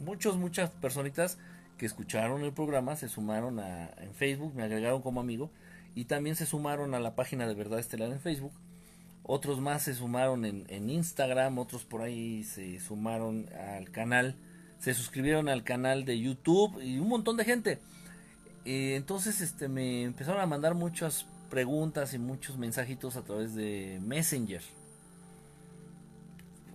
[0.00, 1.38] Muchos, muchas personitas
[1.76, 5.50] que escucharon el programa se sumaron a, en Facebook, me agregaron como amigo.
[5.94, 8.52] Y también se sumaron a la página de Verdad Estelar en Facebook.
[9.22, 14.36] Otros más se sumaron en, en Instagram, otros por ahí se sumaron al canal
[14.78, 17.78] se suscribieron al canal de YouTube y un montón de gente.
[18.64, 24.62] entonces este me empezaron a mandar muchas preguntas y muchos mensajitos a través de Messenger.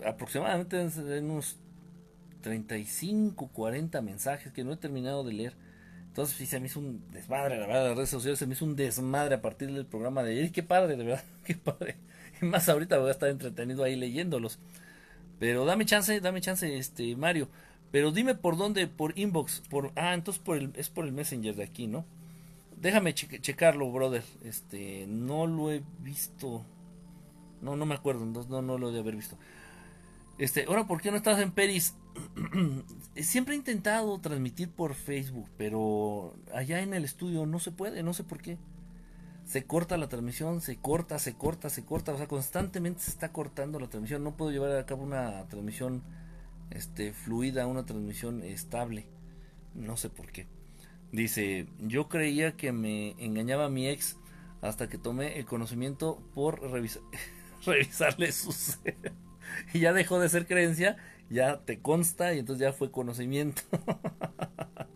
[0.06, 1.58] Aproximadamente en unos
[2.42, 5.54] 35, 40 mensajes que no he terminado de leer.
[6.08, 8.66] Entonces sí, se me hizo un desmadre, la verdad, las redes sociales se me hizo
[8.66, 10.52] un desmadre a partir del programa de ayer.
[10.52, 11.96] Qué padre, de verdad, qué padre.
[12.40, 14.60] Y más ahorita voy a estar entretenido ahí leyéndolos.
[15.40, 17.50] Pero dame chance, dame chance, este Mario.
[17.94, 21.56] Pero dime por dónde, por inbox, por ah, entonces por el, es por el Messenger
[21.56, 22.06] de aquí, ¿no?
[22.82, 24.24] Déjame checarlo, brother.
[24.44, 26.66] Este, no lo he visto.
[27.62, 29.38] No, no me acuerdo, no, no lo he de haber visto.
[30.40, 31.94] Este, ahora, ¿por qué no estás en Peris?
[33.16, 38.16] Siempre he intentado transmitir por Facebook, pero allá en el estudio no se puede, no
[38.16, 38.58] sé por qué.
[39.46, 43.32] Se corta la transmisión, se corta, se corta, se corta, o sea, constantemente se está
[43.32, 44.24] cortando la transmisión.
[44.24, 46.02] No puedo llevar a cabo una transmisión
[46.74, 49.08] este, fluida, una transmisión estable.
[49.76, 50.48] No sé por qué.
[51.12, 54.18] Dice, yo creía que me engañaba mi ex
[54.62, 56.62] hasta que tomé el conocimiento por
[57.66, 58.80] revisarle sus...
[59.74, 60.98] y ya dejó de ser creencia,
[61.30, 63.62] ya te consta y entonces ya fue conocimiento.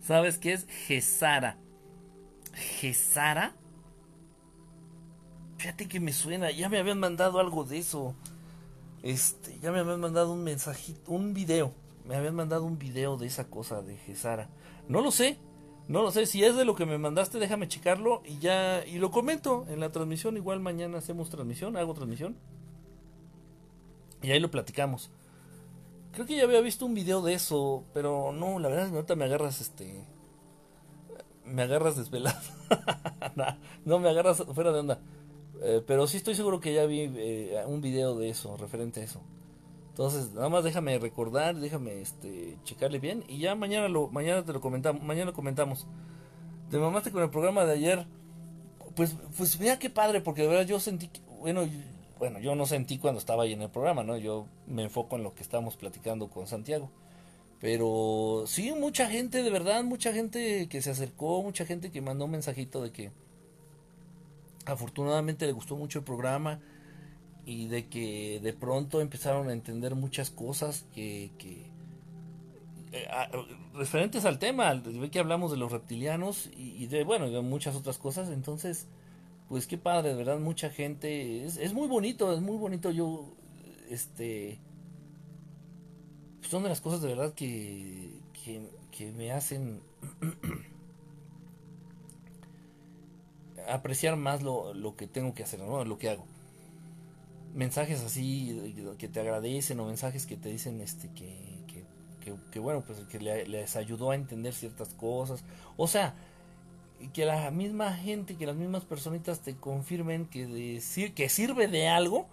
[0.00, 0.66] ¿Sabes qué es?
[0.86, 1.58] Gesara.
[2.52, 3.56] ¿Gesara?
[5.58, 8.14] Fíjate que me suena, ya me habían mandado algo de eso.
[9.06, 11.72] Este, ya me habían mandado un mensajito, un video.
[12.06, 14.48] Me habían mandado un video de esa cosa de Gesara.
[14.88, 15.38] No lo sé,
[15.86, 16.26] no lo sé.
[16.26, 18.84] Si es de lo que me mandaste, déjame checarlo y ya.
[18.84, 20.36] Y lo comento en la transmisión.
[20.36, 22.36] Igual mañana hacemos transmisión, hago transmisión.
[24.22, 25.12] Y ahí lo platicamos.
[26.10, 29.26] Creo que ya había visto un video de eso, pero no, la verdad, ahorita me
[29.26, 30.04] agarras este.
[31.44, 32.40] Me agarras desvelado.
[33.84, 34.98] no, me agarras fuera de onda.
[35.62, 39.04] Eh, pero sí estoy seguro que ya vi eh, un video de eso, referente a
[39.04, 39.20] eso.
[39.88, 44.52] Entonces, nada más déjame recordar, déjame este checarle bien y ya mañana lo mañana te
[44.52, 45.86] lo comentamos, mañana comentamos.
[46.70, 48.06] Te mamaste con el programa de ayer.
[48.94, 51.10] Pues pues mira qué padre porque de verdad yo sentí
[51.40, 51.66] bueno,
[52.18, 54.16] bueno, yo no sentí cuando estaba ahí en el programa, ¿no?
[54.16, 56.90] Yo me enfoco en lo que estábamos platicando con Santiago.
[57.60, 62.26] Pero sí, mucha gente, de verdad, mucha gente que se acercó, mucha gente que mandó
[62.26, 63.12] un mensajito de que
[64.66, 66.60] afortunadamente le gustó mucho el programa
[67.44, 71.30] y de que de pronto empezaron a entender muchas cosas que,
[72.92, 73.08] eh,
[73.74, 77.98] referentes al tema, de que hablamos de los reptilianos y, de bueno, de muchas otras
[77.98, 78.88] cosas, entonces
[79.48, 82.90] pues qué padre, de verdad mucha gente, es, es muy bonito, es muy bonito.
[82.90, 83.32] Yo
[83.88, 84.58] este
[86.40, 89.80] son de las cosas de verdad que, que, que me hacen
[93.68, 95.84] apreciar más lo, lo que tengo que hacer, ¿no?
[95.84, 96.24] Lo que hago.
[97.54, 101.36] Mensajes así que te agradecen o mensajes que te dicen este que,
[102.20, 105.44] que, que, bueno, pues que les ayudó a entender ciertas cosas.
[105.76, 106.14] O sea,
[107.12, 110.80] que la misma gente, que las mismas personitas te confirmen que,
[111.14, 112.26] que sirve de algo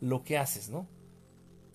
[0.00, 0.86] lo que haces, ¿no?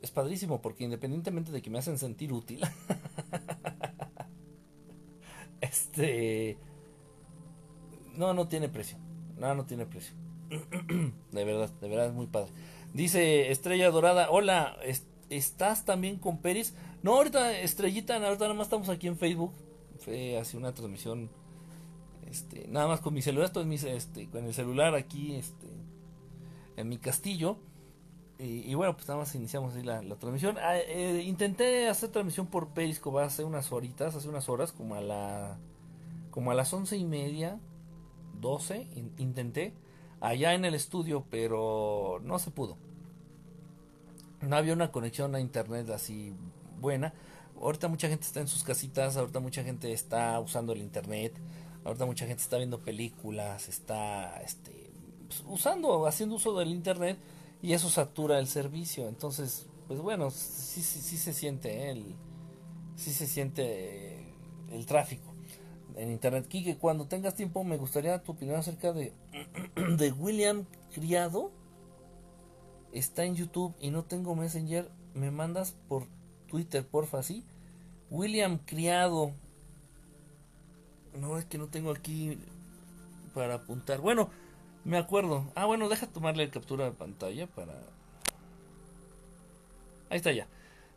[0.01, 2.61] Es padrísimo porque independientemente de que me hacen sentir útil,
[5.61, 6.57] este
[8.15, 8.97] no, no tiene precio.
[9.37, 10.13] No, no tiene precio.
[11.31, 12.51] de verdad, de verdad es muy padre.
[12.93, 14.77] Dice Estrella Dorada, hola,
[15.29, 16.73] ¿estás también con Peris?
[17.03, 19.53] No, ahorita Estrellita, ahorita nada más estamos aquí en Facebook.
[19.99, 21.29] Fue así una transmisión,
[22.29, 25.67] este, nada más con mi celular, estoy mi, este, con el celular aquí, este,
[26.75, 27.57] en mi castillo.
[28.43, 30.57] Y, bueno, pues nada más iniciamos ahí la, transmisión.
[30.57, 35.01] Ah, eh, intenté hacer transmisión por Periscope hace unas horitas, hace unas horas, como a
[35.01, 35.59] la,
[36.31, 37.59] como a las once y media
[38.41, 38.87] 12,
[39.17, 39.73] intenté.
[40.19, 42.77] allá en el estudio, pero no se pudo.
[44.41, 46.33] No había una conexión a internet así
[46.79, 47.13] buena.
[47.59, 51.33] Ahorita mucha gente está en sus casitas, ahorita mucha gente está usando el internet,
[51.85, 54.91] ahorita mucha gente está viendo películas, está este,
[55.27, 57.19] pues, usando, haciendo uso del internet
[57.61, 59.07] y eso satura el servicio.
[59.07, 62.15] Entonces, pues bueno, sí, sí, sí se siente el,
[62.95, 64.33] sí se siente
[64.71, 65.30] el tráfico
[65.95, 66.47] en internet.
[66.47, 69.13] Kike, cuando tengas tiempo me gustaría tu opinión acerca de,
[69.97, 71.51] de William Criado.
[72.91, 74.89] Está en YouTube y no tengo Messenger.
[75.13, 76.07] Me mandas por
[76.47, 77.45] Twitter, porfa, ¿sí?
[78.09, 79.31] William Criado.
[81.19, 82.37] No, es que no tengo aquí
[83.33, 83.99] para apuntar.
[84.01, 84.29] Bueno,
[84.83, 85.45] me acuerdo.
[85.55, 87.73] Ah, bueno, deja tomarle captura de pantalla para...
[90.09, 90.47] Ahí está ya.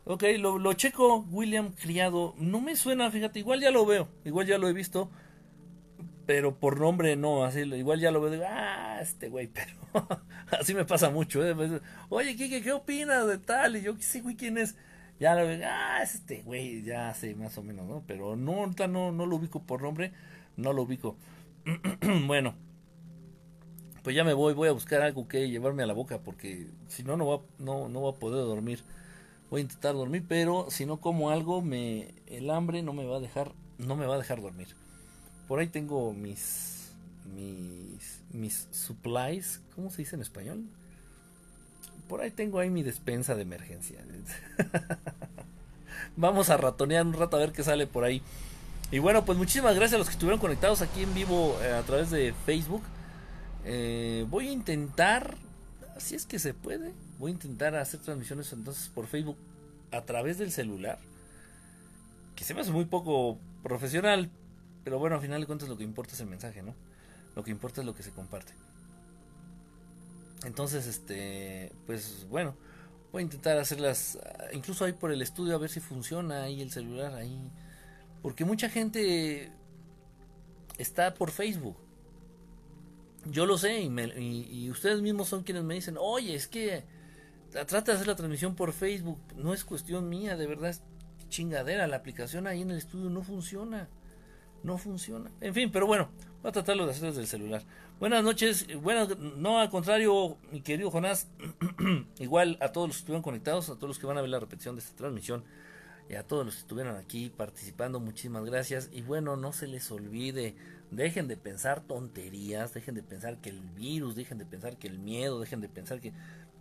[0.07, 2.35] Ok, lo, lo, checo, William Criado.
[2.37, 5.09] No me suena, fíjate, igual ya lo veo, igual ya lo he visto.
[6.27, 9.71] Pero por nombre no, así, igual ya lo veo, digo, ah, este güey, pero
[10.59, 11.45] así me pasa mucho.
[11.45, 11.55] ¿eh?
[11.55, 13.77] Pues, Oye, Kike, ¿qué opinas de tal?
[13.77, 14.75] Y yo, sí, güey, ¿quién es?
[15.19, 18.03] Ya lo veo, ah, este güey, ya sé, más o menos, ¿no?
[18.05, 20.13] Pero no, no, no lo ubico por nombre,
[20.55, 21.17] no lo ubico.
[22.27, 22.53] bueno,
[24.03, 27.03] pues ya me voy, voy a buscar algo que llevarme a la boca, porque si
[27.03, 28.83] no, no va, no, no va a poder dormir
[29.49, 33.17] voy a intentar dormir, pero si no como algo, me el hambre no me va
[33.17, 34.67] a dejar, no me va a dejar dormir.
[35.47, 36.91] Por ahí tengo mis
[37.35, 40.63] mis mis supplies, ¿cómo se dice en español?
[42.07, 44.03] Por ahí tengo ahí mi despensa de emergencia.
[46.17, 48.21] Vamos a ratonear un rato a ver qué sale por ahí.
[48.91, 51.81] Y bueno, pues muchísimas gracias a los que estuvieron conectados aquí en vivo eh, a
[51.81, 52.83] través de Facebook.
[53.65, 55.35] Eh, voy a intentar,
[55.97, 59.37] si es que se puede, voy a intentar hacer transmisiones entonces por Facebook
[59.91, 60.99] a través del celular.
[62.35, 64.29] Que se me hace muy poco profesional.
[64.83, 66.75] Pero bueno, al final de cuentas lo que importa es el mensaje, ¿no?
[67.35, 68.53] Lo que importa es lo que se comparte.
[70.45, 72.55] Entonces, este, pues bueno,
[73.11, 74.19] voy a intentar hacerlas,
[74.53, 77.51] incluso ahí por el estudio, a ver si funciona ahí el celular, ahí.
[78.21, 79.51] Porque mucha gente
[80.77, 81.77] está por Facebook.
[83.25, 86.83] Yo lo sé y, y ustedes mismos son quienes me dicen, oye, es que
[87.65, 89.19] trata de hacer la transmisión por Facebook.
[89.35, 90.83] No es cuestión mía, de verdad es
[91.29, 91.87] chingadera.
[91.87, 93.87] La aplicación ahí en el estudio no funciona.
[94.63, 95.31] No funciona.
[95.41, 96.09] En fin, pero bueno,
[96.41, 97.63] voy a tratarlo de hacer desde el celular.
[97.99, 98.67] Buenas noches.
[98.81, 99.07] Bueno,
[99.37, 101.29] no al contrario, mi querido Jonás.
[102.19, 104.39] igual a todos los que estuvieron conectados, a todos los que van a ver la
[104.39, 105.43] repetición de esta transmisión
[106.09, 108.89] y a todos los que estuvieron aquí participando, muchísimas gracias.
[108.91, 110.55] Y bueno, no se les olvide,
[110.91, 114.99] dejen de pensar tonterías, dejen de pensar que el virus, dejen de pensar que el
[114.99, 116.13] miedo, dejen de pensar que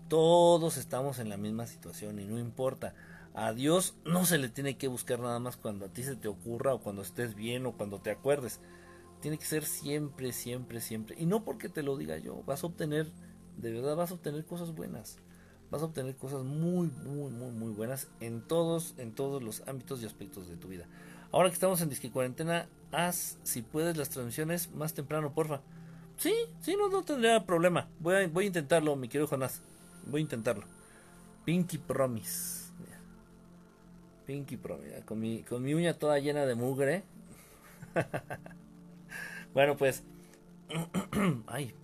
[0.09, 2.95] todos estamos en la misma situación y no importa.
[3.35, 6.29] A Dios no se le tiene que buscar nada más cuando a ti se te
[6.29, 8.61] ocurra o cuando estés bien o cuando te acuerdes.
[9.21, 11.17] Tiene que ser siempre, siempre, siempre.
[11.19, 13.11] Y no porque te lo diga yo, vas a obtener,
[13.57, 15.19] de verdad vas a obtener cosas buenas.
[15.71, 20.03] Vas a obtener cosas muy, muy, muy, muy buenas en todos, en todos los ámbitos
[20.03, 20.87] y aspectos de tu vida.
[21.33, 25.63] Ahora que estamos en disque cuarentena, haz, si puedes, las transmisiones más temprano, porfa.
[26.17, 27.89] Sí, sí, no, no tendría problema.
[27.99, 29.63] Voy a, voy a intentarlo, mi querido Jonás.
[30.07, 30.65] Voy a intentarlo.
[31.45, 32.65] Pinky Promise.
[34.27, 35.03] Pinky Promise.
[35.05, 37.05] Con mi, con mi uña toda llena de mugre.
[39.55, 40.03] bueno, pues.
[41.47, 41.75] Ay.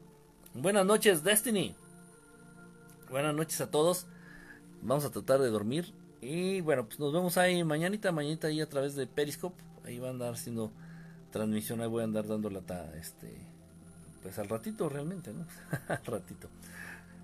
[0.55, 1.77] Buenas noches, Destiny.
[3.11, 4.07] Buenas noches a todos.
[4.83, 5.93] Vamos a tratar de dormir.
[6.21, 9.63] Y bueno, pues nos vemos ahí mañanita, mañanita ahí a través de Periscope.
[9.85, 10.73] Ahí va a andar haciendo
[11.31, 11.81] transmisión.
[11.81, 12.61] Ahí voy a andar dando la
[12.99, 13.35] este.
[14.23, 15.47] Pues al ratito realmente, ¿no?
[15.89, 16.49] al ratito.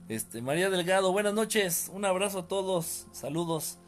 [0.08, 3.78] Este, María Delgado, buenas noches, un abrazo a todos, saludos.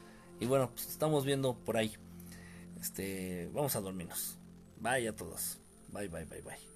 [0.40, 1.94] Y bueno, pues estamos viendo por ahí.
[2.80, 4.36] Este, vamos a dormirnos.
[4.80, 5.58] Bye a todos.
[5.92, 6.67] Bye, bye, bye, bye.